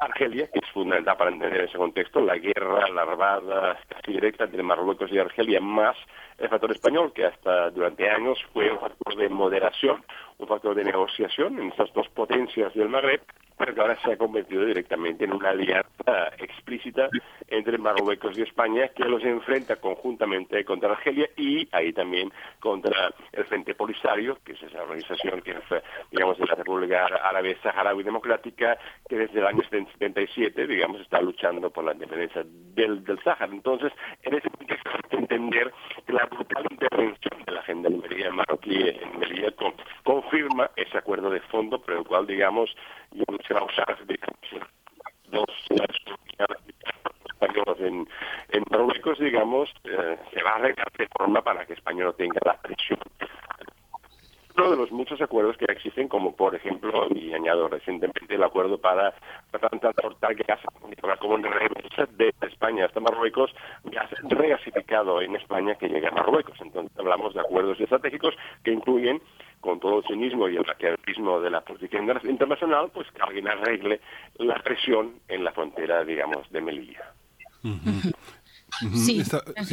[0.00, 5.12] Argelia, que es fundamental para entender ese contexto, la guerra larvada casi directa entre Marruecos
[5.12, 5.96] y Argelia, más
[6.38, 10.04] el factor español, que hasta durante años fue un factor de moderación,
[10.38, 13.20] un factor de negociación en estas dos potencias del Magreb,
[13.56, 17.08] pero que ahora se ha convertido directamente en una alianza explícita
[17.48, 23.44] entre Marruecos y España que los enfrenta conjuntamente contra Argelia y ahí también contra el
[23.44, 28.78] Frente Polisario, que es esa organización que es, digamos, de la República Árabe Saharaui Democrática,
[29.08, 33.52] que desde el año 77, digamos, está luchando por la independencia del, del Sáhara.
[33.52, 35.72] Entonces, en ese contexto hay que entender
[36.06, 39.52] que la brutal intervención de la gendarmería marroquí en Melilla
[40.02, 42.74] confirma ese acuerdo de fondo, pero el cual, digamos,
[43.46, 43.96] se va a usar
[45.28, 45.48] dos
[47.32, 48.08] españoles en,
[48.50, 52.40] en Marruecos, digamos, eh, se va a arreglar de forma para que España no tenga
[52.44, 52.98] la presión
[54.56, 58.78] uno de los muchos acuerdos que existen, como por ejemplo, y añado recientemente el acuerdo
[58.78, 59.14] para,
[59.50, 60.60] transportar gas
[61.18, 63.54] como remesa de España hasta Marruecos,
[63.84, 66.56] gas regasificado en España que llega a Marruecos.
[66.60, 69.20] Entonces hablamos de acuerdos estratégicos que incluyen
[69.60, 74.00] con todo el cinismo y el maquiavelismo de la política internacional, pues que alguien arregle
[74.38, 77.12] la presión en la frontera, digamos, de Melilla.
[78.94, 79.22] Sí,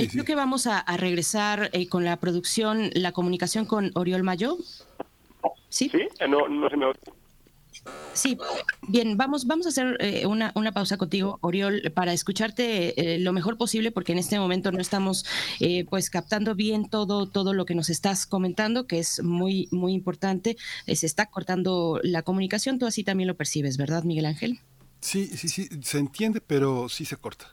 [0.07, 4.57] creo que vamos a, regresar eh, con la producción, la comunicación con Oriol Mayo.
[5.69, 6.07] Sí, ¿Sí?
[6.19, 6.85] Eh, no, no se me
[8.13, 8.37] Sí,
[8.89, 13.57] bien, vamos, vamos a hacer eh, una, una, pausa contigo, Oriol, para escucharte lo mejor
[13.57, 15.25] posible, porque en este momento no estamos
[15.89, 20.57] pues captando bien todo, todo lo que nos estás comentando, que es muy, muy importante.
[20.85, 24.59] se está cortando la comunicación, tú así también lo percibes, ¿verdad, Miguel Ángel?
[24.99, 27.47] Sí, sí, sí, se entiende, pero sí se corta.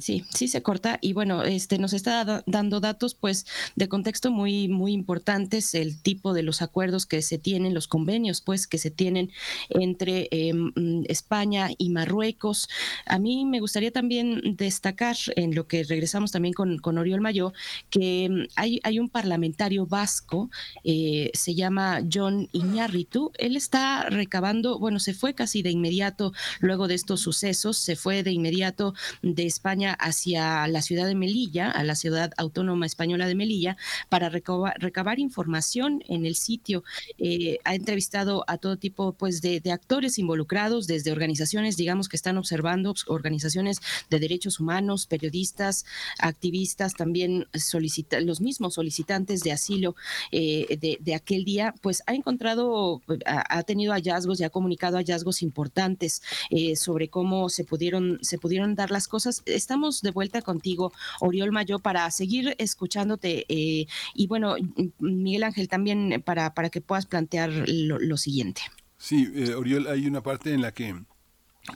[0.00, 3.46] Sí, sí se corta y bueno, este nos está dando datos pues
[3.76, 8.40] de contexto muy muy importantes, el tipo de los acuerdos que se tienen, los convenios
[8.40, 9.30] pues que se tienen
[9.70, 12.68] entre em, mm, España y Marruecos.
[13.06, 17.52] A mí me gustaría también destacar en lo que regresamos también con, con Oriol Mayo
[17.90, 20.50] que em, hay, hay un parlamentario vasco,
[20.84, 26.88] eh, se llama John Iñárritu, él está recabando, bueno, se fue casi de inmediato luego
[26.88, 31.84] de estos sucesos, se fue de inmediato de España hacia la ciudad de Melilla, a
[31.84, 33.76] la ciudad autónoma española de Melilla,
[34.08, 36.84] para recabar, información en el sitio.
[37.18, 42.38] Eh, ha entrevistado a todo tipo pues, de, actores involucrados, desde organizaciones, digamos, que están
[42.38, 43.78] observando, pues, organizaciones
[44.10, 45.84] de derechos humanos, periodistas,
[46.18, 49.96] activistas, también solicita, los mismos solicitantes de asilo
[50.32, 56.22] eh, de, aquel día, pues ha encontrado, ha, tenido hallazgos y ha comunicado hallazgos importantes
[56.50, 61.50] eh, sobre cómo se pudieron, se pudieron dar las cosas estamos de vuelta contigo, Oriol
[61.50, 63.46] Mayo, para seguir escuchándote.
[63.48, 64.54] Eh, y bueno,
[65.00, 68.62] Miguel Ángel, también para, para que puedas plantear lo, siguiente.
[68.96, 70.94] Sí, eh, Oriol, hay una parte en la que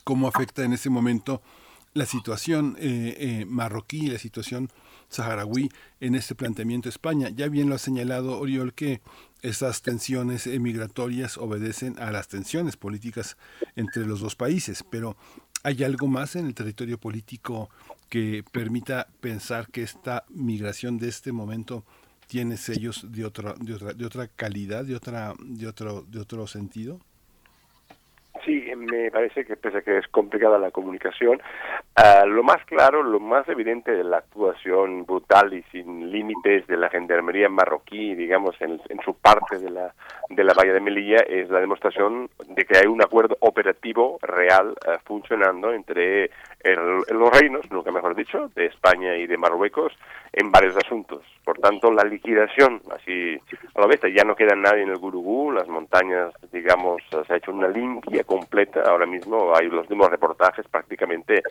[0.04, 1.42] cómo afecta en ese momento
[1.94, 4.68] la situación eh, marroquí, la situación
[5.08, 5.68] saharaui
[5.98, 7.30] en este planteamiento España.
[7.30, 9.00] Ya bien lo ha señalado Oriol que
[9.42, 13.36] esas tensiones migratorias obedecen a las tensiones políticas
[13.74, 15.16] entre los dos países, pero
[15.62, 17.69] ¿Hay algo más en el territorio político
[18.09, 21.85] que permita pensar que esta migración de este momento
[22.27, 26.47] tiene sellos de otra, de otra, de otra calidad, de otra, de otro, de otro
[26.47, 27.01] sentido?
[28.45, 31.40] Sí, me parece que pese a que es complicada la comunicación,
[31.97, 36.77] uh, lo más claro, lo más evidente de la actuación brutal y sin límites de
[36.77, 39.94] la gendarmería marroquí, digamos, en, su parte de la,
[40.28, 44.70] de la valla de Melilla, es la demostración de que hay un acuerdo operativo real
[44.70, 46.31] uh, funcionando entre
[46.61, 49.93] el, los reinos, nunca mejor dicho, de España y de Marruecos
[50.32, 51.23] en varios asuntos.
[51.44, 53.36] Por tanto, la liquidación, así
[53.74, 57.36] a la vez, ya no queda nadie en el Gurugú, las montañas, digamos, se ha
[57.36, 58.69] hecho una limpia completa.
[58.76, 61.42] Ahora mismo hay los mismos reportajes prácticamente,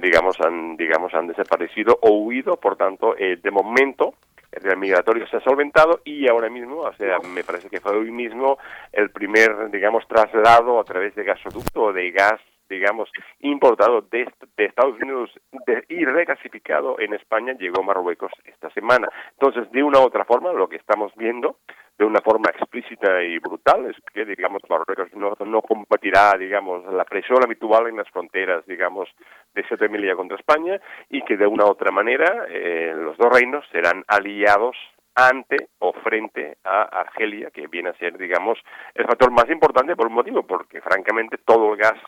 [0.00, 2.56] digamos, han, digamos, han desaparecido o huido.
[2.56, 4.14] Por tanto, eh, de momento,
[4.52, 8.10] el migratorio se ha solventado y ahora mismo, o sea, me parece que fue hoy
[8.10, 8.58] mismo
[8.92, 13.10] el primer, digamos, traslado a través de gasoducto o de gas digamos,
[13.40, 15.30] importado de, de Estados Unidos
[15.66, 19.08] de- y reclasificado en España llegó Marruecos esta semana.
[19.32, 21.56] Entonces, de una u otra forma, lo que estamos viendo
[21.98, 27.04] de una forma explícita y brutal es que, digamos, Marruecos no, no combatirá, digamos, la
[27.04, 29.08] presión habitual en las fronteras, digamos,
[29.54, 30.80] de Ceuta y contra España
[31.10, 34.76] y que de una u otra manera eh, los dos reinos serán aliados
[35.14, 38.58] ante o frente a Argelia, que viene a ser, digamos,
[38.94, 42.00] el factor más importante por un motivo, porque francamente todo el gas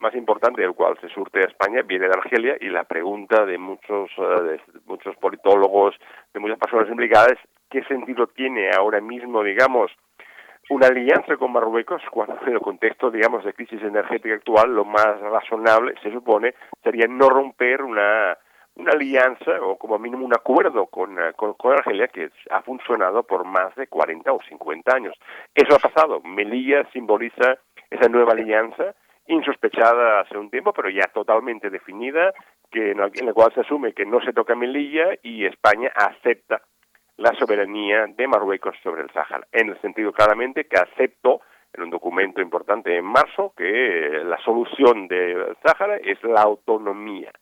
[0.00, 3.58] más importante del cual se surte a España viene de Argelia y la pregunta de
[3.58, 5.94] muchos eh, de muchos politólogos,
[6.32, 7.36] de muchas personas implicadas,
[7.70, 9.90] ¿qué sentido tiene ahora mismo, digamos,
[10.70, 15.20] una alianza con Marruecos cuando en el contexto, digamos, de crisis energética actual lo más
[15.20, 18.36] razonable, se supone, sería no romper una
[18.78, 23.24] una alianza o como mínimo un acuerdo con, eh, con, con Argelia que ha funcionado
[23.24, 25.16] por más de 40 o 50 años.
[25.52, 26.20] Eso ha pasado.
[26.20, 27.58] Melilla simboliza
[27.90, 28.94] esa nueva alianza
[29.28, 32.32] insospechada hace un tiempo, pero ya totalmente definida,
[32.70, 36.60] que en la, cual se asume que no se toca Melilla y España acepta
[37.16, 41.40] la soberanía de Marruecos sobre el Sáhara, en el sentido claramente que aceptó
[41.72, 47.32] en un documento importante en marzo que la solución del Sáhara es la autonomía,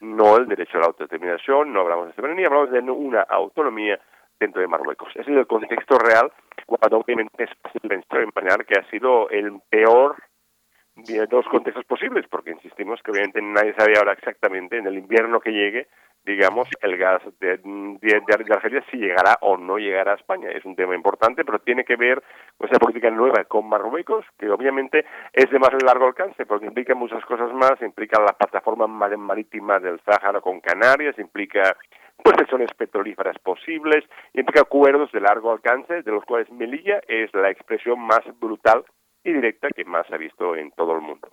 [0.00, 4.00] no el derecho a la autodeterminación, no hablamos de soberanía, hablamos de una autonomía
[4.38, 5.08] dentro de Marruecos.
[5.14, 6.32] Ese es el contexto real,
[6.66, 10.16] cuando obviamente es fácil imaginar que ha sido el peor
[11.28, 15.52] dos contextos posibles, porque insistimos que obviamente nadie sabe ahora exactamente en el invierno que
[15.52, 15.88] llegue,
[16.24, 20.50] digamos, el gas de, de, de Argelia si llegará o no llegará a España.
[20.50, 22.20] Es un tema importante, pero tiene que ver
[22.56, 26.94] con esa política nueva con Marruecos, que obviamente es de más largo alcance, porque implica
[26.94, 31.76] muchas cosas más, implica la plataforma mar- marítima del Sáhara con Canarias, implica
[32.24, 38.00] procesiones petrolíferas posibles, implica acuerdos de largo alcance, de los cuales Melilla es la expresión
[38.00, 38.82] más brutal
[39.26, 41.28] y directa que más se ha visto en todo el mundo.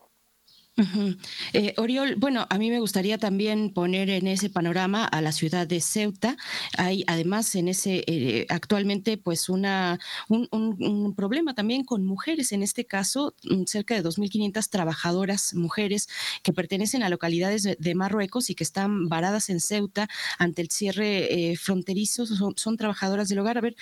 [1.54, 5.68] Eh, Oriol, bueno, a mí me gustaría también poner en ese panorama a la ciudad
[5.68, 6.36] de Ceuta.
[6.78, 12.86] Hay además en ese eh, actualmente pues una un, problema también con mujeres, en este
[12.86, 16.10] caso mm, cerca de 2.500 trabajadoras mujeres
[16.42, 20.10] que pertenecen a localidades de, Marruecos y que están varadas en Ceuta
[20.40, 23.60] ante el cierre eh, fronterizo, son, son trabajadoras del hogar.
[23.60, 23.76] A ver,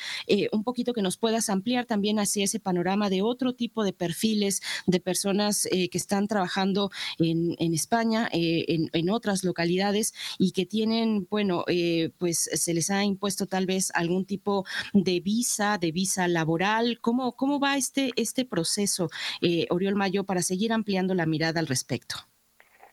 [0.51, 4.61] un poquito que nos puedas ampliar también hacia ese panorama de otro tipo de perfiles
[4.85, 6.80] de personas que están trabajando
[7.19, 12.89] en, en España, eh, en, otras localidades y que tienen, bueno, eh, pues se les
[12.89, 14.63] ha impuesto tal vez algún tipo
[14.93, 16.99] de visa, de visa laboral.
[17.01, 19.09] ¿Cómo, cómo va este, este proceso,
[19.41, 22.15] eh, Oriol Mayo, para seguir ampliando la mirada al respecto?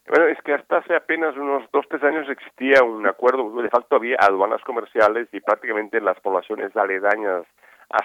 [0.09, 3.97] Bueno, es que hasta hace apenas unos dos, tres años existía un acuerdo, de facto
[3.97, 7.45] había aduanas comerciales y prácticamente las poblaciones aledañas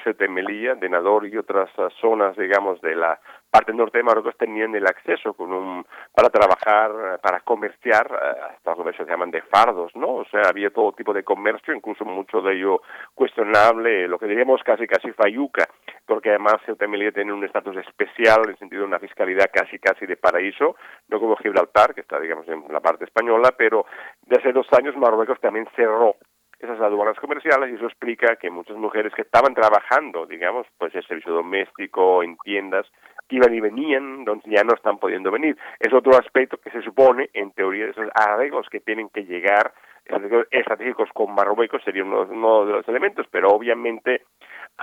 [0.03, 3.19] Ceuta y Melilla, de Nador y otras ah, zonas, digamos, de la
[3.49, 8.75] parte norte de Marruecos tenían el acceso con un, para trabajar, para comerciar, eh, estas
[8.75, 10.15] comercios se llaman de fardos, ¿no?
[10.15, 12.81] O sea, había todo tipo de comercio, incluso mucho de ello
[13.13, 15.67] cuestionable, lo que diríamos casi casi fayuca,
[16.05, 19.51] porque además Ceuta y Melilla tiene un estatus especial en el sentido de una fiscalidad
[19.53, 20.75] casi casi de paraíso,
[21.09, 23.85] no como Gibraltar, que está, digamos, en la parte española, pero
[24.25, 26.15] de hace dos años Marruecos también cerró
[26.63, 31.03] esas aduanas comerciales y eso explica que muchas mujeres que estaban trabajando, digamos, pues en
[31.03, 32.87] servicio doméstico, en tiendas,
[33.29, 35.57] iban y venían, entonces ya no están pudiendo venir.
[35.79, 39.73] Es otro aspecto que se supone, en teoría, esos arreglos que tienen que llegar,
[40.09, 44.23] arreglos estratégicos con Marruecos sería uno, uno de los elementos, pero obviamente,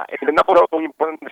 [0.08, 1.26] en una forma muy importante,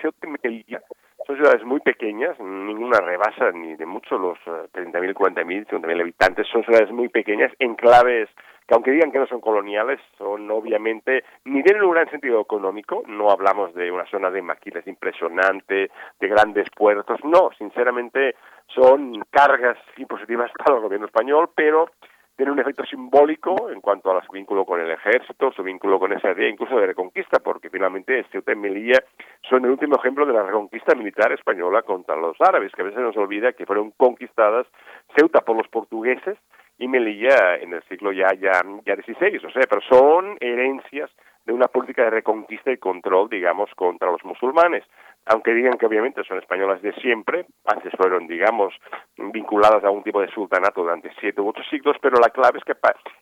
[1.28, 6.46] son ciudades muy pequeñas, ninguna rebasa ni de mucho los eh, 30.000, 40.000, 50.000 habitantes,
[6.50, 8.30] son ciudades muy pequeñas, enclaves
[8.66, 13.02] que aunque digan que no son coloniales, son obviamente, ni tienen un gran sentido económico,
[13.06, 15.90] no hablamos de una zona de maquilas impresionante,
[16.20, 18.34] de grandes puertos, no, sinceramente
[18.66, 21.90] son cargas impositivas para el gobierno español, pero
[22.38, 26.12] tiene un efecto simbólico en cuanto a su vínculo con el ejército, su vínculo con
[26.12, 29.02] esa idea incluso de reconquista, porque finalmente Ceuta y Melilla
[29.50, 33.00] son el último ejemplo de la reconquista militar española contra los árabes, que a veces
[33.00, 34.68] nos olvida que fueron conquistadas
[35.16, 36.38] Ceuta por los portugueses
[36.78, 38.52] y Melilla en el siglo ya ya
[38.86, 41.10] ya XVI, o sea, pero son herencias
[41.44, 44.84] de una política de reconquista y control, digamos, contra los musulmanes.
[45.28, 48.74] Aunque digan que obviamente son españolas de siempre, antes fueron, digamos,
[49.16, 52.64] vinculadas a un tipo de sultanato durante siete u ocho siglos, pero la clave es
[52.64, 52.74] que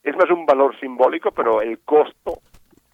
[0.04, 2.38] es más un valor simbólico, pero el costo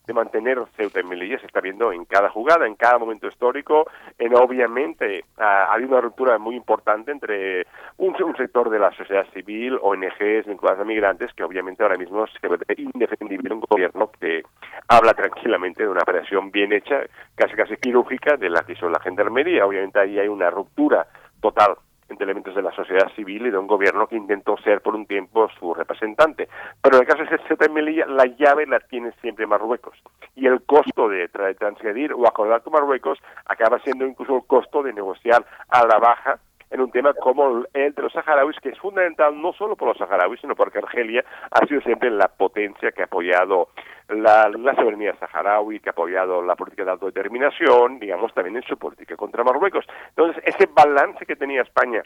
[0.07, 3.87] de mantener Ceuta y Melilla se está viendo en cada jugada, en cada momento histórico,
[4.19, 7.67] en obviamente ha, ha habido una ruptura muy importante entre
[7.99, 12.27] un, un sector de la sociedad civil, ONGs vinculadas a migrantes, que obviamente ahora mismo
[12.27, 14.43] se ve indefendible un gobierno que
[14.89, 17.03] habla tranquilamente de una operación bien hecha,
[17.35, 19.67] casi casi quirúrgica, de la que hizo la gendarmería.
[19.67, 21.07] Obviamente ahí hay una ruptura
[21.41, 21.77] total
[22.21, 25.49] elementos de la sociedad civil y de un gobierno que intentó ser por un tiempo
[25.59, 26.49] su representante.
[26.83, 29.97] Pero en el caso de y Melilla, la llave la tiene siempre Marruecos.
[30.35, 34.83] Y el costo de, tra- transgredir o acordar con Marruecos acaba siendo incluso el costo
[34.83, 36.39] de negociar a la baja
[36.73, 39.99] en un tema como el de los saharauis, que es fundamental no solo por los
[39.99, 43.69] saharauis, sino porque Argelia ha sido siempre la potencia que ha apoyado
[44.09, 48.77] la, la soberanía saharaui, que ha apoyado la política de autodeterminación, digamos, también en su
[48.79, 49.85] política contra Marruecos.
[50.09, 52.03] Entonces, ese balance que tenía España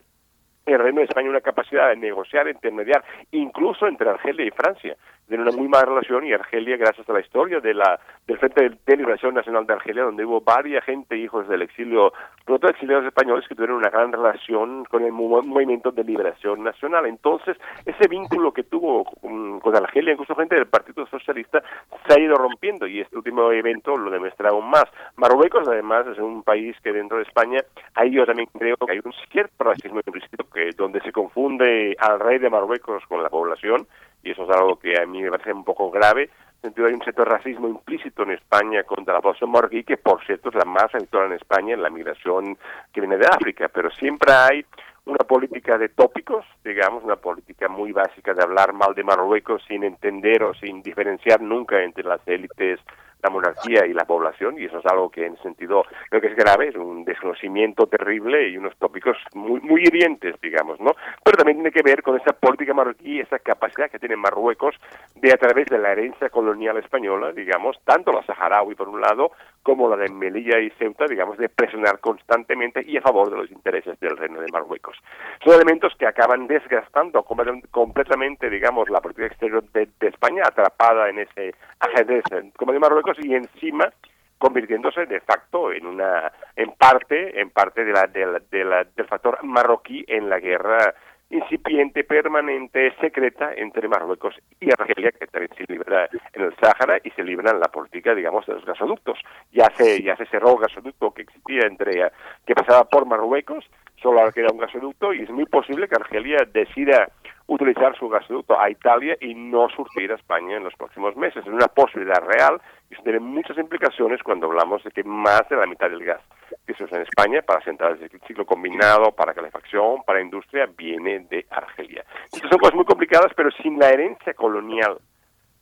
[0.67, 4.97] el Reino de España una capacidad de negociar, intermediar, incluso entre Argelia y Francia.
[5.29, 8.71] Tiene una muy mala relación y Argelia, gracias a la historia de la, del Frente
[8.87, 12.13] de Liberación Nacional de Argelia, donde hubo varias gente, hijos del exilio,
[12.47, 17.07] sobre exiliados españoles, que tuvieron una gran relación con el mo- movimiento de liberación nacional.
[17.07, 21.61] Entonces, ese vínculo que tuvo con, con Argelia, incluso gente del Partido Socialista,
[22.07, 24.85] se ha ido rompiendo y este último evento lo demuestra aún más.
[25.17, 27.61] Marruecos, además, es un país que dentro de España,
[27.95, 32.21] ahí yo también creo que hay un cierto racismo implícito que donde se confunde al
[32.21, 33.89] rey de Marruecos con la población
[34.27, 36.31] y eso es algo que a mí me parece un poco grave.
[36.57, 40.25] En sentido, hay un cierto racismo implícito en España contra la población marroquí, que por
[40.27, 42.59] cierto es la más habitual en España en la migración
[42.93, 44.67] que viene de África, pero siempre hay
[45.05, 49.85] una política de tópicos, digamos, una política muy básica de hablar mal de Marruecos sin
[49.85, 52.81] entender o sin diferenciar nunca entre las élites,
[53.23, 56.37] la monarquía y la población, y eso es algo que en sentido creo que es
[56.37, 60.93] grave, es un desconocimiento terrible y unos tópicos muy, muy hirientes, digamos, ¿no?
[61.25, 64.75] Pero también tiene que ver con esa política marroquí, esa capacidad que tiene Marruecos
[65.15, 69.33] de a través de la herencia colonial española, digamos, tanto la saharaui por un lado,
[69.63, 73.51] como la de Melilla y Ceuta, digamos, de presionar constantemente y a favor de los
[73.51, 74.97] intereses del reino de Marruecos.
[75.45, 81.09] Son elementos que acaban desgastando com- completamente, digamos, la política exterior de, de España, atrapada
[81.09, 83.93] en ese ajedrez eh, como de Marruecos y encima
[84.39, 88.85] convirtiéndose de facto en una en parte en parte de la, de la- de la-
[88.85, 90.95] del factor marroquí en la guerra
[91.29, 97.11] incipiente, permanente, secreta entre Marruecos y Argelia, que también se libra en el Sáhara y
[97.11, 99.19] se libra en la política, digamos, de los gasoductos.
[99.51, 102.13] Ya se, ya se cerró el gasoducto que existía entre,
[102.47, 103.65] que pasaba por Marruecos,
[104.03, 107.09] solo queda un gasoducto y es muy posible que Argelia decida
[107.49, 111.47] utilizar su gasoducto a Italia y no surtir a España en los próximos meses.
[111.47, 112.61] Es una posibilidad real
[112.91, 116.21] y eso tiene muchas implicaciones cuando hablamos de que más de la mitad del gas
[116.67, 121.21] que se usa en España para centrales de ciclo combinado, para calefacción, para industria, viene
[121.31, 122.05] de Argelia.
[122.33, 124.99] Estas son cosas muy complicadas, pero sin la herencia colonial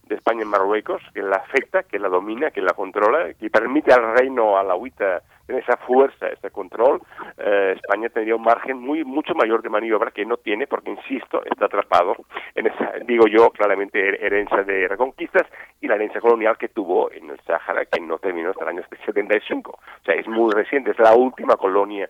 [0.07, 3.93] de España en Marruecos, que la afecta, que la domina, que la controla, que permite
[3.93, 7.01] al reino alauita tener esa fuerza, ese control,
[7.39, 11.43] eh, España tendría un margen muy mucho mayor de maniobra que no tiene, porque insisto,
[11.45, 12.17] está atrapado
[12.55, 15.47] en esa, digo yo, claramente her- herencia de reconquistas
[15.81, 18.83] y la herencia colonial que tuvo en el Sáhara, que no terminó hasta el año
[19.05, 19.71] 75.
[19.73, 22.09] O sea, es muy reciente, es la última colonia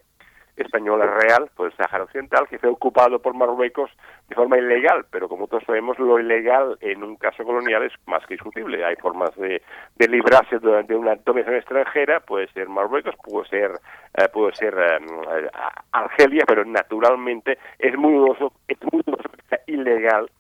[0.57, 3.91] española real, pues el Sáhara Occidental, que fue ocupado por Marruecos
[4.29, 8.25] de forma ilegal, pero como todos sabemos, lo ilegal en un caso colonial es más
[8.27, 8.85] que discutible.
[8.85, 9.63] Hay formas de,
[9.97, 13.73] de librarse de, una dominación extranjera, puede ser Marruecos, puede ser,
[14.15, 15.49] eh, puede ser eh,
[15.93, 20.31] Argelia, pero naturalmente es muy dudoso, es muy dudoso que sea ilegal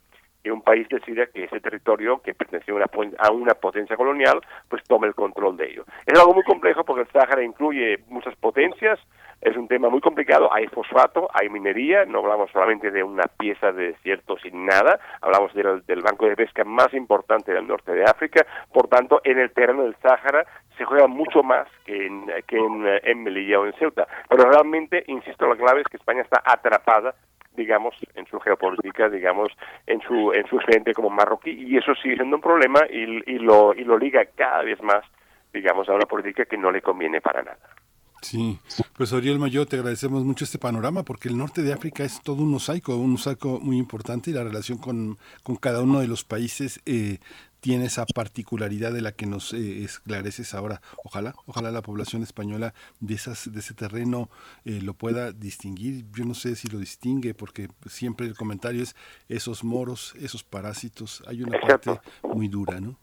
[0.45, 5.07] que un país decida que ese territorio que pertenece a una, potencia colonial, pues tome
[5.07, 5.85] el control de ello.
[6.05, 9.01] Es algo muy complejo porque el Sáhara incluye muchas potencias,
[9.41, 13.73] es un tema muy complicado, hay fosfato, hay minería, no hablamos solamente de una pieza
[13.73, 18.47] de desierto sin nada, hablamos del, banco de pesca más importante del norte de África,
[18.71, 20.45] por tanto, en el terreno del Sáhara
[20.77, 24.07] se juega mucho más que en, que en, eh, en Melilla o en Ceuta.
[24.29, 27.15] Pero realmente, insisto, la clave es que España está atrapada
[27.56, 29.48] digamos, en su geopolítica, digamos,
[29.86, 33.39] en su en su frente como marroquí, y eso sigue siendo un problema y, y
[33.39, 35.05] lo y lo liga cada vez más,
[35.52, 37.59] digamos, a una política que no le conviene para nada.
[38.24, 38.59] Sí,
[38.97, 42.36] pues Oriel Mayo, te agradecemos mucho este panorama porque el norte de África es todo
[42.36, 46.24] un mosaico, un mosaico muy importante y la relación con, con cada uno de los
[46.24, 47.18] países eh,
[47.65, 50.82] tiene esa particularidad de la que nos eh, esclareces ahora.
[51.03, 54.28] Ojalá, ojalá la población española de esas de ese terreno
[54.66, 56.05] eh, lo pueda distinguir.
[56.12, 58.95] Yo no sé si lo distingue porque siempre el comentario es
[59.31, 61.24] esos moros, esos parásitos.
[61.27, 62.99] Hay una parte muy dura, ¿no?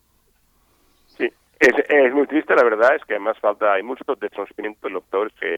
[1.17, 1.27] Sí,
[1.59, 5.01] es, es muy triste, la verdad, es que además falta, hay mucho desconocimiento de los
[5.09, 5.55] doctores que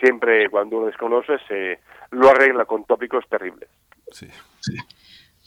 [0.00, 1.80] siempre cuando uno desconoce se
[2.10, 3.68] lo arregla con tópicos terribles.
[4.12, 4.28] Sí.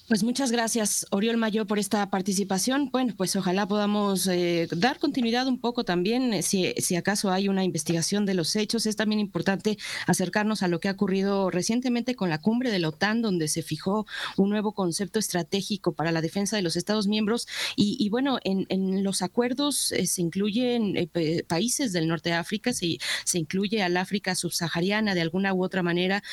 [0.10, 2.90] Pues muchas gracias, Oriol Mayo, por esta participación.
[2.92, 7.48] Bueno, pues ojalá podamos eh, dar continuidad un poco también, eh, si, si, acaso hay
[7.48, 8.88] una investigación de los hechos.
[8.88, 9.78] Es también importante
[10.08, 13.62] acercarnos a lo que ha ocurrido recientemente con la cumbre de la OTAN, donde se
[13.62, 17.48] fijó un nuevo concepto estratégico para la defensa de los Estados miembros.
[17.76, 21.08] Y, bueno, en, los acuerdos eh, se incluyen
[21.48, 25.84] países del norte de África, se, se incluye al África subsahariana de alguna u otra
[25.84, 26.24] manera,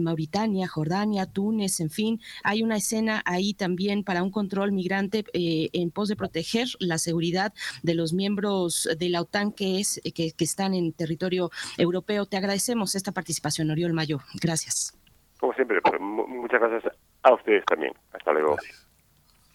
[0.00, 5.68] Mauritania, Jordania, Túnez, en fin, hay una escena ahí también para un control migrante eh,
[5.72, 10.32] en pos de proteger la seguridad de los miembros de la OTAN que, es, que,
[10.38, 12.26] están en territorio europeo.
[12.26, 14.20] Te agradecemos esta participación, Oriol Mayo.
[14.40, 14.98] Gracias.
[15.38, 17.92] Como siempre, pues, muchas gracias a ustedes también.
[18.12, 18.56] Hasta luego.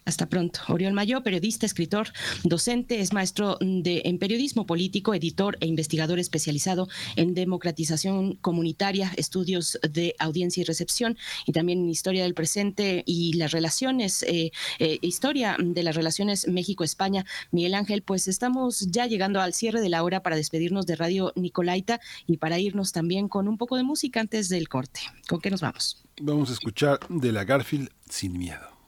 [0.04, 0.60] Hasta pronto.
[0.68, 2.08] Oriol Mayo, periodista, escritor,
[2.42, 9.78] docente, es maestro de, en periodismo político, editor e investigador especializado en democratización comunitaria, estudios
[9.88, 11.16] de audiencia y recepción
[11.46, 14.50] y también en historia del presente y las relaciones, eh,
[14.80, 17.24] eh, historia de las relaciones México-España.
[17.52, 21.32] Miguel Ángel, pues estamos ya llegando al cierre de la hora para despedirnos de Radio
[21.36, 25.00] Nicolaita y para irnos también con un poco de música antes del corte.
[25.28, 26.02] ¿Con qué nos vamos?
[26.20, 28.81] Vamos a escuchar de la Garfield sin miedo.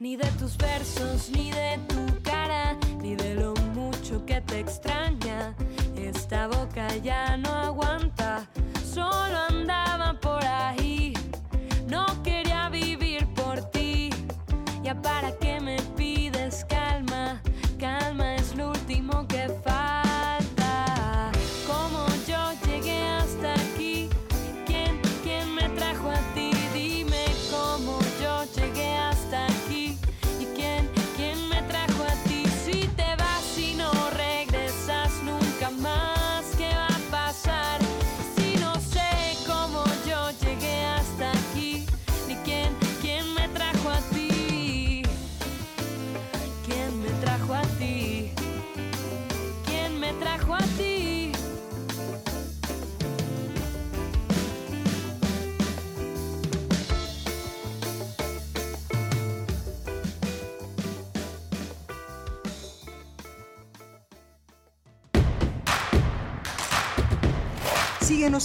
[0.00, 5.54] ni de tus versos, ni de tu cara, ni de lo mucho que te extraña.
[5.94, 7.59] Esta boca ya no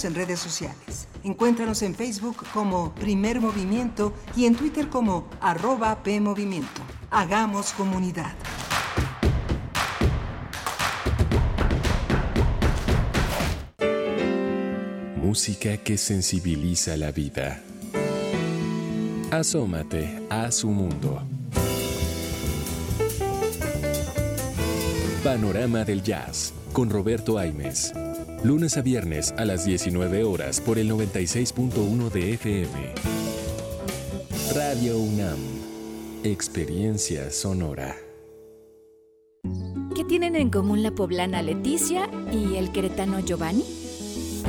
[0.04, 1.08] En redes sociales.
[1.24, 6.82] Encuéntranos en Facebook como Primer Movimiento y en Twitter como arroba PMovimiento.
[7.10, 8.34] Hagamos comunidad.
[15.16, 17.62] Música que sensibiliza la vida.
[19.30, 21.22] Asómate a su mundo.
[25.24, 27.94] Panorama del Jazz con Roberto Aimes.
[28.46, 32.94] Lunes a viernes a las 19 horas por el 96.1 de FM.
[34.54, 35.40] Radio UNAM.
[36.22, 37.96] Experiencia sonora.
[39.96, 43.64] ¿Qué tienen en común la poblana Leticia y el queretano Giovanni?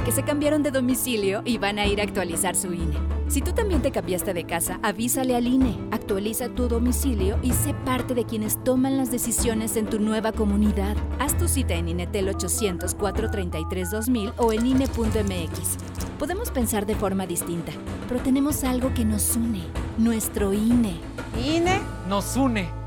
[0.06, 3.00] Que se cambiaron de domicilio y van a ir a actualizar su INE.
[3.30, 5.76] Si tú también te cambiaste de casa, avísale al INE,
[6.08, 10.96] actualiza tu domicilio y sé parte de quienes toman las decisiones en tu nueva comunidad.
[11.20, 15.78] Haz tu cita en INETEL 800 433 2000 o en INE.mx.
[16.18, 17.74] Podemos pensar de forma distinta,
[18.08, 19.64] pero tenemos algo que nos une,
[19.98, 20.98] nuestro INE.
[21.44, 21.78] INE
[22.08, 22.87] nos une.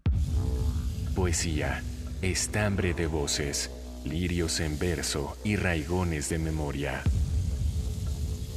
[1.21, 1.83] Poesía,
[2.23, 3.69] estambre de voces,
[4.03, 7.03] lirios en verso y raigones de memoria.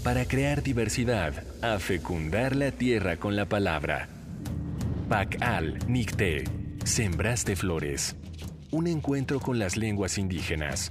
[0.02, 4.08] Para crear diversidad, a fecundar la tierra con la palabra.
[5.10, 6.44] Pacal Nicté,
[6.86, 8.16] Sembraste Flores.
[8.70, 10.90] Un encuentro con las lenguas indígenas.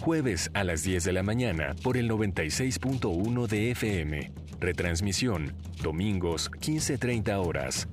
[0.00, 4.32] Jueves a las 10 de la mañana por el 96.1 de FM.
[4.58, 7.86] Retransmisión, domingos 15.30 horas.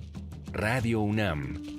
[0.52, 1.79] Radio UNAM,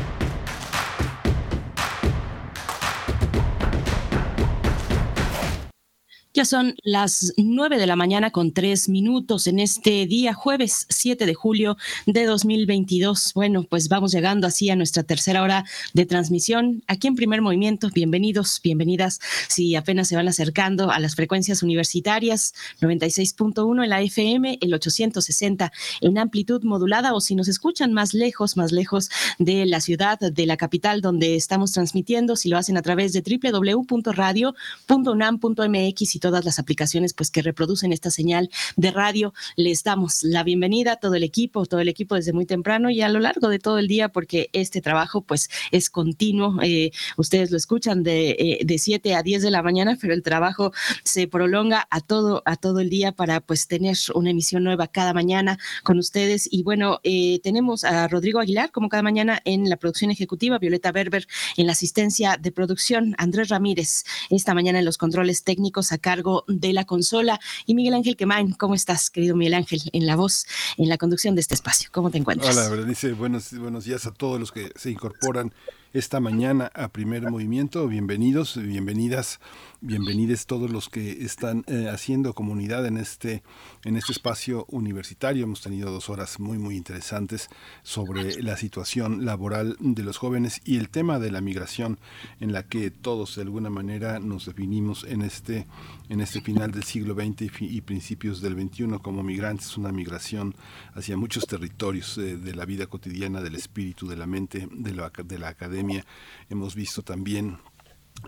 [6.33, 11.25] Ya son las nueve de la mañana con tres minutos en este día, jueves 7
[11.25, 11.75] de julio
[12.05, 13.33] de 2022.
[13.33, 17.89] Bueno, pues vamos llegando así a nuestra tercera hora de transmisión aquí en Primer Movimiento.
[17.93, 19.19] Bienvenidos, bienvenidas.
[19.49, 25.73] Si apenas se van acercando a las frecuencias universitarias, 96.1 en la FM, el 860
[25.99, 30.45] en amplitud modulada, o si nos escuchan más lejos, más lejos de la ciudad, de
[30.45, 36.59] la capital donde estamos transmitiendo, si lo hacen a través de www.radio.unam.mx y todas las
[36.59, 39.33] aplicaciones pues que reproducen esta señal de radio.
[39.57, 43.01] Les damos la bienvenida a todo el equipo, todo el equipo desde muy temprano y
[43.01, 46.59] a lo largo de todo el día porque este trabajo pues es continuo.
[46.63, 50.23] Eh, ustedes lo escuchan de, eh, de 7 a 10 de la mañana, pero el
[50.23, 50.71] trabajo
[51.03, 55.13] se prolonga a todo, a todo el día para pues tener una emisión nueva cada
[55.13, 56.47] mañana con ustedes.
[56.49, 60.93] Y bueno, eh, tenemos a Rodrigo Aguilar como cada mañana en la producción ejecutiva, Violeta
[60.93, 61.27] Berber
[61.57, 66.43] en la asistencia de producción, Andrés Ramírez esta mañana en los controles técnicos acá cargo
[66.49, 67.39] de la consola.
[67.65, 70.45] Y Miguel Ángel Quemain, ¿cómo estás, querido Miguel Ángel, en la voz,
[70.77, 71.89] en la conducción de este espacio?
[71.93, 72.57] ¿Cómo te encuentras?
[72.57, 75.53] Hola, Berenice, buenos, días a todos los que se incorporan
[75.93, 77.87] esta mañana a Primer Movimiento.
[77.87, 79.39] Bienvenidos, bienvenidas
[79.83, 83.41] bienvenidos todos los que están eh, haciendo comunidad en este,
[83.83, 85.43] en este espacio universitario.
[85.43, 87.49] Hemos tenido dos horas muy, muy interesantes
[87.81, 91.99] sobre la situación laboral de los jóvenes y el tema de la migración
[92.39, 95.65] en la que todos de alguna manera nos definimos en este,
[96.09, 100.53] en este final del siglo XX y, principios del XXI como migrantes, una migración
[100.93, 105.11] hacia muchos territorios eh, de la vida cotidiana, del espíritu, de la mente, de la,
[105.25, 106.05] de la academia.
[106.49, 107.57] Hemos visto también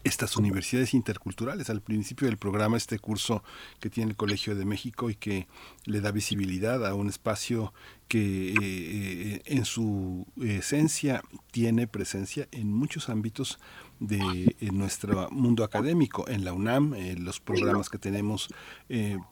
[0.03, 1.70] estas universidades interculturales.
[1.70, 3.44] Al principio del programa, este curso
[3.80, 5.48] que tiene el Colegio de México y que
[5.86, 7.74] le da visibilidad a un espacio
[8.07, 13.60] que eh, eh, en su esencia tiene presencia en muchos ámbitos
[13.99, 16.28] de nuestro mundo académico.
[16.28, 18.49] En la UNAM, eh, los programas que tenemos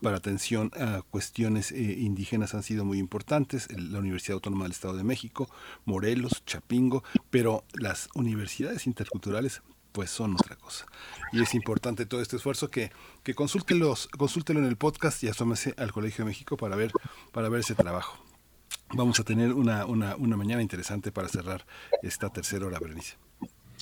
[0.01, 3.67] para atención a cuestiones indígenas han sido muy importantes.
[3.77, 5.49] La Universidad Autónoma del Estado de México,
[5.85, 9.61] Morelos, Chapingo, pero las universidades interculturales
[9.91, 10.85] pues son otra cosa.
[11.31, 12.91] Y es importante todo este esfuerzo que,
[13.23, 16.91] que consúltenlos, consúltenlo en el podcast y asómese al Colegio de México para ver,
[17.31, 18.23] para ver ese trabajo.
[18.93, 21.65] Vamos a tener una, una, una mañana interesante para cerrar
[22.01, 23.15] esta tercera hora, Berenice.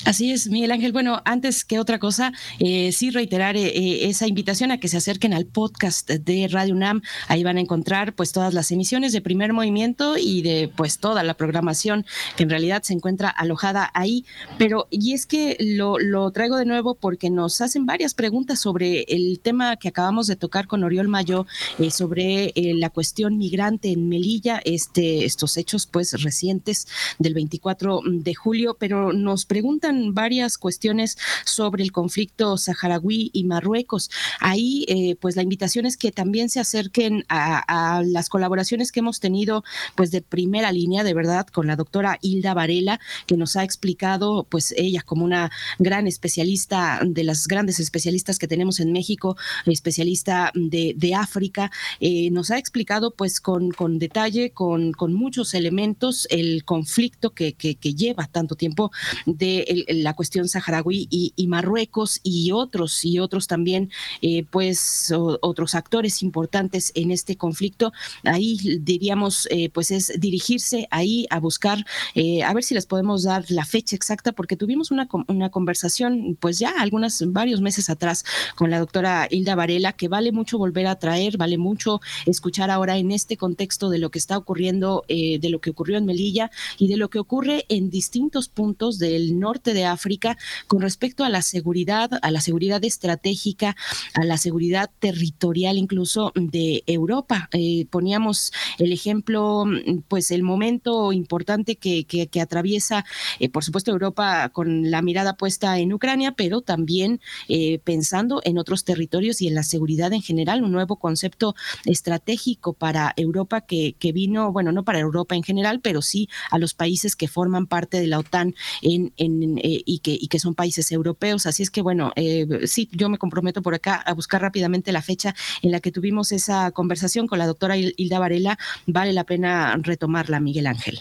[0.06, 0.94] Así es, Miguel Ángel.
[0.94, 4.96] Bueno, antes que otra cosa, eh, sí reiterar eh, eh, esa invitación a que se
[4.96, 7.02] acerquen al podcast de Radio UNAM.
[7.28, 11.22] Ahí van a encontrar pues todas las emisiones de primer movimiento y de pues toda
[11.24, 12.06] la programación
[12.38, 14.24] que en realidad se encuentra alojada ahí.
[14.58, 15.98] Pero, y es que lo,
[16.32, 20.68] traigo de nuevo porque nos hacen varias preguntas sobre el tema que acabamos de tocar
[20.68, 21.46] con Oriol Mayo,
[21.92, 28.78] sobre la cuestión migrante en Melilla, este, estos hechos pues recientes del 24 de julio,
[28.80, 34.10] pero nos preguntan varias cuestiones sobre el conflicto saharaui y Marruecos.
[34.40, 39.20] Ahí, eh, pues la invitación es que también se acerquen a, las colaboraciones que hemos
[39.20, 39.64] tenido,
[39.96, 44.46] pues de primera línea, de verdad, con la doctora Hilda Varela, que nos ha explicado,
[44.50, 50.52] pues ella como una gran especialista, de las grandes especialistas que tenemos en México, especialista
[50.54, 56.64] de, África, eh, nos ha explicado, pues con, con detalle, con, con muchos elementos, el
[56.64, 58.92] conflicto que, lleva tanto tiempo
[59.26, 63.90] de la cuestión saharaui y, Marruecos y otros y otros también,
[64.22, 65.12] eh, pues
[65.42, 67.92] otros actores importantes en este conflicto.
[68.24, 73.24] Ahí diríamos, eh, pues es dirigirse ahí a buscar, eh, a ver si les podemos
[73.24, 78.24] dar la fecha exacta, porque tuvimos una, una conversación, pues ya algunas, varios meses atrás
[78.56, 82.98] con la doctora Hilda Varela, que vale mucho volver a traer, vale mucho escuchar ahora
[82.98, 86.88] en este contexto de lo que está ocurriendo, de lo que ocurrió en Melilla y
[86.88, 90.38] de lo que ocurre en distintos puntos del norte de África
[90.68, 93.76] con respecto a la seguridad, a la seguridad estratégica,
[94.14, 97.50] a la seguridad territorial incluso de Europa.
[97.54, 99.66] Eh, poníamos el ejemplo,
[100.08, 103.06] pues el momento importante que, que, atraviesa,
[103.40, 108.58] eh, por supuesto, Europa con la mirada puesta en Ucrania, pero también eh, pensando en
[108.58, 111.56] otros territorios y en la seguridad en general, un nuevo concepto
[111.86, 116.58] estratégico para Europa que, que vino, bueno, no para Europa en general, pero sí a
[116.58, 120.56] los países que forman parte de la OTAN en, eh, y, que, y que son
[120.56, 121.46] países europeos.
[121.46, 125.02] Así es que, bueno, eh, sí, yo me comprometo por acá a buscar rápidamente la
[125.02, 128.58] fecha en la que tuvimos esa conversación con la doctora Hilda Varela.
[128.88, 131.00] Vale la pena retomarla, Miguel Ángel.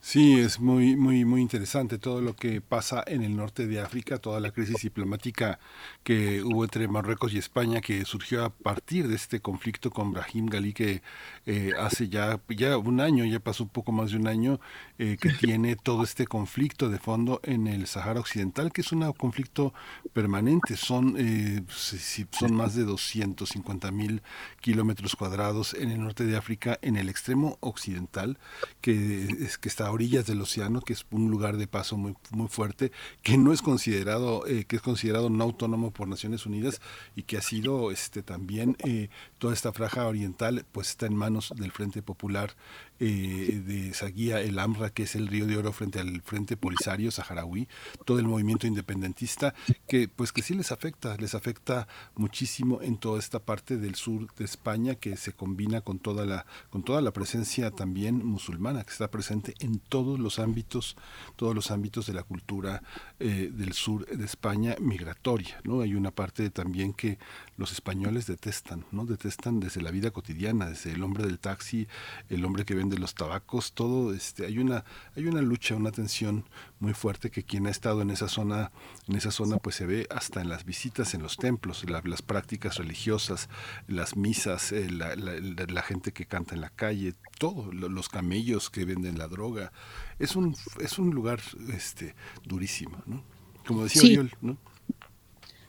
[0.00, 4.18] Sí, es muy, muy, muy interesante todo lo que pasa en el norte de África,
[4.18, 5.58] toda la crisis diplomática
[6.04, 10.46] que hubo entre Marruecos y España, que surgió a partir de este conflicto con Brahim
[10.46, 11.02] Gali, que
[11.46, 14.60] eh, hace ya, ya un año, ya pasó un poco más de un año,
[14.98, 19.10] eh, que tiene todo este conflicto de fondo en el Sahara Occidental, que es un
[19.14, 19.72] conflicto
[20.12, 20.76] permanente.
[20.76, 24.22] Son, eh, son más de 250 mil
[24.60, 28.38] kilómetros cuadrados en el norte de África, en el extremo occidental,
[28.82, 32.48] que, es, que está orillas del océano, que es un lugar de paso muy, muy
[32.48, 36.82] fuerte, que no es considerado, eh, que es considerado no autónomo por Naciones Unidas
[37.16, 39.08] y que ha sido este también eh,
[39.38, 42.54] toda esta franja oriental pues está en manos del Frente Popular
[43.00, 47.10] eh, de Saguía, el AMRA, que es el Río de Oro frente al Frente Polisario
[47.10, 47.68] saharaui,
[48.04, 49.54] todo el movimiento independentista,
[49.88, 54.32] que pues que sí les afecta, les afecta muchísimo en toda esta parte del sur
[54.34, 58.90] de España que se combina con toda la, con toda la presencia también musulmana que
[58.90, 60.96] está presente en todos los ámbitos,
[61.36, 62.82] todos los ámbitos de la cultura
[63.18, 65.80] eh, del sur de España migratoria, ¿no?
[65.80, 67.18] Hay una parte también que
[67.56, 69.04] los españoles detestan, ¿no?
[69.04, 71.88] Detestan desde la vida cotidiana, desde el hombre del taxi,
[72.28, 74.84] el hombre que vende los tabacos, todo este hay una
[75.16, 76.44] hay una lucha, una tensión
[76.80, 78.72] muy fuerte que quien ha estado en esa zona
[79.08, 82.76] en esa zona pues se ve hasta en las visitas en los templos, las prácticas
[82.76, 83.48] religiosas,
[83.88, 88.84] las misas, eh, la, la, gente que canta en la calle, todo, los camellos que
[88.84, 89.72] venden la droga.
[90.18, 91.40] Es un es un lugar
[91.72, 93.24] este durísimo, ¿no?
[93.66, 94.58] Como decía Oriol, ¿no?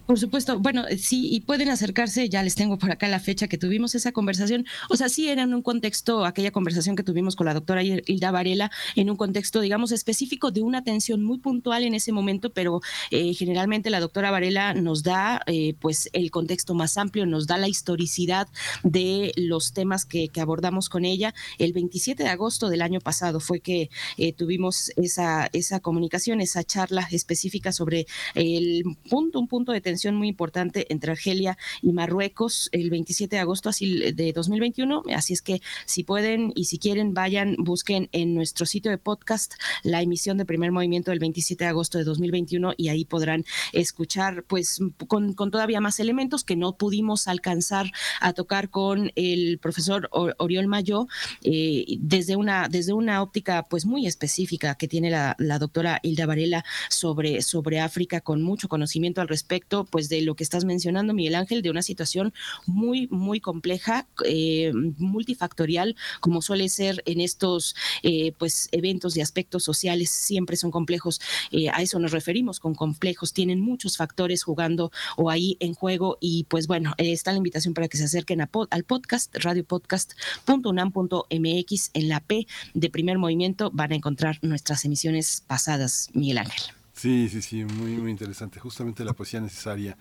[0.06, 3.48] Por supuesto, bueno, eh, sí, y pueden acercarse, ya les tengo por acá la fecha
[3.48, 7.36] que tuvimos esa conversación, o sea, sí era en un contexto, aquella conversación que tuvimos
[7.36, 11.84] con la doctora Hilda Varela, en un contexto, digamos, específico de una atención muy puntual
[11.84, 16.76] en ese momento, pero eh, generalmente la doctora Varela nos da, eh, pues, el contexto
[16.76, 18.48] más amplio, nos da la historicidad
[18.84, 21.34] de los temas que, abordamos con ella.
[21.58, 23.90] El 27 de agosto del año pasado fue que
[24.38, 28.06] tuvimos esa, esa comunicación, esa charla específica sobre
[28.36, 33.40] el punto, un punto de tensión muy importante entre Argelia y Marruecos el 27 de
[33.42, 35.04] agosto así de 2021.
[35.16, 39.54] Así es que si pueden y si quieren, vayan, busquen en nuestro sitio de podcast
[39.84, 44.44] la emisión de primer movimiento del 27 de agosto de 2021 y ahí podrán escuchar
[44.44, 47.92] pues con, todavía más elementos que no pudimos alcanzar
[48.22, 51.08] a tocar con el profesor Oriol Mayo
[51.44, 56.26] eh, desde, una, desde una óptica pues muy específica que tiene la, la doctora Hilda
[56.26, 61.14] Varela sobre, sobre África con mucho conocimiento al respecto pues de lo que estás mencionando,
[61.14, 62.34] Miguel Ángel, de una situación
[62.66, 69.64] muy, muy compleja, eh, multifactorial, como suele ser en estos eh, pues eventos y aspectos
[69.64, 71.22] sociales, siempre son complejos.
[71.52, 76.18] Eh, a eso nos referimos con complejos, tienen muchos factores jugando o ahí en juego
[76.20, 82.20] y pues bueno, está la invitación para que se acerquen al podcast, radiopodcast.unam.mx en la
[82.20, 86.85] P de primer movimiento van a encontrar nuestras emisiones pasadas, Miguel Ángel.
[86.96, 88.60] Sí, sí, sí, muy, muy interesante.
[88.60, 89.98] Justamente la poesía necesaria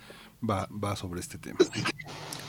[0.49, 1.59] va, sobre este tema.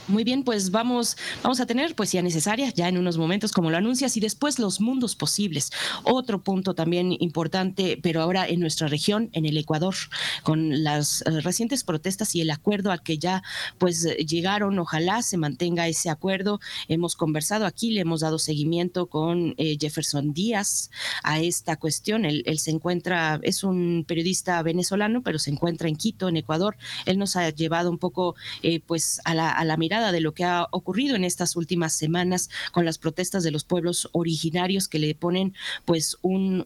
[0.08, 3.76] Muy bien, pues vamos, vamos a tener poesía necesaria ya en unos momentos, como lo
[3.76, 5.72] anuncias, y después los mundos posibles.
[6.04, 9.96] Otro punto también importante, pero ahora en nuestra región, en el Ecuador,
[10.44, 13.42] con las eh, recientes protestas y el acuerdo al que ya
[13.78, 16.60] pues llegaron, ojalá se mantenga ese acuerdo.
[16.86, 20.90] Hemos conversado aquí, le hemos dado seguimiento con eh, Jefferson Díaz
[21.24, 22.24] a esta cuestión.
[22.24, 26.76] Él, se encuentra, es un periodista venezolano, pero se encuentra en Quito, en Ecuador.
[27.06, 30.32] Él nos ha llevado un poco eh, pues a la, a la mirada de lo
[30.32, 34.98] que ha ocurrido en estas últimas semanas con las protestas de los pueblos originarios que
[34.98, 35.54] le ponen
[35.84, 36.64] pues un,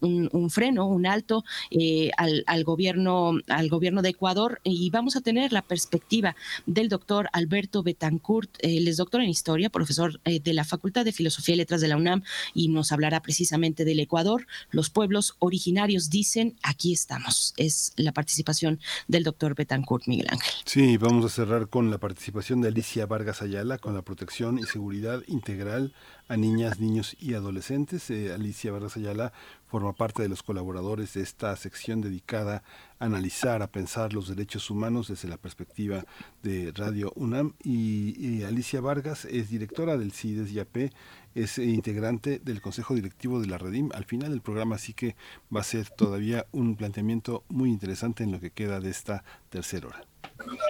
[0.51, 5.63] freno, un alto eh, al, gobierno, al gobierno de Ecuador y vamos a tener la
[5.63, 6.37] perspectiva
[6.67, 11.13] del doctor Alberto Betancourt, él es doctor en historia, profesor eh, de la Facultad de
[11.13, 12.23] Filosofía y Letras de la UNAM
[12.55, 14.47] y nos hablará precisamente del Ecuador.
[14.71, 17.55] Los pueblos originarios dicen, aquí estamos.
[17.57, 20.53] Es la participación del doctor Betancourt, Miguel Ángel.
[20.65, 24.63] Sí, vamos a cerrar con la participación de Alicia Vargas Ayala con la protección y
[24.63, 25.93] seguridad integral
[26.29, 28.09] a niñas, niños y adolescentes.
[28.11, 29.33] Eh, Alicia Vargas Ayala
[29.67, 32.63] forma parte de los colaboradores de esta sección dedicada
[33.01, 36.05] a analizar, a pensar los derechos humanos desde la perspectiva
[36.45, 37.55] de Radio UNAM.
[37.65, 40.93] Y, Alicia Vargas es directora del CIDES YAP,
[41.35, 45.17] es integrante del Consejo Directivo de la Redim al final del programa, así que
[45.55, 49.89] va a ser todavía un planteamiento muy interesante en lo que queda de esta tercera
[49.89, 50.10] hora.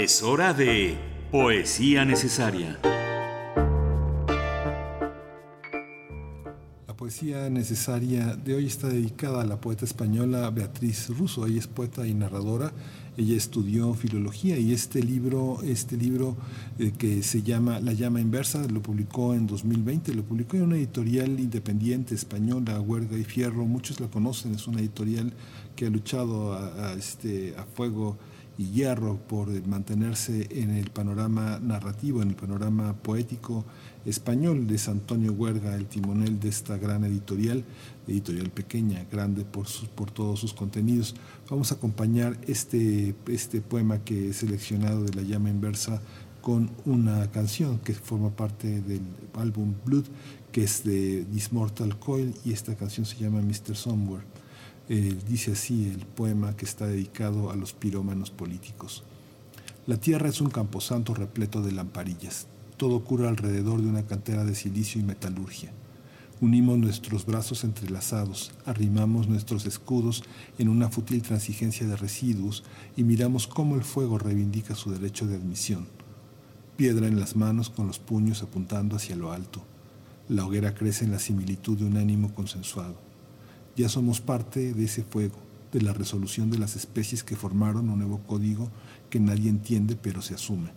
[0.00, 0.96] Es hora de
[1.30, 2.76] Poesía Necesaria.
[6.88, 11.46] La poesía necesaria de hoy está dedicada a la poeta española Beatriz Russo.
[11.46, 12.72] Ella es poeta y narradora.
[13.16, 16.36] Ella estudió filología y este libro, este libro
[16.80, 20.78] eh, que se llama La llama inversa, lo publicó en 2020, lo publicó en una
[20.78, 23.64] editorial independiente española, Huerga y Fierro.
[23.66, 25.32] Muchos la conocen, es una editorial
[25.76, 28.18] que ha luchado a, este, a fuego
[28.60, 33.64] y hierro por mantenerse en el panorama narrativo, en el panorama poético
[34.04, 34.66] español.
[34.70, 37.64] Es Antonio Huerga el timonel de esta gran editorial,
[38.06, 41.14] editorial pequeña, grande por, por todos sus contenidos.
[41.48, 46.02] Vamos a acompañar este, este poema que he seleccionado de La llama inversa
[46.42, 49.00] con una canción que forma parte del
[49.38, 50.04] álbum Blood,
[50.52, 53.74] que es de This Mortal Coil, y esta canción se llama Mr.
[53.74, 54.39] Somewhere
[54.96, 59.04] dice así el poema que está dedicado a los pirómanos políticos.
[59.86, 62.48] La tierra es un camposanto repleto de lamparillas.
[62.76, 65.70] Todo ocurre alrededor de una cantera de silicio y metalurgia.
[66.40, 70.24] Unimos nuestros brazos entrelazados, arrimamos nuestros escudos
[70.58, 72.64] en una fútil transigencia de residuos
[72.96, 75.86] y miramos cómo el fuego reivindica su derecho de admisión.
[76.76, 79.62] Piedra en las manos con los puños apuntando hacia lo alto.
[80.28, 83.09] La hoguera crece en la similitud de un ánimo consensuado.
[83.76, 85.36] Ya somos parte de ese fuego,
[85.72, 88.68] de la resolución de las especies que formaron un nuevo código
[89.08, 90.70] que nadie entiende pero se asume.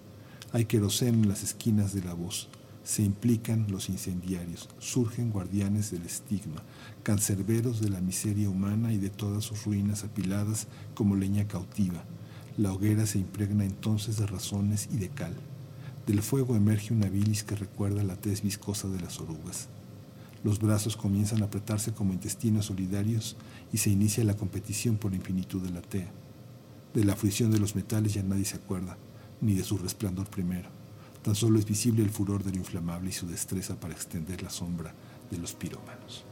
[0.52, 2.50] Hay queroseno en las esquinas de la voz.
[2.84, 6.62] Se implican los incendiarios, surgen guardianes del estigma,
[7.02, 12.04] cancerberos de la miseria humana y de todas sus ruinas apiladas como leña cautiva.
[12.58, 15.34] La hoguera se impregna entonces de razones y de cal.
[16.06, 19.70] Del fuego emerge una bilis que recuerda la tez viscosa de las orugas.
[20.44, 23.38] Los brazos comienzan a apretarse como intestinos solidarios
[23.72, 26.12] y se inicia la competición por la infinitud de la tea.
[26.94, 28.98] De la fruición de los metales ya nadie se acuerda,
[29.40, 30.70] ni de su resplandor primero.
[31.24, 34.50] Tan solo es visible el furor de lo inflamable y su destreza para extender la
[34.50, 34.94] sombra
[35.32, 36.26] de los pirómanos.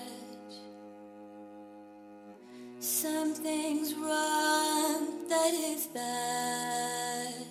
[2.78, 7.47] Something's wrong, that is bad.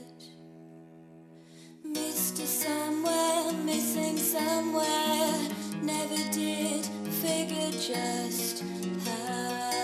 [1.85, 2.45] Mr.
[2.45, 5.49] Somewhere, missing somewhere,
[5.81, 6.85] never did
[7.21, 8.63] figure just
[9.03, 9.76] how.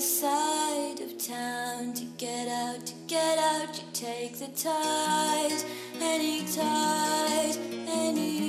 [0.00, 3.76] Side of town to get out, to get out.
[3.76, 5.62] You take the tide,
[6.00, 7.56] any tide,
[7.88, 8.43] any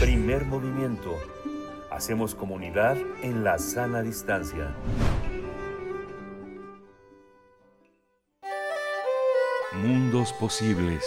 [0.00, 1.16] Primer movimiento.
[1.90, 4.74] Hacemos comunidad en la sana distancia.
[9.72, 11.04] Mundos posibles.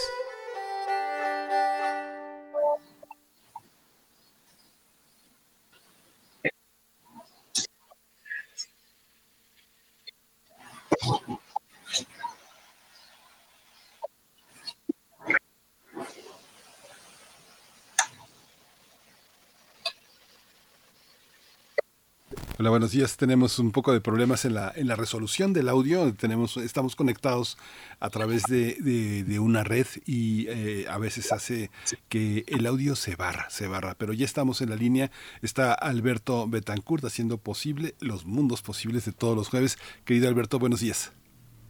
[22.70, 23.18] Hola, buenos días.
[23.18, 26.14] Tenemos un poco de problemas en la, en la resolución del audio.
[26.14, 27.58] Tenemos, estamos conectados
[28.00, 31.72] a través de, de- de una red y eh, a veces hace
[32.10, 33.96] que el audio se barra, se barra.
[33.98, 35.10] Pero ya estamos en la línea.
[35.42, 39.80] Está Alberto Betancourt haciendo posible los mundos posibles de todos los jueves.
[40.06, 41.12] Querido Alberto, buenos días.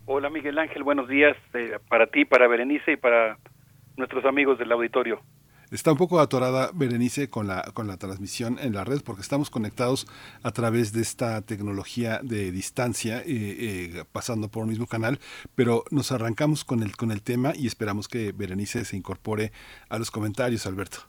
[0.05, 3.38] Hola Miguel Ángel, buenos días eh, para ti, para Berenice y para
[3.95, 5.21] nuestros amigos del auditorio.
[5.72, 9.52] Está un poco atorada Berenice con la, con la transmisión en la red porque estamos
[9.52, 10.08] conectados
[10.41, 15.20] a través de esta tecnología de distancia, eh, eh, pasando por un mismo canal,
[15.54, 19.52] pero nos arrancamos con el, con el tema y esperamos que Berenice se incorpore
[19.90, 21.02] a los comentarios, Alberto.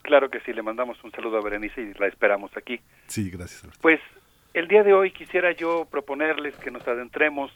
[0.00, 2.80] Claro que sí, le mandamos un saludo a Berenice y la esperamos aquí.
[3.08, 3.80] Sí, gracias, Alberto.
[3.82, 4.00] Pues
[4.54, 7.52] el día de hoy quisiera yo proponerles que nos adentremos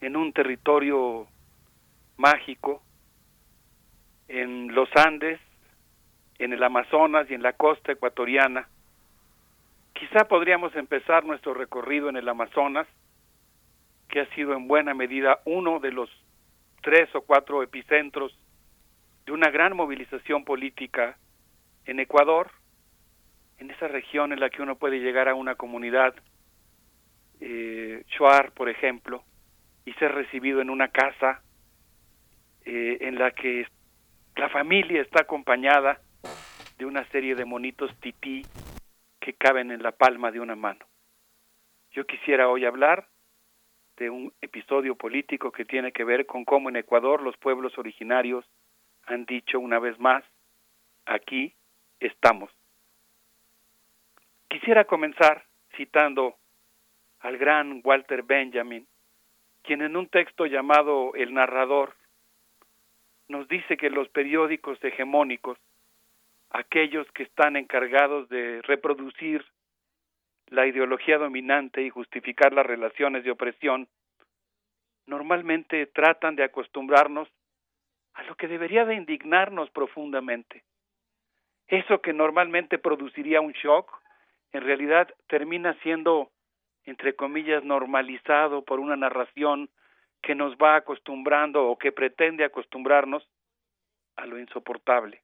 [0.00, 1.26] en un territorio
[2.16, 2.82] mágico,
[4.34, 5.38] en los Andes,
[6.40, 8.68] en el Amazonas y en la costa ecuatoriana.
[9.92, 12.88] Quizá podríamos empezar nuestro recorrido en el Amazonas,
[14.08, 16.10] que ha sido en buena medida uno de los
[16.82, 18.36] tres o cuatro epicentros
[19.24, 21.16] de una gran movilización política
[21.86, 22.50] en Ecuador,
[23.58, 26.12] en esa región en la que uno puede llegar a una comunidad,
[27.40, 29.22] eh, Shuar, por ejemplo,
[29.84, 31.40] y ser recibido en una casa
[32.64, 33.66] eh, en la que
[34.36, 36.00] la familia está acompañada
[36.78, 38.42] de una serie de monitos tití
[39.20, 40.84] que caben en la palma de una mano.
[41.92, 43.06] Yo quisiera hoy hablar
[43.96, 48.44] de un episodio político que tiene que ver con cómo en Ecuador los pueblos originarios
[49.06, 50.24] han dicho una vez más,
[51.06, 51.54] aquí
[52.00, 52.50] estamos.
[54.48, 55.44] Quisiera comenzar
[55.76, 56.36] citando
[57.20, 58.86] al gran Walter Benjamin,
[59.62, 61.94] quien en un texto llamado El narrador
[63.28, 65.58] nos dice que los periódicos hegemónicos,
[66.50, 69.44] aquellos que están encargados de reproducir
[70.48, 73.88] la ideología dominante y justificar las relaciones de opresión,
[75.06, 77.28] normalmente tratan de acostumbrarnos
[78.14, 80.62] a lo que debería de indignarnos profundamente.
[81.66, 83.90] Eso que normalmente produciría un shock,
[84.52, 86.30] en realidad termina siendo,
[86.84, 89.70] entre comillas, normalizado por una narración
[90.24, 93.28] que nos va acostumbrando o que pretende acostumbrarnos
[94.16, 95.20] a lo insoportable.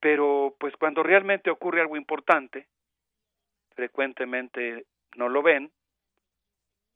[0.00, 2.66] Pero pues cuando realmente ocurre algo importante,
[3.74, 5.70] frecuentemente no lo ven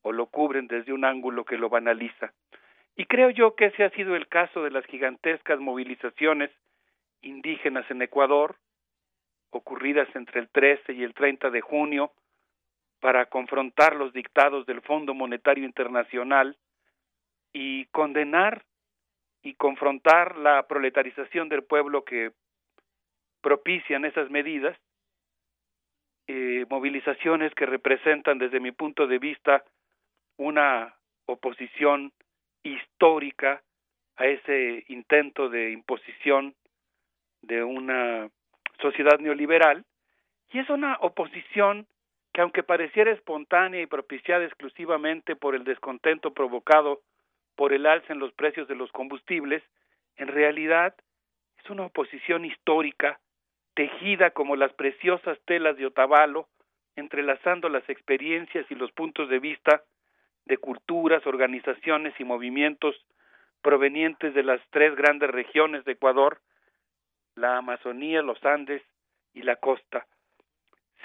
[0.03, 2.33] o lo cubren desde un ángulo que lo banaliza.
[2.97, 6.51] Y creo yo que ese ha sido el caso de las gigantescas movilizaciones
[7.21, 8.57] indígenas en Ecuador,
[9.51, 12.13] ocurridas entre el 13 y el 30 de junio,
[13.05, 16.57] para confrontar los dictados del Fondo Monetario Internacional
[17.53, 18.65] y condenar
[19.43, 22.33] y confrontar la proletarización del pueblo que
[23.43, 24.75] propician esas medidas,
[26.29, 29.63] eh, movilizaciones que representan desde mi punto de vista
[30.39, 30.95] una
[31.27, 32.11] oposición
[32.63, 33.63] histórica
[34.17, 36.55] a ese intento de imposición
[37.43, 38.31] de una
[38.81, 39.85] sociedad neoliberal.
[40.55, 41.87] Y es una oposición
[42.35, 47.01] que aunque pareciera espontánea y propiciada exclusivamente por el descontento provocado
[47.55, 49.63] por el alza en los precios de los combustibles,
[50.17, 50.97] en realidad
[51.63, 53.21] es una oposición histórica
[53.75, 56.49] tejida como las preciosas telas de Otavalo,
[56.97, 59.85] entrelazando las experiencias y los puntos de vista
[60.45, 62.97] de culturas, organizaciones y movimientos
[63.63, 66.41] provenientes de las tres grandes regiones de Ecuador,
[67.37, 68.83] la Amazonía, los Andes
[69.35, 70.05] y la costa.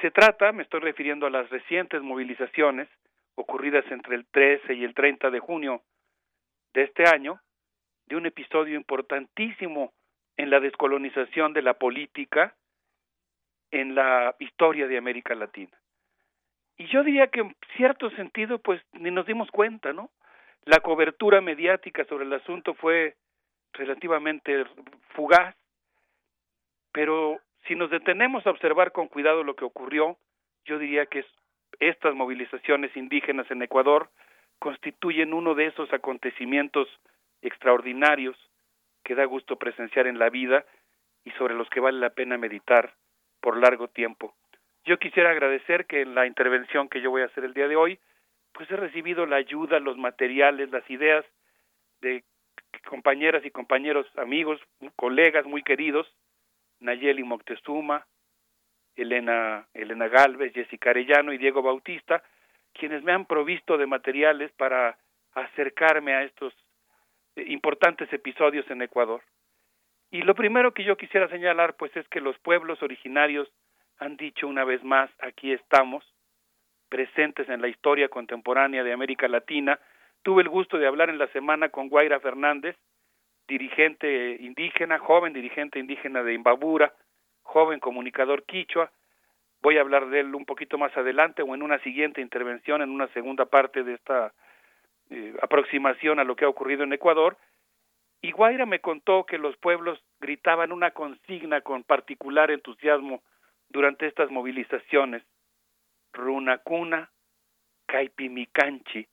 [0.01, 2.87] Se trata, me estoy refiriendo a las recientes movilizaciones
[3.35, 5.81] ocurridas entre el 13 y el 30 de junio
[6.73, 7.41] de este año,
[8.05, 9.93] de un episodio importantísimo
[10.37, 12.55] en la descolonización de la política
[13.71, 15.77] en la historia de América Latina.
[16.77, 20.09] Y yo diría que en cierto sentido, pues ni nos dimos cuenta, ¿no?
[20.63, 23.15] La cobertura mediática sobre el asunto fue
[23.73, 24.65] relativamente
[25.13, 25.55] fugaz,
[26.91, 30.17] pero si nos detenemos a observar con cuidado lo que ocurrió,
[30.65, 31.25] yo diría que
[31.79, 34.09] estas movilizaciones indígenas en Ecuador
[34.59, 36.87] constituyen uno de esos acontecimientos
[37.41, 38.35] extraordinarios
[39.03, 40.65] que da gusto presenciar en la vida
[41.23, 42.93] y sobre los que vale la pena meditar
[43.41, 44.35] por largo tiempo.
[44.85, 47.75] Yo quisiera agradecer que en la intervención que yo voy a hacer el día de
[47.75, 47.99] hoy,
[48.53, 51.25] pues he recibido la ayuda, los materiales, las ideas
[52.01, 52.23] de
[52.87, 54.59] compañeras y compañeros, amigos,
[54.95, 56.07] colegas muy queridos,
[56.79, 58.05] Nayeli Moctezuma,
[58.95, 62.23] Elena, Elena Galvez, Jessica Arellano y Diego Bautista,
[62.73, 64.97] quienes me han provisto de materiales para
[65.33, 66.53] acercarme a estos
[67.35, 69.21] eh, importantes episodios en Ecuador.
[70.11, 73.47] Y lo primero que yo quisiera señalar, pues, es que los pueblos originarios
[73.99, 76.03] han dicho una vez más, aquí estamos,
[76.89, 79.79] presentes en la historia contemporánea de América Latina.
[80.23, 82.75] Tuve el gusto de hablar en la semana con Guaira Fernández,
[83.49, 86.93] dirigente indígena, joven dirigente indígena de Imbabura,
[87.41, 88.91] joven comunicador quichua.
[89.61, 92.91] Voy a hablar de él un poquito más adelante o en una siguiente intervención, en
[92.91, 94.31] una segunda parte de esta
[95.09, 97.37] eh, aproximación a lo que ha ocurrido en Ecuador.
[98.21, 103.23] Y Guaira me contó que los pueblos gritaban una consigna con particular entusiasmo
[103.69, 105.23] durante estas movilizaciones.
[106.13, 107.09] Runacuna
[107.87, 109.07] Caipimicanchi.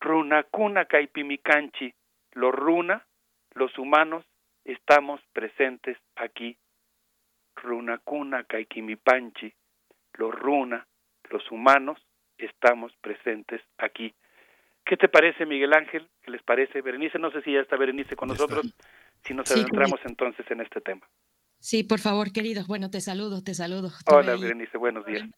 [0.00, 1.92] Runacuna Caipimicanchi.
[2.32, 3.04] Los runa,
[3.54, 4.24] los humanos,
[4.64, 6.56] estamos presentes aquí.
[7.56, 9.52] Runacuna Caipimipanchi.
[10.14, 10.86] Los runa,
[11.30, 11.98] los humanos,
[12.36, 14.14] estamos presentes aquí.
[14.84, 16.08] ¿Qué te parece, Miguel Ángel?
[16.22, 17.18] ¿Qué les parece, Berenice?
[17.18, 18.74] No sé si ya está Berenice con nosotros,
[19.22, 21.08] si nos adentramos entonces en este tema.
[21.62, 22.64] Sí, por favor, querido.
[22.66, 23.92] Bueno, te saludo, te saludo.
[24.06, 25.28] Hola, Berenice, buenos días.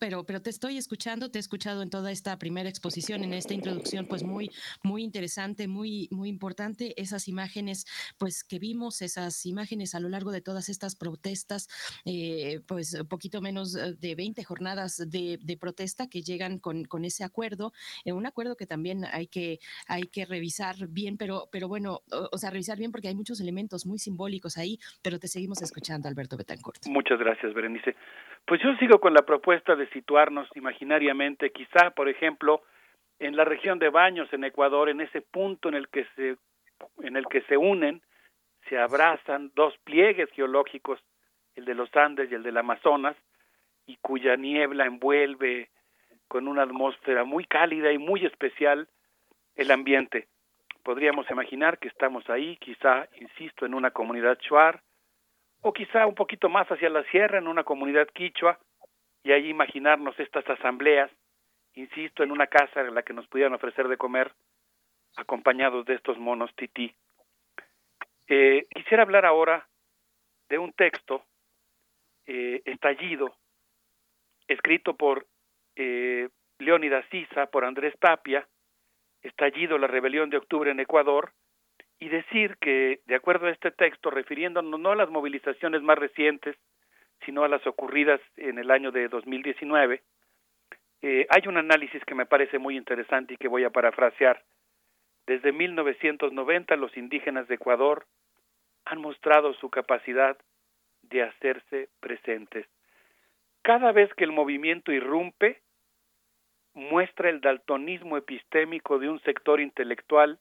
[0.00, 3.54] pero, pero te estoy escuchando, te he escuchado en toda esta primera exposición, en esta
[3.54, 4.50] introducción, pues muy,
[4.82, 7.00] muy interesante, muy, muy importante.
[7.00, 7.86] Esas imágenes,
[8.18, 11.68] pues que vimos, esas imágenes a lo largo de todas estas protestas,
[12.04, 17.22] eh, pues un poquito menos de 20 jornadas de, protesta que llegan con, con ese
[17.22, 17.72] acuerdo,
[18.04, 22.38] eh, un acuerdo que también hay que, hay que revisar bien, pero, pero bueno, o
[22.38, 26.36] sea, revisar bien porque hay muchos elementos muy simbólicos ahí, pero te seguimos escuchando, Alberto
[26.36, 26.86] Betancourt.
[26.86, 27.96] Muchas gracias, Berenice.
[28.46, 32.62] Pues yo sigo con la propuesta de situarnos imaginariamente, quizá, por ejemplo,
[33.18, 36.36] en la región de Baños, en Ecuador, en ese punto en el que se,
[37.02, 38.02] en el que se unen,
[38.68, 41.00] se abrazan dos pliegues geológicos,
[41.54, 43.16] el de los Andes y el del Amazonas,
[43.86, 45.68] y cuya niebla envuelve
[46.28, 48.88] con una atmósfera muy cálida y muy especial
[49.56, 50.28] el ambiente.
[50.82, 54.80] Podríamos imaginar que estamos ahí, quizá, insisto, en una comunidad shuar,
[55.62, 58.58] o quizá un poquito más hacia la sierra, en una comunidad quichua,
[59.22, 61.10] y ahí imaginarnos estas asambleas,
[61.74, 64.32] insisto, en una casa en la que nos pudieran ofrecer de comer,
[65.16, 66.94] acompañados de estos monos tití.
[68.28, 69.66] Eh, quisiera hablar ahora
[70.48, 71.24] de un texto
[72.26, 73.34] eh, estallido,
[74.46, 75.26] escrito por
[75.76, 77.04] eh, Leónidas
[77.50, 78.46] por Andrés Tapia,
[79.22, 81.32] estallido la rebelión de octubre en Ecuador,
[82.00, 86.56] y decir que, de acuerdo a este texto, refiriéndonos no a las movilizaciones más recientes,
[87.26, 90.02] sino a las ocurridas en el año de 2019,
[91.02, 94.42] eh, hay un análisis que me parece muy interesante y que voy a parafrasear.
[95.26, 98.06] Desde 1990 los indígenas de Ecuador
[98.86, 100.38] han mostrado su capacidad
[101.02, 102.66] de hacerse presentes.
[103.62, 105.60] Cada vez que el movimiento irrumpe,
[106.72, 110.38] muestra el daltonismo epistémico de un sector intelectual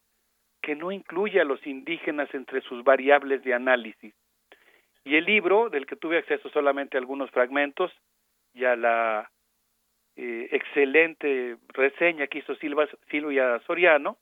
[0.62, 4.14] que no incluye a los indígenas entre sus variables de análisis.
[5.04, 7.92] Y el libro, del que tuve acceso solamente a algunos fragmentos
[8.54, 9.32] y a la
[10.16, 14.18] eh, excelente reseña que hizo Silva, Silvia Soriano,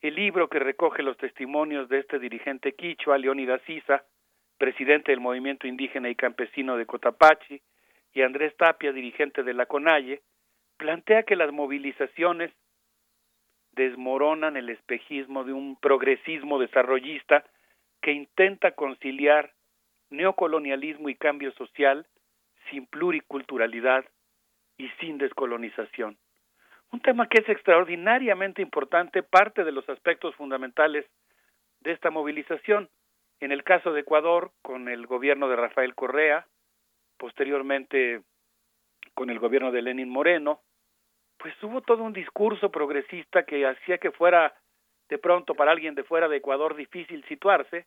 [0.00, 4.04] el libro que recoge los testimonios de este dirigente quichua, Leónidas Sisa,
[4.58, 7.62] presidente del movimiento indígena y campesino de Cotapachi,
[8.14, 10.20] y Andrés Tapia, dirigente de la CONAIE,
[10.76, 12.52] plantea que las movilizaciones
[13.72, 17.44] desmoronan el espejismo de un progresismo desarrollista
[18.00, 19.52] que intenta conciliar
[20.10, 22.06] neocolonialismo y cambio social
[22.70, 24.04] sin pluriculturalidad
[24.76, 26.18] y sin descolonización.
[26.90, 31.06] Un tema que es extraordinariamente importante, parte de los aspectos fundamentales
[31.80, 32.90] de esta movilización.
[33.40, 36.46] En el caso de Ecuador, con el gobierno de Rafael Correa,
[37.16, 38.20] posteriormente
[39.14, 40.60] con el gobierno de Lenin Moreno,
[41.42, 44.54] pues hubo todo un discurso progresista que hacía que fuera
[45.08, 47.86] de pronto para alguien de fuera de Ecuador difícil situarse,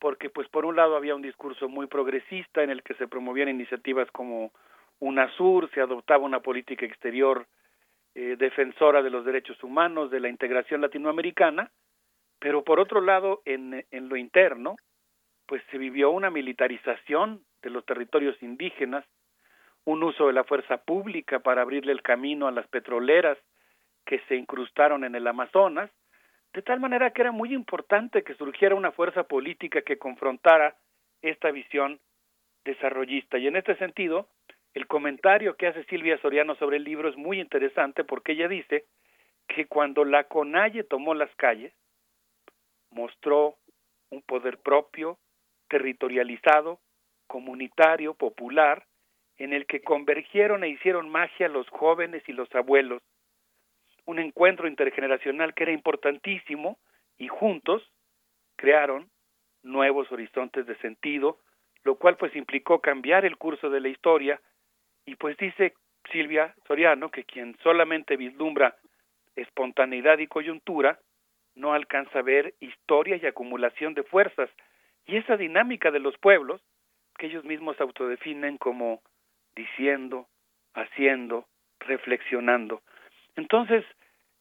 [0.00, 3.50] porque pues por un lado había un discurso muy progresista en el que se promovían
[3.50, 4.52] iniciativas como
[5.00, 7.46] UNASUR, se adoptaba una política exterior
[8.14, 11.70] eh, defensora de los derechos humanos, de la integración latinoamericana,
[12.40, 14.76] pero por otro lado en, en lo interno,
[15.46, 19.04] pues se vivió una militarización de los territorios indígenas,
[19.88, 23.38] un uso de la fuerza pública para abrirle el camino a las petroleras
[24.04, 25.90] que se incrustaron en el Amazonas,
[26.52, 30.76] de tal manera que era muy importante que surgiera una fuerza política que confrontara
[31.22, 32.00] esta visión
[32.66, 33.38] desarrollista.
[33.38, 34.28] Y en este sentido,
[34.74, 38.84] el comentario que hace Silvia Soriano sobre el libro es muy interesante porque ella dice
[39.46, 41.72] que cuando la CONAIE tomó las calles,
[42.90, 43.56] mostró
[44.10, 45.18] un poder propio,
[45.68, 46.78] territorializado,
[47.26, 48.84] comunitario, popular,
[49.38, 53.02] en el que convergieron e hicieron magia los jóvenes y los abuelos,
[54.04, 56.78] un encuentro intergeneracional que era importantísimo
[57.18, 57.82] y juntos
[58.56, 59.08] crearon
[59.62, 61.38] nuevos horizontes de sentido,
[61.84, 64.40] lo cual pues implicó cambiar el curso de la historia.
[65.04, 65.74] Y pues dice
[66.10, 68.76] Silvia Soriano que quien solamente vislumbra
[69.36, 70.98] espontaneidad y coyuntura
[71.54, 74.50] no alcanza a ver historia y acumulación de fuerzas.
[75.06, 76.60] Y esa dinámica de los pueblos
[77.18, 79.02] que ellos mismos autodefinen como
[79.58, 80.28] diciendo,
[80.72, 81.46] haciendo,
[81.80, 82.80] reflexionando.
[83.34, 83.84] Entonces,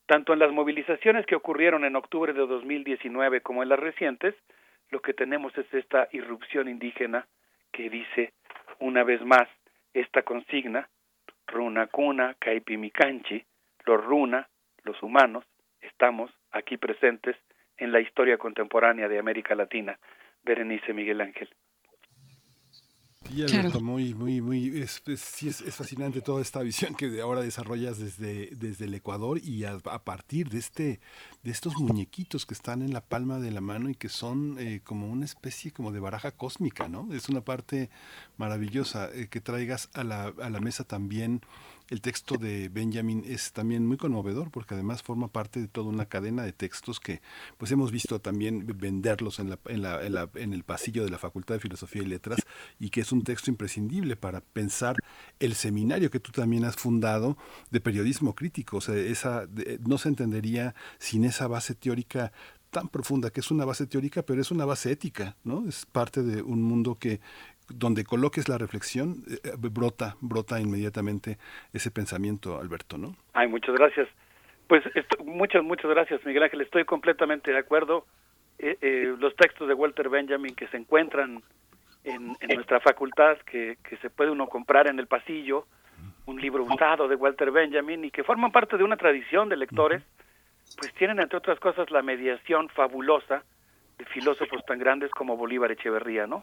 [0.06, 4.36] tanto en las movilizaciones que ocurrieron en octubre de 2019 como en las recientes,
[4.92, 7.26] lo que tenemos es esta irrupción indígena
[7.72, 8.34] que dice
[8.80, 9.48] una vez más
[9.94, 10.88] esta consigna,
[11.48, 13.44] Runa Cuna, Caipimicanchi,
[13.86, 14.48] los Runa,
[14.84, 15.46] los humanos,
[15.82, 17.36] estamos aquí presentes
[17.78, 19.98] en la historia contemporánea de América Latina.
[20.44, 21.50] Berenice Miguel Ángel.
[23.28, 28.50] Sí, Alberto, muy, muy, muy, es, es, fascinante toda esta visión que ahora desarrollas desde,
[28.56, 31.00] desde el Ecuador y a, partir de este,
[31.44, 34.82] de estos muñequitos que están en la palma de la mano y que son eh,
[34.84, 37.14] como una especie como de baraja cósmica, ¿no?
[37.14, 37.90] Es una parte
[38.38, 41.42] maravillosa eh, que traigas a la, a la mesa también
[41.90, 46.06] el texto de Benjamin es también muy conmovedor porque además forma parte de toda una
[46.06, 47.22] cadena de textos que
[47.57, 51.56] pues hemos visto también venderlos en, la, en, la, en, el pasillo de la Facultad
[51.56, 52.40] de Filosofía y Letras
[52.80, 54.95] y que es un texto imprescindible para pensar
[55.40, 57.38] el seminario que tú también has fundado
[57.72, 58.77] de periodismo crítico.
[58.77, 59.48] O sea, esa,
[59.85, 62.32] no se entendería sin esa base teórica
[62.69, 65.67] tan profunda, que es una base teórica, pero es una base ética, ¿no?
[65.67, 67.22] Es parte de un mundo que,
[67.70, 71.38] donde coloques la reflexión, eh, eh, brota, brota inmediatamente
[71.74, 73.16] ese pensamiento, Alberto, ¿no?
[73.34, 74.08] Ay, muchas gracias.
[74.68, 74.84] Pues
[75.24, 76.62] muchas, muchas gracias, Miguel Ángel.
[76.62, 78.06] Estoy completamente de acuerdo.
[78.60, 81.44] Eh, los textos de Walter Benjamin que se encuentran
[82.04, 85.68] en, nuestra facultad, que, que, se puede uno comprar en el pasillo,
[86.26, 90.04] un libro usado de Walter Benjamin y que forman parte de una tradición de lectores,
[90.78, 93.44] pues tienen, entre otras cosas, la mediación fabulosa
[93.98, 96.42] de filósofos tan grandes como Bolívar Echeverría, ¿no?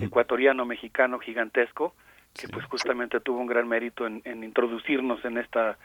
[0.00, 1.94] Ecuatoriano, mexicano, gigantesco,
[2.38, 5.76] que pues justamente tuvo un gran mérito en, introducirnos en esta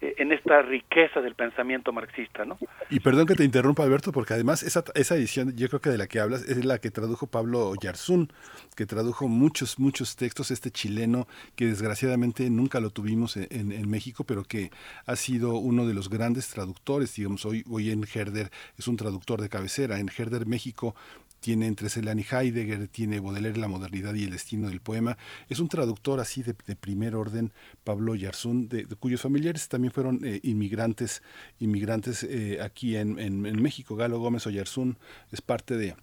[0.00, 2.56] en esta riqueza del pensamiento marxista, ¿no?
[2.88, 5.98] Y perdón que te interrumpa, Alberto, porque además esa, esa edición, yo creo que de
[5.98, 8.32] la que hablas, es la que tradujo Pablo Yarzún,
[8.76, 14.22] que tradujo muchos, muchos textos, este chileno que desgraciadamente nunca lo tuvimos en, en, México,
[14.24, 14.70] pero que
[15.06, 19.40] ha sido uno de los grandes traductores, digamos, hoy, hoy en Herder es un traductor
[19.40, 20.94] de cabecera, en Herder México
[21.40, 25.16] tiene entre Celan y Heidegger, tiene Baudelaire, La modernidad y el destino del poema.
[25.48, 27.52] Es un traductor así de, primer orden,
[27.84, 31.22] Pablo Yarzún, de, cuyos familiares también fueron eh, inmigrantes,
[31.60, 33.96] inmigrantes eh, aquí en, en, México.
[33.96, 34.98] Galo Gómez Oyarzún
[35.32, 35.94] es parte de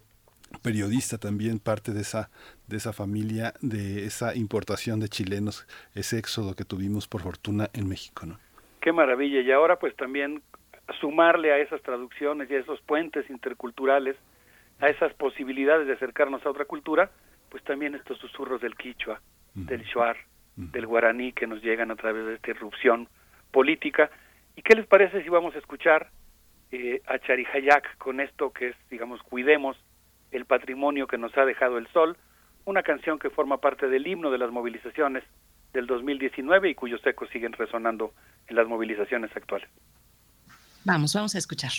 [0.62, 2.30] periodista también, parte de esa,
[2.66, 7.88] de esa familia, de esa importación de chilenos, ese éxodo que tuvimos por fortuna en
[7.88, 8.26] México.
[8.26, 8.38] ¿no?
[8.80, 9.40] Qué maravilla.
[9.40, 10.42] Y ahora pues también
[11.00, 14.16] sumarle a esas traducciones y a esos puentes interculturales,
[14.80, 17.10] a esas posibilidades de acercarnos a otra cultura,
[17.50, 19.20] pues también estos susurros del quichua,
[19.54, 20.16] del shuar,
[20.56, 23.08] del guaraní que nos llegan a través de esta irrupción
[23.50, 24.10] política.
[24.54, 26.10] ¿Y qué les parece si vamos a escuchar
[26.72, 29.76] eh, a Charijayac con esto que es, digamos, cuidemos
[30.30, 32.16] el patrimonio que nos ha dejado el sol,
[32.64, 35.22] una canción que forma parte del himno de las movilizaciones
[35.72, 38.12] del 2019 y cuyos ecos siguen resonando
[38.48, 39.68] en las movilizaciones actuales.
[40.84, 41.72] Vamos, vamos a escuchar.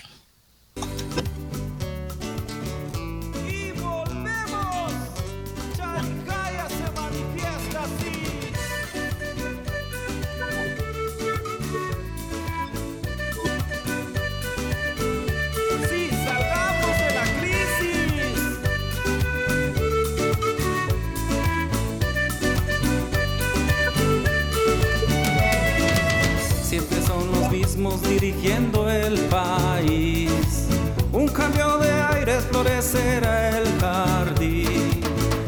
[27.96, 30.68] Dirigiendo el país.
[31.12, 35.02] Un cambio de aire florecerá el jardín.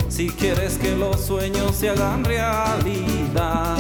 [0.08, 3.78] Si quieres que los sueños se hagan realidad,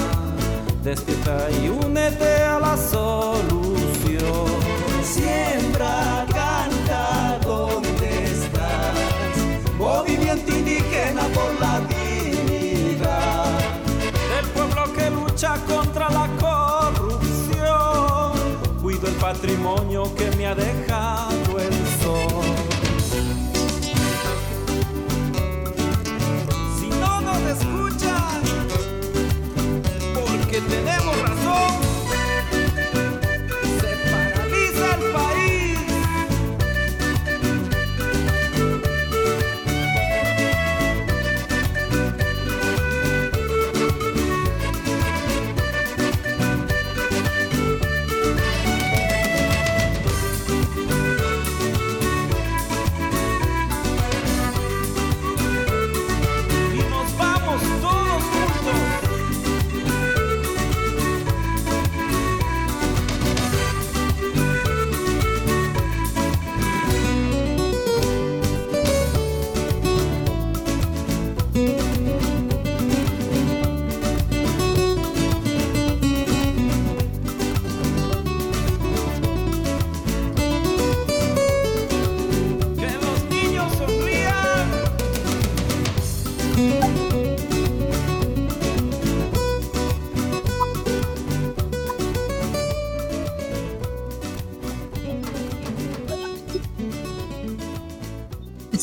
[0.83, 4.47] despierta y únete a la solución.
[5.03, 8.28] Siembra, canta donde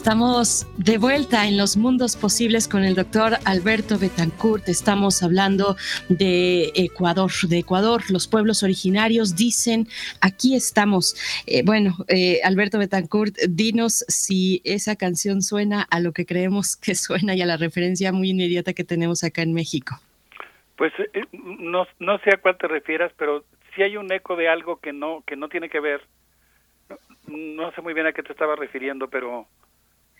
[0.06, 4.68] Estamos de vuelta en los mundos posibles con el doctor Alberto Betancourt.
[4.68, 5.74] Estamos hablando
[6.08, 8.02] de Ecuador, de Ecuador.
[8.08, 9.88] Los pueblos originarios dicen,
[10.20, 11.16] aquí estamos.
[11.48, 16.94] Eh, bueno, eh, Alberto Betancourt, dinos si esa canción suena a lo que creemos que
[16.94, 19.96] suena y a la referencia muy inmediata que tenemos acá en México.
[20.76, 23.44] Pues eh, no, no sé a cuál te refieras, pero
[23.74, 26.00] si hay un eco de algo que no, que no tiene que ver.
[27.26, 29.48] no sé muy bien a qué te estaba refiriendo, pero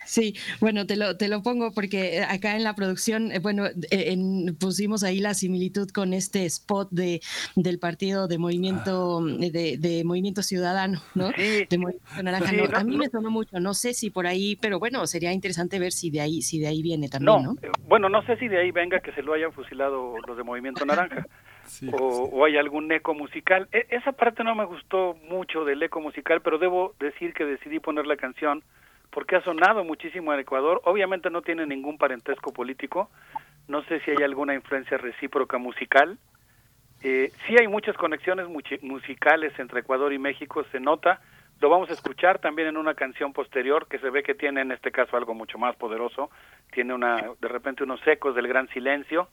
[0.07, 3.65] Sí, bueno, te lo, te lo pongo porque eh, acá en la producción, eh, bueno,
[3.91, 4.17] eh,
[4.59, 7.21] pusimos ahí la similitud con este spot de,
[7.57, 9.37] del partido de movimiento, ah.
[9.39, 11.31] de, movimiento ciudadano, ¿no?
[11.31, 12.79] de movimiento naranja.
[12.79, 15.93] a mí me sonó mucho, no sé si por ahí, pero bueno, sería interesante ver
[15.93, 17.57] si de ahí, si de ahí viene también, ¿no?
[17.89, 20.87] Bueno, no sé si de ahí venga que se lo hayan fusilado los de movimiento
[20.87, 21.27] naranja.
[22.01, 23.69] o, o, hay algún eco musical.
[23.73, 27.81] E, esa parte no me gustó mucho del eco musical, pero debo decir que decidí
[27.81, 28.63] poner la canción
[29.17, 30.83] porque ha sonado muchísimo en Ecuador.
[30.85, 33.09] Obviamente no tiene ningún parentesco político.
[33.67, 36.19] No sé si hay alguna influencia recíproca musical.
[37.03, 38.47] Eh, sí hay muchas conexiones
[38.83, 41.23] musicales entre Ecuador y México, se nota.
[41.61, 44.71] Lo vamos a escuchar también en una canción posterior que se ve que tiene en
[44.71, 46.29] este caso algo mucho más poderoso.
[46.71, 49.31] Tiene una, de repente unos ecos del gran silencio.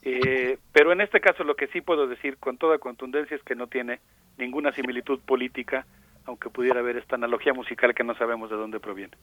[0.00, 3.54] Eh, pero en este caso lo que sí puedo decir con toda contundencia es que
[3.54, 4.00] no tiene
[4.38, 5.84] ninguna similitud política,
[6.30, 9.16] aunque pudiera haber esta analogía musical que no sabemos de dónde proviene.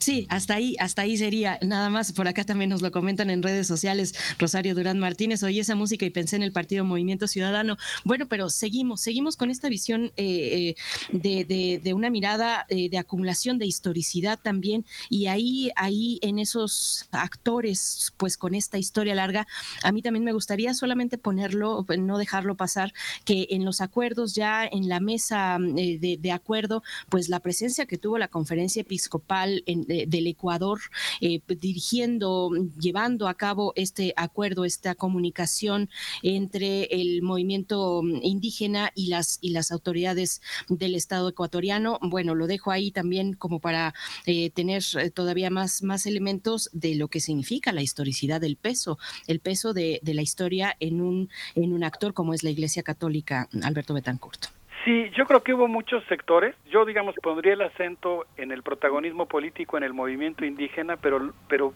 [0.00, 1.58] Sí, hasta ahí, hasta ahí sería.
[1.60, 4.14] Nada más, por acá también nos lo comentan en redes sociales.
[4.38, 7.76] Rosario Durán Martínez, oí esa música y pensé en el partido Movimiento Ciudadano.
[8.02, 10.74] Bueno, pero seguimos, seguimos con esta visión eh,
[11.12, 14.86] eh, de, una mirada eh, de acumulación de historicidad también.
[15.10, 19.46] Y ahí, ahí en esos actores, pues con esta historia larga,
[19.82, 22.94] a mí también me gustaría solamente ponerlo, no dejarlo pasar,
[23.26, 27.98] que en los acuerdos ya en la mesa de, de acuerdo, pues la presencia que
[27.98, 30.78] tuvo la conferencia episcopal en del Ecuador
[31.20, 35.90] eh, dirigiendo, llevando a cabo este acuerdo, esta comunicación
[36.22, 41.98] entre el movimiento indígena y las, y las autoridades del Estado ecuatoriano.
[42.02, 43.94] Bueno, lo dejo ahí también como para
[44.26, 48.98] eh, tener eh, todavía más, más elementos de lo que significa la historicidad del peso,
[49.26, 52.82] el peso de, de la historia en un, en un actor como es la Iglesia
[52.82, 54.59] Católica, Alberto Betancourt.
[54.84, 56.56] Sí, yo creo que hubo muchos sectores.
[56.70, 61.74] Yo, digamos, pondría el acento en el protagonismo político en el movimiento indígena, pero, pero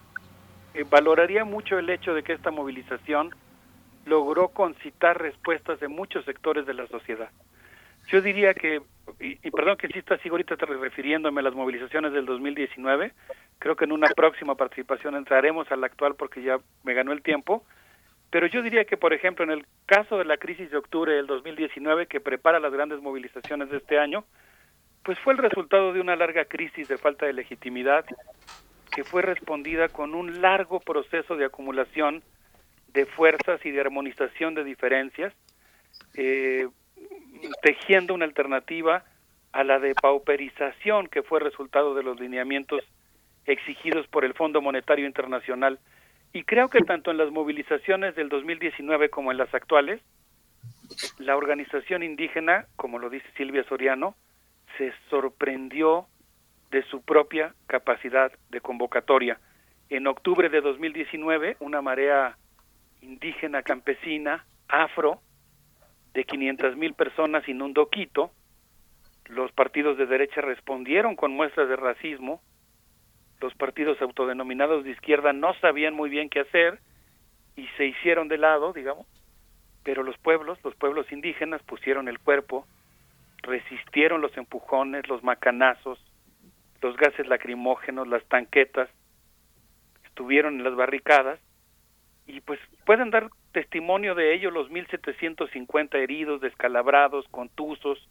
[0.73, 3.31] eh, valoraría mucho el hecho de que esta movilización
[4.07, 7.31] logró concitar respuestas de muchos sectores de la sociedad.
[8.09, 8.83] Yo diría que,
[9.19, 13.13] y, perdón que insista así ahorita refiriéndome a las movilizaciones del 2019,
[13.59, 17.23] creo que en una próxima participación entraremos a la actual porque ya me ganó el
[17.23, 17.65] tiempo,
[18.31, 21.27] pero yo diría que, por ejemplo, en el caso de la crisis de octubre del
[21.27, 24.25] 2019, que prepara las grandes movilizaciones de este año,
[25.03, 28.05] pues fue el resultado de una larga crisis de falta de legitimidad
[28.95, 32.23] que fue respondida con un largo proceso de acumulación
[32.93, 35.35] de fuerzas y de armonización de diferencias,
[36.15, 36.69] eh,
[37.61, 39.05] tejiendo una alternativa
[39.53, 42.83] a la de pauperización que fue resultado de los lineamientos
[43.47, 45.79] exigidos por el Fondo Monetario Internacional
[46.35, 50.03] y creo que tanto en las movilizaciones del 2019 como en las actuales,
[51.19, 54.17] la organización indígena, como lo dice Silvia Soriano,
[54.77, 56.09] se sorprendió
[56.73, 59.39] de su propia capacidad de convocatoria.
[59.89, 62.37] En octubre de 2019, una marea
[63.01, 65.21] indígena campesina, afro,
[66.15, 68.33] de 500 mil personas inundó Quito.
[69.27, 72.43] Los partidos de derecha respondieron con muestras de racismo,
[73.45, 76.79] los partidos autodenominados de izquierda no sabían muy bien qué hacer
[77.57, 79.07] y se hicieron de lado, digamos,
[79.83, 82.67] pero los pueblos, los pueblos indígenas pusieron el cuerpo,
[83.43, 86.03] resistieron los empujones, los macanazos,
[86.81, 88.89] los gases lacrimógenos, las tanquetas,
[90.07, 91.39] estuvieron en las barricadas
[92.27, 98.09] y pues pueden dar testimonio de ello los 1750 heridos, descalabrados, contusos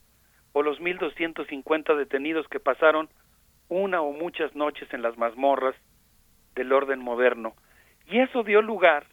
[0.52, 3.10] o los 1250 detenidos que pasaron
[3.70, 5.76] una o muchas noches en las mazmorras
[6.56, 7.56] del orden moderno.
[8.08, 9.06] Y eso dio lugar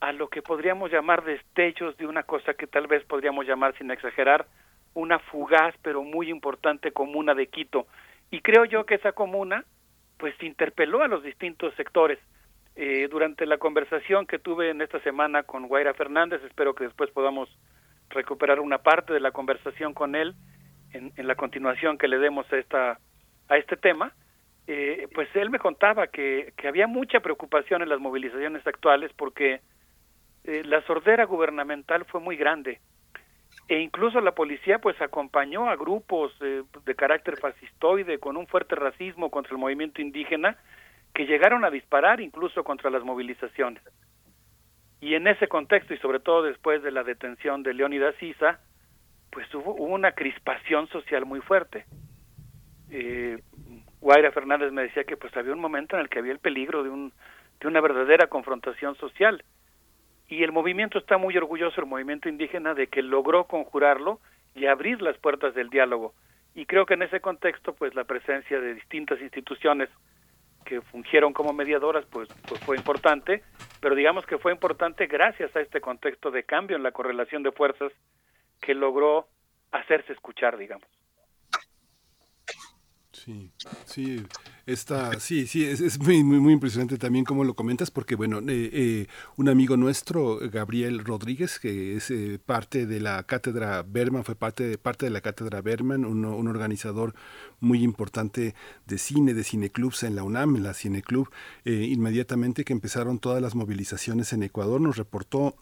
[0.00, 3.90] a lo que podríamos llamar destellos de una cosa que tal vez podríamos llamar, sin
[3.90, 4.46] exagerar,
[4.94, 7.86] una fugaz pero muy importante comuna de Quito.
[8.30, 9.64] Y creo yo que esa comuna
[10.18, 12.18] pues interpeló a los distintos sectores.
[12.74, 17.10] Eh, durante la conversación que tuve en esta semana con Guaira Fernández, espero que después
[17.10, 17.48] podamos
[18.10, 20.34] recuperar una parte de la conversación con él
[20.92, 22.98] en, en la continuación que le demos a esta
[23.48, 24.12] a este tema,
[24.66, 29.60] eh, pues él me contaba que, que, había mucha preocupación en las movilizaciones actuales porque
[30.44, 32.80] eh, la sordera gubernamental fue muy grande
[33.68, 38.74] e incluso la policía pues acompañó a grupos eh, de carácter fascistoide con un fuerte
[38.74, 40.56] racismo contra el movimiento indígena
[41.14, 43.82] que llegaron a disparar incluso contra las movilizaciones.
[45.00, 48.60] Y en ese contexto y sobre todo después de la detención de Leónidas Sisa,
[49.30, 51.84] pues hubo una crispación social muy fuerte
[52.90, 53.40] eh,
[54.00, 56.82] Guaira Fernández me decía que pues había un momento en el que había el peligro
[56.82, 57.12] de, un,
[57.60, 59.44] de una verdadera confrontación social.
[60.28, 64.20] Y el movimiento está muy orgulloso, el movimiento indígena, de que logró conjurarlo
[64.54, 66.14] y abrir las puertas del diálogo.
[66.54, 69.88] Y creo que en ese contexto, pues la presencia de distintas instituciones
[70.64, 73.42] que fungieron como mediadoras, pues, pues fue importante,
[73.80, 77.52] pero digamos que fue importante gracias a este contexto de cambio en la correlación de
[77.52, 77.92] fuerzas
[78.60, 79.28] que logró
[79.70, 80.88] hacerse escuchar, digamos.
[83.26, 83.50] Sí,
[83.86, 84.24] sí,
[84.66, 89.06] está, sí, sí, es, muy, muy, impresionante también como lo comentas, porque bueno, eh, eh,
[89.36, 94.62] un amigo nuestro, Gabriel Rodríguez, que es eh, parte de la cátedra Berman, fue parte
[94.68, 97.16] de, parte de la cátedra Berman, un, un organizador
[97.58, 98.54] muy importante
[98.86, 101.28] de cine, de cineclubs en la UNAM, en la Cineclub,
[101.64, 105.56] inmediatamente que empezaron todas las movilizaciones en Ecuador, nos reportó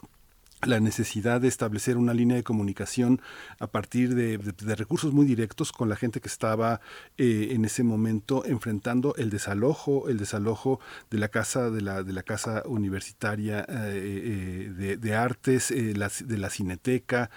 [0.65, 3.21] la necesidad de establecer una línea de comunicación
[3.59, 4.37] a partir de,
[4.75, 6.81] recursos muy directos con la gente que estaba
[7.17, 10.79] eh, en ese momento enfrentando el desalojo, el desalojo
[11.09, 16.49] de la casa de la de la casa universitaria eh, de, de, artes, de la
[16.49, 17.29] cineteca,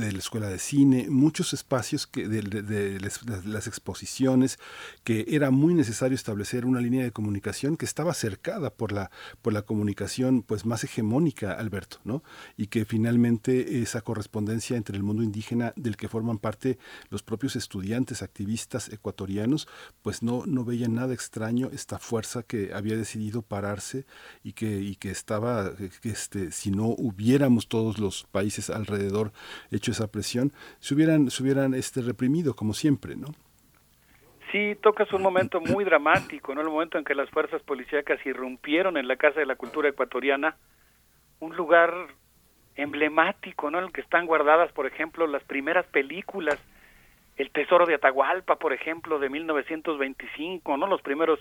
[0.00, 3.00] de la escuela de cine, muchos espacios que de,
[3.44, 4.58] las exposiciones,
[5.04, 9.10] que era muy necesario establecer una línea de comunicación que estaba cercada por la,
[9.42, 12.22] por la comunicación pues más hegemónica, Alberto, ¿no?
[12.56, 16.78] Y que finalmente esa correspondencia entre el mundo indígena del que forman parte
[17.10, 19.68] los propios estudiantes, activistas ecuatorianos,
[20.02, 24.06] pues no, no veían nada extraño esta fuerza que había decidido pararse
[24.42, 29.32] y que, y que estaba, que este, si no hubiéramos todos los países alrededor
[29.92, 33.28] esa presión, se hubieran, se hubieran este, reprimido como siempre, ¿no?
[34.54, 36.60] Sí, tocas un momento muy dramático, ¿no?
[36.60, 40.56] El momento en que las fuerzas policíacas irrumpieron en la Casa de la Cultura Ecuatoriana,
[41.40, 41.92] un lugar
[42.76, 43.78] emblemático, ¿no?
[43.78, 46.58] En el que están guardadas, por ejemplo, las primeras películas,
[47.36, 50.86] El Tesoro de Atahualpa, por ejemplo, de 1925, ¿no?
[50.86, 51.40] Los primeros,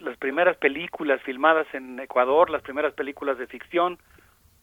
[0.00, 3.98] las primeras películas filmadas en Ecuador, las primeras películas de ficción,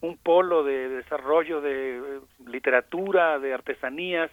[0.01, 4.31] un polo de desarrollo de eh, literatura, de artesanías,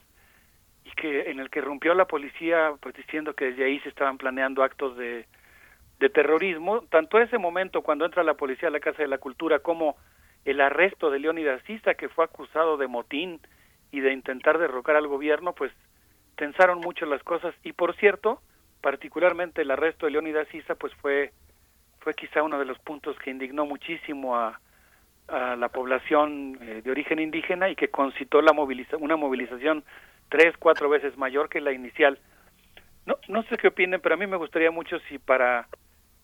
[0.85, 4.17] y que en el que rompió la policía pues diciendo que desde ahí se estaban
[4.17, 5.27] planeando actos de,
[6.01, 9.59] de terrorismo, tanto ese momento cuando entra la policía a la Casa de la Cultura
[9.59, 9.97] como
[10.45, 13.41] el arresto de Leónidas Sisa que fue acusado de motín
[13.91, 15.73] y de intentar derrocar al gobierno, pues
[16.37, 17.55] tensaron mucho las cosas.
[17.65, 18.41] Y por cierto,
[18.81, 21.33] particularmente el arresto de Leónidas Sisa pues fue
[22.01, 24.61] fue quizá uno de los puntos que indignó muchísimo a,
[25.29, 29.85] a la población eh, de origen indígena y que concitó la moviliza una movilización
[30.29, 32.19] tres, cuatro veces mayor que la inicial.
[33.07, 35.69] No, no sé qué opinen, pero a mí me gustaría mucho si para,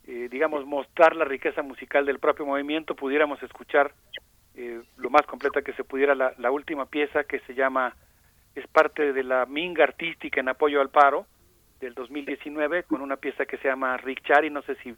[0.06, 3.92] eh, digamos, mostrar la riqueza musical del propio movimiento pudiéramos escuchar
[4.54, 7.94] eh, lo más completa que se pudiera la, la última pieza que se llama,
[8.54, 11.26] es parte de la minga artística en apoyo al paro
[11.80, 14.94] del 2019 con una pieza que se llama Rick Chari, no sé si,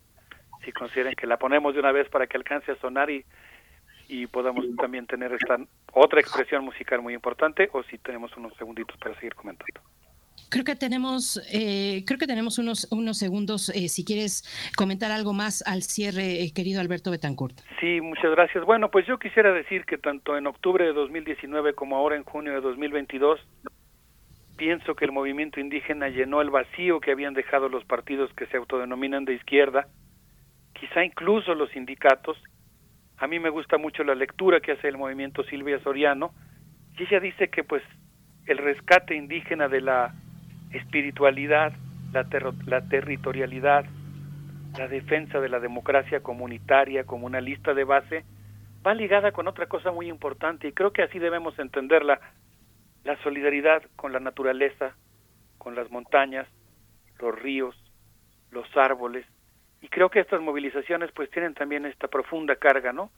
[0.64, 3.24] si consideren que la ponemos de una vez para que alcance a sonar y
[4.08, 5.58] y podamos también tener esta
[5.92, 9.80] otra expresión musical muy importante o si tenemos unos segunditos para seguir comentando.
[10.48, 13.68] Creo que tenemos, eh, creo que tenemos unos, unos segundos.
[13.70, 14.44] Eh, si quieres
[14.76, 17.58] comentar algo más al cierre, eh, querido Alberto Betancourt.
[17.80, 18.64] Sí, muchas gracias.
[18.64, 22.52] Bueno, pues yo quisiera decir que tanto en octubre de 2019 como ahora en junio
[22.52, 23.40] de 2022,
[24.56, 28.56] pienso que el movimiento indígena llenó el vacío que habían dejado los partidos que se
[28.56, 29.88] autodenominan de izquierda,
[30.78, 32.38] quizá incluso los sindicatos,
[33.18, 36.32] a mí me gusta mucho la lectura que hace el movimiento Silvia Soriano.
[36.98, 37.82] Y ella dice que pues
[38.46, 40.14] el rescate indígena de la
[40.72, 41.72] espiritualidad,
[42.12, 42.26] la,
[42.66, 43.86] la territorialidad,
[44.78, 48.24] la defensa de la democracia comunitaria como una lista de base,
[48.86, 52.20] va ligada con otra cosa muy importante y creo que así debemos entenderla,
[53.04, 54.96] la solidaridad con la naturaleza,
[55.58, 56.48] con las montañas,
[57.20, 57.76] los ríos,
[58.50, 59.24] los árboles,
[59.86, 63.12] y creo que estas movilizaciones pues tienen también esta profunda carga, ¿no?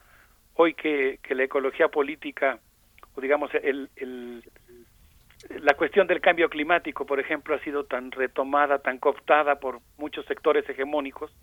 [0.52, 2.58] Hoy que, la ecología política,
[3.14, 4.44] o digamos el, el,
[5.60, 10.26] la cuestión del cambio climático, por ejemplo, ha sido tan retomada, tan cooptada por muchos
[10.26, 11.34] sectores hegemónicos,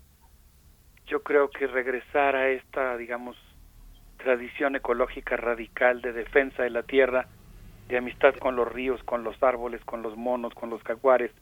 [1.08, 3.36] yo creo que regresar a esta, digamos,
[4.18, 7.26] tradición ecológica radical de defensa de la tierra,
[7.88, 11.32] de amistad con los ríos, con los árboles, con los monos, con los jaguares,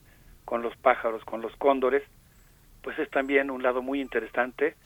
[0.47, 2.03] con los pájaros, con los cóndores,
[2.85, 4.77] pues es también un lado muy interesante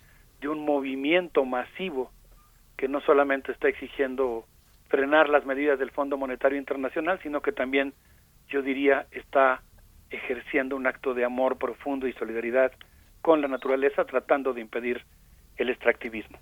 [0.41, 2.13] de un movimiento masivo
[2.77, 4.47] que no solamente está exigiendo
[4.89, 7.93] frenar las medidas del Fondo Monetario Internacional, sino que también,
[8.47, 9.63] yo diría, está
[10.11, 12.73] ejerciendo un acto de amor profundo y solidaridad
[13.21, 15.05] con la naturaleza, tratando de impedir
[15.57, 16.39] el extractivismo.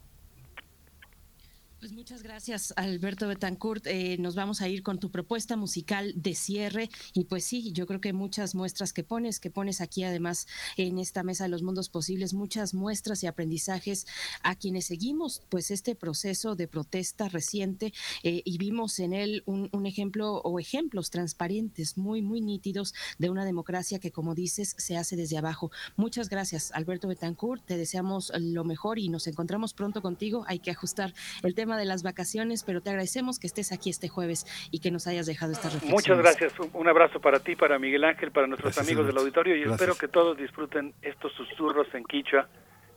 [1.79, 3.87] Pues muchas gracias, Alberto Betancourt.
[3.87, 6.89] Eh, nos vamos a ir con tu propuesta musical de cierre.
[7.13, 10.47] Y pues sí, yo creo que muchas muestras que pones, que pones aquí además
[10.79, 14.07] en esta mesa de los mundos posibles, muchas muestras y aprendizajes
[14.43, 19.69] a quienes seguimos pues este proceso de protesta reciente eh, y vimos en él un,
[19.73, 24.97] un, ejemplo o ejemplos transparentes, muy, muy nítidos de una democracia que, como dices, se
[24.97, 25.71] hace desde abajo.
[25.97, 27.67] Muchas gracias, Alberto Betancourt.
[27.67, 30.45] Te deseamos lo mejor y nos encontramos pronto contigo.
[30.49, 34.09] Hay que ajustar el tema de las vacaciones, pero te agradecemos que estés aquí este
[34.09, 35.93] jueves y que nos hayas dejado esta reflexión.
[35.93, 36.53] Muchas gracias.
[36.73, 40.07] Un abrazo para ti, para Miguel Ángel, para nuestros amigos del auditorio y espero que
[40.07, 42.49] todos disfruten estos susurros en quichua,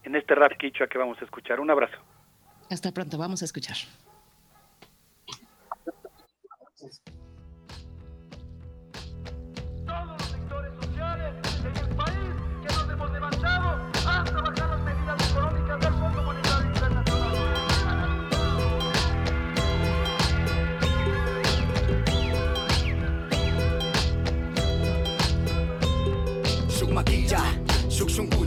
[0.04, 1.60] en este rap quichua que vamos a escuchar.
[1.60, 1.98] Un abrazo.
[2.70, 3.78] Hasta pronto, vamos a escuchar.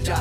[0.02, 0.16] じゃ。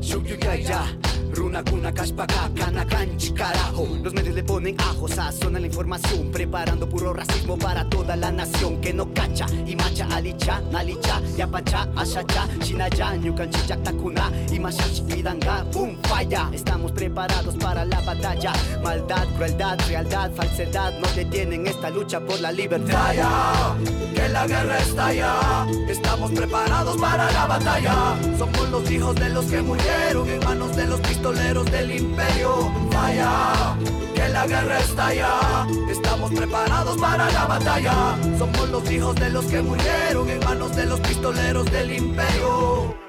[0.00, 1.03] 職業や
[1.34, 2.86] Runa cuna cashpaga, cana
[3.34, 3.88] carajo.
[4.02, 8.80] Los medios le ponen ajo, sazona la información, preparando puro racismo para toda la nación
[8.80, 9.46] que no cacha.
[9.66, 16.50] Y macha, alicha, nalicha, yapacha, ashacha, chinaya, ñucanchicha, takuna, y mashash, pidanga, boom, falla.
[16.52, 18.52] Estamos preparados para la batalla.
[18.82, 22.92] Maldad, crueldad, realidad, falsedad, no detienen esta lucha por la libertad.
[22.92, 23.74] Falla,
[24.14, 25.66] que la guerra estalla.
[25.88, 28.16] Estamos preparados para la batalla.
[28.38, 32.70] Somos los hijos de los que murieron en manos de los pistoleros del imperio.
[32.90, 33.78] Falla,
[34.14, 35.66] que la guerra estalla.
[35.90, 38.18] Estamos preparados para la batalla.
[38.36, 43.03] Somos los hijos de los que murieron en manos de los pistoleros del imperio.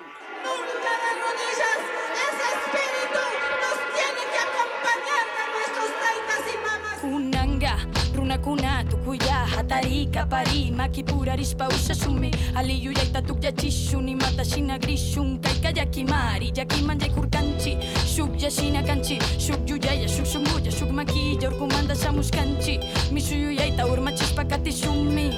[10.26, 17.78] parir Makipuraris pausasumi Aliyu yaitatuk yachisuni Matashina grishun ja yakimari Yakiman yaikurkanchi
[18.16, 22.80] Shuk yashina kanchi Shuk yuyaya Shuk shumuya Shuk makiya Urkumanda shamuskanchi
[23.12, 25.34] Misuyu yaita urmachispa katishumi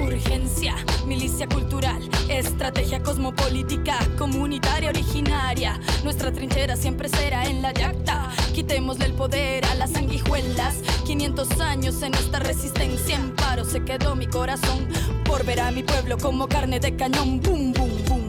[0.00, 0.74] Urgencia,
[1.06, 5.80] milicia cultural, estrategia cosmopolítica, comunitaria originaria.
[6.04, 8.30] Nuestra trinchera siempre será en la yacta.
[8.54, 10.76] Quitémosle el poder a las sanguijuelas.
[11.04, 14.86] 500 años en esta resistencia en paro se quedó mi corazón
[15.24, 17.40] por ver a mi pueblo como carne de cañón.
[17.40, 18.28] Boom, boom, boom.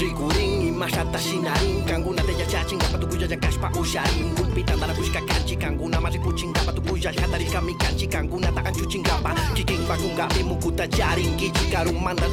[0.00, 6.00] Rikurin imashata shinarin Kanguna de yachachin gapa tukuya yakashpa usharin Gulpitan dara kushka kanchi Kanguna
[6.00, 11.36] marikuchin gapa tukuya hatari kami kanchi Kanguna takan chuchin gapa Kiking bakung gapi mukuta jarin
[11.36, 12.24] Gichi karung manda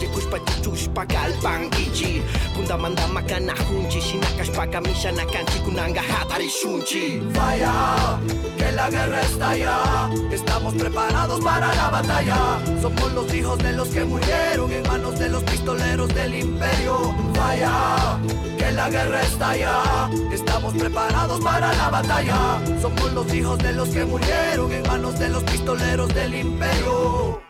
[1.28, 2.22] kalpang gichi
[2.56, 8.20] Kunda manda makana hunchi Shinakashpa kamisha nakanchi Kunanga hatari shunchi Falla,
[8.58, 10.10] que la guerra estalla.
[10.32, 12.60] Estamos preparados para la batalla.
[12.82, 17.14] Somos los hijos de los que murieron en manos de los pistoleros del imperio.
[17.34, 18.20] Falla,
[18.58, 20.10] que la guerra estalla.
[20.32, 22.62] Estamos preparados para la batalla.
[22.82, 27.47] Somos los hijos de los que murieron en manos de los pistoleros del imperio.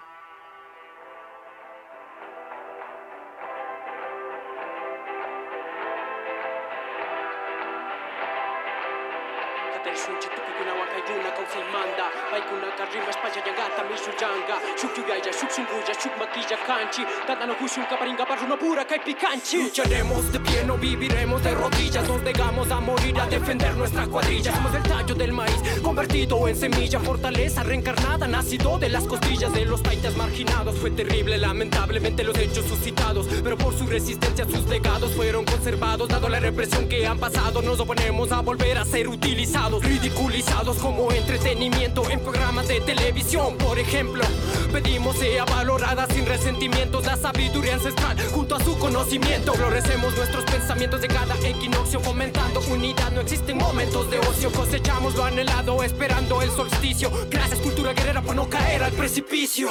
[16.77, 21.53] Maquilla kanchi tadano kushun kaparinga parruna pura kai picanchi lucharemos de pie no viviremos de
[21.53, 26.47] rodillas nos negamos a morir a defender nuestra cuadrilla somos el tallo del maíz convertido
[26.47, 32.23] en semilla fortaleza reencarnada nacido de las costillas de los taitas marginados fue terrible lamentablemente
[32.23, 33.27] los hechos suscitados.
[33.43, 37.61] Pero por su resistencia sus legados fueron conservados dado la represión que han pasado.
[37.61, 43.79] Nos oponemos a volver a ser utilizados ridiculizados como entretenimiento en programas de televisión, por
[43.79, 44.23] ejemplo.
[44.71, 46.25] Pedimos sea valorada sin
[46.67, 49.53] resentimientos la sabiduría ancestral junto a su conocimiento.
[49.53, 53.11] Florecemos nuestros pensamientos de cada equinoccio, fomentando unidad.
[53.11, 57.09] No existen momentos de ocio, cosechamos lo anhelado, esperando el solsticio.
[57.29, 59.69] Gracias, cultura guerrera, por no caer al precipicio.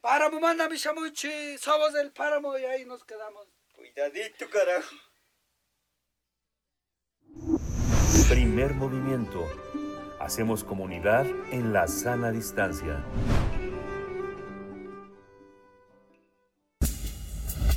[0.00, 1.58] Páramo, manda mi chamuchi.
[1.58, 3.46] Somos del páramo y ahí nos quedamos.
[3.74, 4.94] Cuidadito, carajo.
[8.28, 9.46] Primer movimiento.
[10.20, 13.02] Hacemos comunidad en la sana distancia.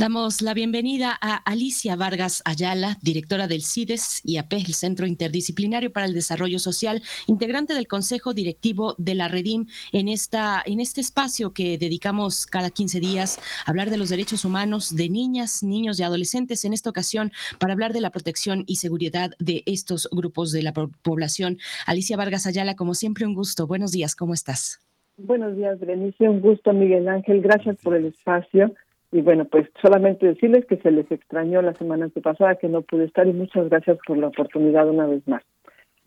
[0.00, 5.92] Damos la bienvenida a Alicia Vargas Ayala, directora del CIDES y AP, el Centro Interdisciplinario
[5.92, 11.02] para el Desarrollo Social, integrante del Consejo Directivo de la Redim, en, esta, en este
[11.02, 16.00] espacio que dedicamos cada 15 días a hablar de los derechos humanos de niñas, niños
[16.00, 20.50] y adolescentes, en esta ocasión para hablar de la protección y seguridad de estos grupos
[20.50, 21.58] de la población.
[21.84, 23.66] Alicia Vargas Ayala, como siempre, un gusto.
[23.66, 24.80] Buenos días, ¿cómo estás?
[25.18, 26.26] Buenos días, Berenice.
[26.26, 27.42] Un gusto, Miguel Ángel.
[27.42, 28.74] Gracias por el espacio.
[29.12, 33.06] Y bueno, pues solamente decirles que se les extrañó la semana antepasada, que no pude
[33.06, 35.42] estar y muchas gracias por la oportunidad una vez más.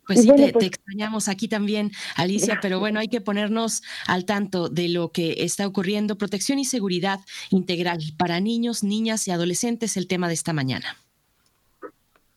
[0.06, 3.82] Pues sí, bueno, te, pues, te, extrañamos aquí también, Alicia, pero bueno, hay que ponernos
[4.07, 6.17] al tanto de lo que está ocurriendo.
[6.17, 7.19] Protección y seguridad
[7.51, 10.98] integral para niños, niñas y adolescentes, el tema de esta mañana.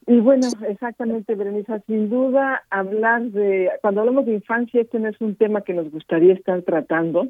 [0.09, 5.21] Y bueno, exactamente, Berenice, sin duda hablar de, cuando hablamos de infancia, este no es
[5.21, 7.29] un tema que nos gustaría estar tratando,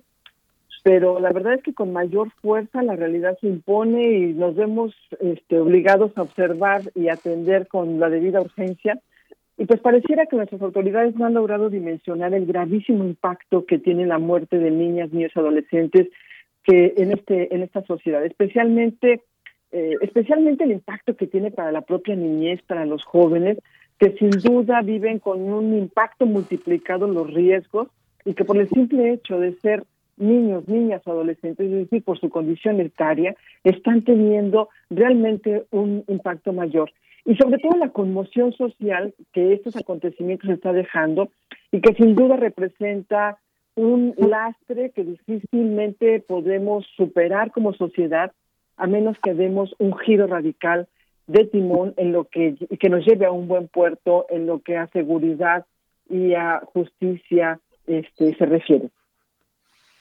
[0.87, 4.95] pero la verdad es que con mayor fuerza la realidad se impone y nos vemos
[5.19, 9.01] este, obligados a observar y atender con la debida urgencia.
[9.59, 14.07] Y pues pareciera que nuestras autoridades no han logrado dimensionar el gravísimo impacto que tiene
[14.07, 16.07] la muerte de niñas, niños adolescentes
[16.63, 19.23] que en este en esta sociedad, especialmente
[19.73, 23.59] eh, especialmente el impacto que tiene para la propia niñez, para los jóvenes,
[23.99, 27.89] que sin duda viven con un impacto multiplicado los riesgos
[28.25, 29.83] y que por el simple hecho de ser
[30.17, 36.91] niños, niñas adolescentes, es decir, por su condición etaria, están teniendo realmente un impacto mayor.
[37.25, 41.31] Y sobre todo la conmoción social que estos acontecimientos está dejando
[41.73, 43.39] y que sin duda representa
[43.75, 48.33] un lastre que difícilmente podemos superar como sociedad
[48.77, 50.87] a menos que demos un giro radical
[51.27, 54.77] de timón en lo que, que nos lleve a un buen puerto en lo que
[54.77, 55.67] a seguridad
[56.09, 58.91] y a justicia este, se refiere.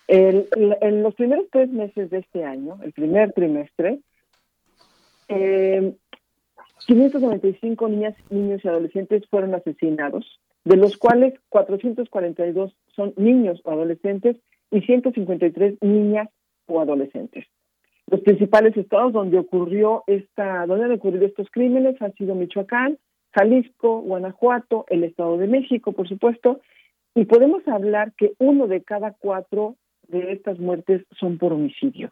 [0.08, 4.00] En los primeros tres meses de este año, el primer trimestre,
[5.28, 5.94] eh,
[6.86, 14.38] 595 niñas, niños y adolescentes fueron asesinados, de los cuales 442 son niños o adolescentes
[14.72, 16.30] y 153 niñas
[16.68, 17.46] o adolescentes.
[18.08, 23.00] Los principales estados donde ocurrió esta, donde han ocurrido estos crímenes han sido Michoacán,
[23.32, 26.62] Jalisco, Guanajuato, el Estado de México, por supuesto,
[27.16, 29.76] y podemos hablar que uno de cada cuatro
[30.08, 32.10] de estas muertes son por homicidio.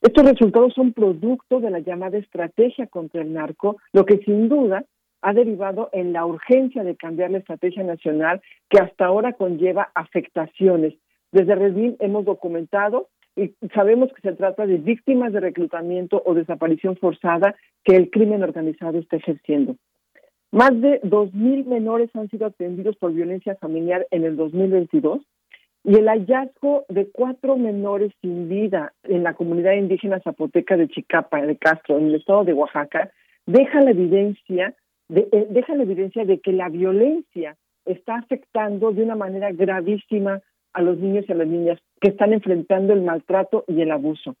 [0.00, 4.84] Estos resultados son producto de la llamada estrategia contra el narco, lo que sin duda
[5.22, 10.94] ha derivado en la urgencia de cambiar la estrategia nacional que hasta ahora conlleva afectaciones.
[11.30, 16.96] Desde Redín hemos documentado y sabemos que se trata de víctimas de reclutamiento o desaparición
[16.96, 17.54] forzada
[17.84, 19.76] que el crimen organizado está ejerciendo.
[20.50, 25.22] Más de 2.000 menores han sido atendidos por violencia familiar en el 2022
[25.84, 31.42] y el hallazgo de cuatro menores sin vida en la comunidad indígena zapoteca de Chicapa,
[31.42, 33.10] de Castro, en el estado de Oaxaca,
[33.46, 34.74] deja la evidencia
[35.08, 40.40] de, eh, deja la evidencia de que la violencia está afectando de una manera gravísima
[40.72, 44.36] a los niños y a las niñas que están enfrentando el maltrato y el abuso.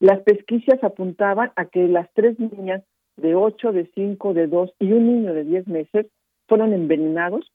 [0.00, 2.82] Las pesquisas apuntaban a que las tres niñas
[3.16, 6.06] de 8, de 5, de 2 y un niño de 10 meses
[6.48, 7.50] fueron envenenados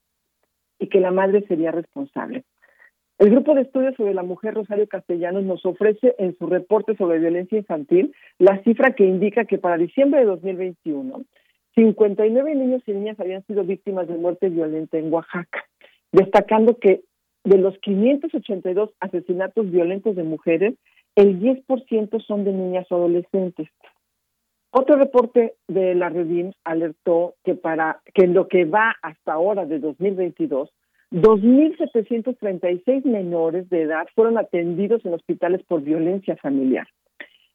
[0.79, 2.43] y que la madre sería responsable.
[3.17, 7.19] El grupo de estudios sobre la mujer Rosario Castellanos nos ofrece en su reporte sobre
[7.19, 11.23] violencia infantil la cifra que indica que para diciembre de 2021,
[11.75, 15.63] 59 niños y niñas habían sido víctimas de muerte violenta en Oaxaca,
[16.11, 17.03] destacando que
[17.45, 20.73] de los 582 asesinatos violentos de mujeres,
[21.15, 23.69] el 10% son de niñas o adolescentes.
[24.71, 29.65] Otro reporte de la Redin alertó que para que en lo que va hasta ahora
[29.65, 30.69] de 2022,
[31.15, 36.89] 2.736 menores de edad fueron atendidos en hospitales por violencia familiar.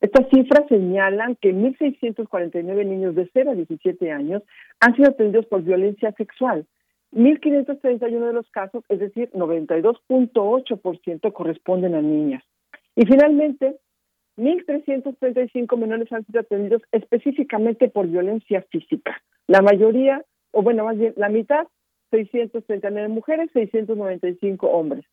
[0.01, 4.43] Estas cifras señalan que 1.649 niños de 0 a 17 años
[4.81, 6.65] han sido atendidos por violencia sexual,
[7.13, 12.43] 1.531 de los casos, es decir, 92.8% corresponden a niñas.
[12.97, 13.77] Y finalmente,
[14.39, 19.21] 1.335 menores han sido atendidos específicamente por violencia física.
[19.49, 21.67] La mayoría, o bueno, más bien la mitad,
[22.11, 25.05] 639 mujeres, 695 hombres.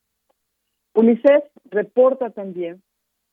[0.93, 2.81] UNICEF reporta también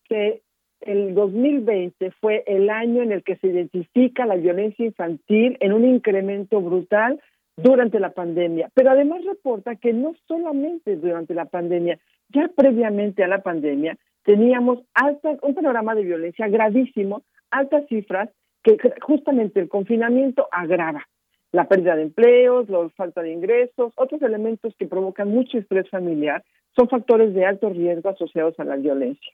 [0.04, 0.42] que
[0.80, 5.84] el 2020 fue el año en el que se identifica la violencia infantil en un
[5.86, 7.20] incremento brutal
[7.56, 13.28] durante la pandemia, pero además reporta que no solamente durante la pandemia, ya previamente a
[13.28, 18.28] la pandemia teníamos alta, un panorama de violencia gravísimo, altas cifras
[18.62, 21.06] que justamente el confinamiento agrava.
[21.54, 26.42] La pérdida de empleos, la falta de ingresos, otros elementos que provocan mucho estrés familiar
[26.74, 29.32] son factores de alto riesgo asociados a la violencia.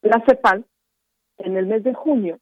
[0.00, 0.64] La CEPAL,
[1.36, 2.38] en el mes de junio,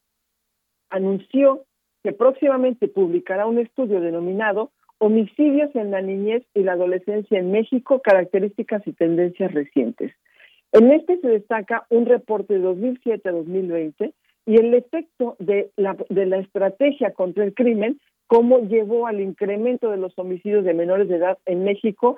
[0.89, 1.65] anunció
[2.05, 8.01] que próximamente publicará un estudio denominado Homicidios en la niñez y la adolescencia en México,
[8.03, 10.13] características y tendencias recientes.
[10.71, 14.15] En este se destaca un reporte de 2007 a 2020
[14.47, 19.91] y el efecto de la, de la estrategia contra el crimen, cómo llevó al incremento
[19.91, 22.17] de los homicidios de menores de edad en México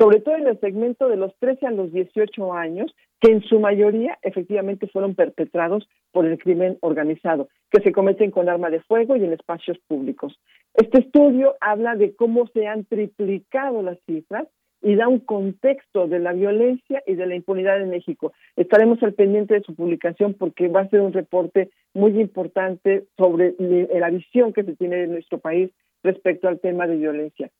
[0.00, 3.60] sobre todo en el segmento de los 13 a los 18 años, que en su
[3.60, 9.16] mayoría efectivamente fueron perpetrados por el crimen organizado, que se cometen con arma de fuego
[9.16, 10.40] y en espacios públicos.
[10.72, 14.48] Este estudio habla de cómo se han triplicado las cifras
[14.82, 18.32] y da un contexto de la violencia y de la impunidad en México.
[18.56, 23.54] Estaremos al pendiente de su publicación porque va a ser un reporte muy importante sobre
[23.58, 25.70] la visión que se tiene de nuestro país
[26.02, 27.50] respecto al tema de violencia.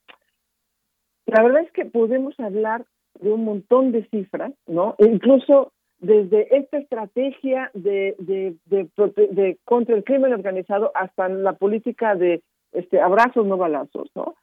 [1.26, 2.84] La verdad es que podemos hablar
[3.20, 4.94] de un montón de cifras, ¿no?
[4.99, 12.15] E incluso desde esta estrategia de, de, de, contra el crimen organizado hasta la política
[12.15, 12.42] de
[12.73, 14.34] este abrazos no balazos, ¿no?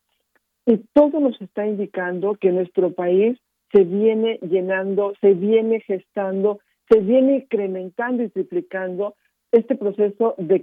[0.68, 3.40] Y todo nos está indicando que nuestro país
[3.72, 9.16] se viene llenando, se viene gestando se viene incrementando y triplicando
[9.52, 10.60] este proceso de,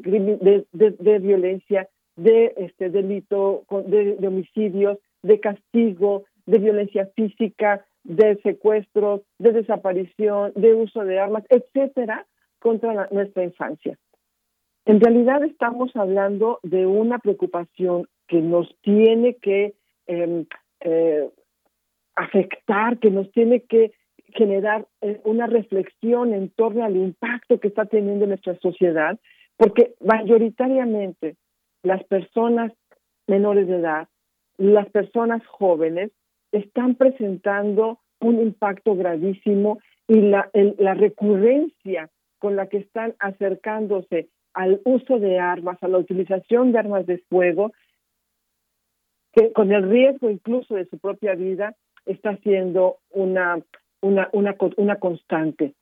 [0.73, 8.37] de, de, violencia, de este delito, de, de homicidios, de castigo, de violencia física, de
[8.43, 12.27] secuestros, de desaparición, de uso de armas, etcétera,
[12.59, 13.99] contra nuestra infancia.
[14.85, 19.75] En realidad estamos hablando de una preocupación que nos tiene que
[20.07, 20.47] em,
[20.81, 21.29] eh,
[22.17, 23.93] afectar, que nos tiene que
[24.35, 29.19] generar eh, una reflexión en torno al impacto que está teniendo nuestra sociedad,
[29.57, 31.37] porque mayoritariamente
[31.83, 32.73] las personas
[33.27, 34.09] menores de edad,
[34.59, 36.11] las personas jóvenes,
[36.53, 44.81] están presentando un impacto gravísimo y la, la recurrencia con la que están acercándose al
[44.85, 47.73] uso de armas, a la utilización de armas de fuego,
[49.35, 51.75] que con el riesgo incluso de su propia vida,
[52.07, 53.59] está siendo una,
[54.01, 55.75] una, una, una constante.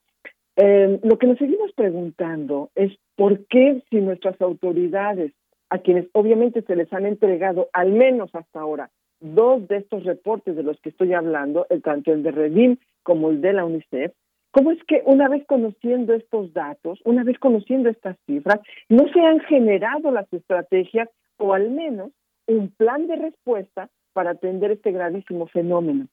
[0.57, 5.33] Eh, lo que nos seguimos preguntando es por qué si nuestras autoridades,
[5.71, 8.91] a quienes obviamente se les han entregado al menos hasta ahora
[9.21, 13.31] dos de estos reportes de los que estoy hablando, el, tanto el de Redim como
[13.31, 14.13] el de la UNICEF,
[14.53, 19.21] ¿Cómo es que una vez conociendo estos datos, una vez conociendo estas cifras, no se
[19.21, 21.09] han generado las estrategias
[21.39, 22.13] o al menos
[22.55, 26.09] un plan de respuesta para atender este gravísimo fenómeno?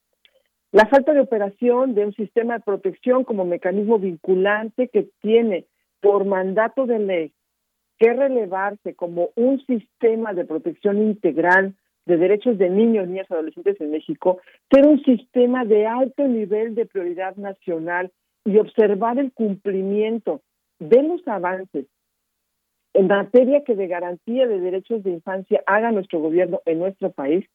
[0.71, 5.65] La falta de operación de un sistema de protección como mecanismo vinculante que tiene
[5.99, 7.33] por mandato de ley
[7.97, 13.79] que relevarse como un sistema de protección integral de derechos de niños, niñas y adolescentes
[13.81, 14.39] en México,
[14.71, 18.11] ser un sistema de alto nivel de prioridad nacional
[18.45, 20.41] y observar el cumplimiento
[20.79, 21.87] de los avances
[22.93, 27.45] en materia que de garantía de derechos de infancia haga nuestro gobierno en nuestro país,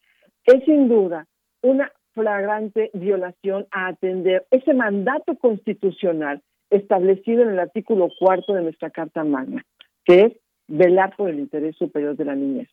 [0.45, 1.27] es sin duda
[1.63, 8.91] una flagrante violación a atender ese mandato constitucional establecido en el artículo cuarto de nuestra
[8.91, 9.65] Carta Magna,
[10.05, 10.33] que es
[10.69, 12.69] velar por el interés superior de la niñez.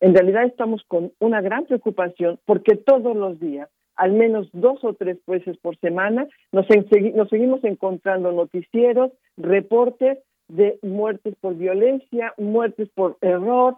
[0.00, 4.94] En realidad estamos con una gran preocupación porque todos los días al menos dos o
[4.94, 6.66] tres veces por semana, nos,
[7.14, 13.76] nos seguimos encontrando noticieros, reportes de muertes por violencia, muertes por error.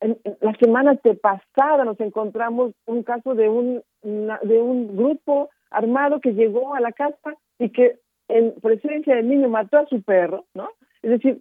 [0.00, 6.32] En, la semana pasada nos encontramos un caso de un, de un grupo armado que
[6.32, 10.70] llegó a la casa y que en presencia del niño mató a su perro, ¿no?
[11.02, 11.40] Es decir,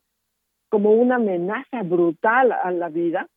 [0.70, 3.28] como una amenaza brutal a la vida,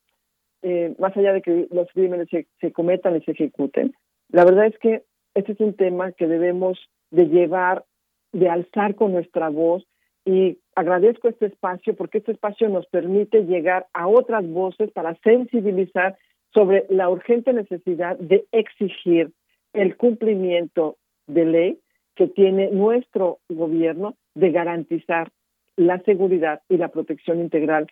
[0.62, 2.28] eh, más allá de que los crímenes
[2.60, 3.94] se cometan y se ejecuten.
[4.28, 5.02] La verdad es que
[5.34, 6.78] este es un tema que debemos
[7.10, 7.84] de llevar,
[8.32, 9.86] de alzar con nuestra voz
[10.24, 16.16] y agradezco este espacio porque este espacio nos permite llegar a otras voces para sensibilizar
[16.54, 19.32] sobre la urgente necesidad de exigir
[19.72, 21.78] el cumplimiento de ley
[22.14, 25.30] que tiene nuestro gobierno de garantizar
[25.76, 27.86] la seguridad y la protección integral,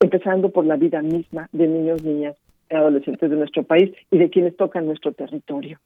[0.00, 2.36] empezando por la vida misma de niños, niñas
[2.70, 5.78] adolescentes de nuestro país y de quienes tocan nuestro territorio.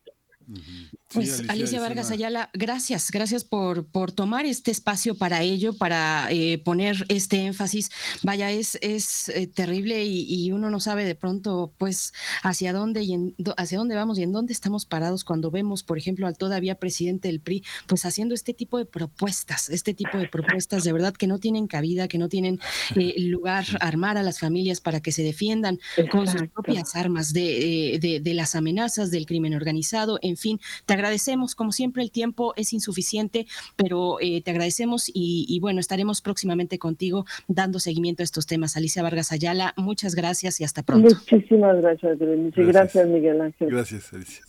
[1.13, 6.59] Pues Alicia, Vargas Ayala, gracias, gracias por, por tomar este espacio para ello, para eh,
[6.59, 7.91] poner este énfasis.
[8.23, 12.13] Vaya, es, es eh, terrible y, uno no sabe de pronto, pues,
[12.43, 15.97] hacia dónde y en, hacia dónde vamos y en dónde estamos parados cuando vemos, por
[15.97, 20.29] ejemplo, al todavía presidente del PRI, pues haciendo este tipo de propuestas, este tipo de
[20.29, 22.61] propuestas de verdad que no tienen cabida, que no tienen
[22.97, 25.79] eh, lugar armar a las familias para que se defiendan
[26.11, 30.98] con sus propias armas de, de, de las amenazas del crimen organizado, en fin, te
[30.99, 33.47] agradecemos, como siempre el tiempo es insuficiente,
[33.77, 38.77] pero eh, te agradecemos y, bueno, estaremos próximamente contigo dando seguimiento a estos temas.
[38.77, 41.15] Alicia Vargas Ayala, muchas gracias y hasta pronto.
[41.15, 43.71] Muchísimas gracias, Gracias, gracias Miguel Ángel.
[43.71, 44.45] Gracias, Alicia.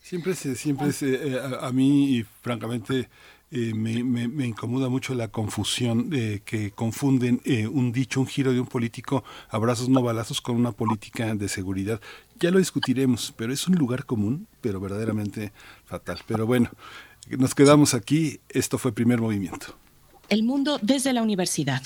[0.00, 3.08] Siempre, siempre eh, a, mí y francamente
[3.50, 8.52] eh, me, me, incomoda mucho la confusión de que confunden eh, un dicho, un giro
[8.52, 11.98] de un político, abrazos no balazos, con una política de seguridad.
[12.38, 15.52] Ya lo discutiremos, pero es un lugar común, pero verdaderamente
[15.86, 16.18] fatal.
[16.26, 16.70] Pero bueno,
[17.38, 18.40] nos quedamos aquí.
[18.50, 19.78] Esto fue Primer Movimiento.
[20.28, 21.82] El mundo desde la universidad.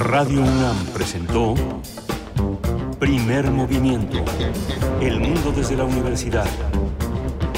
[0.00, 1.54] Radio UNAM presentó
[2.98, 4.24] Primer Movimiento.
[5.00, 6.48] El mundo desde la universidad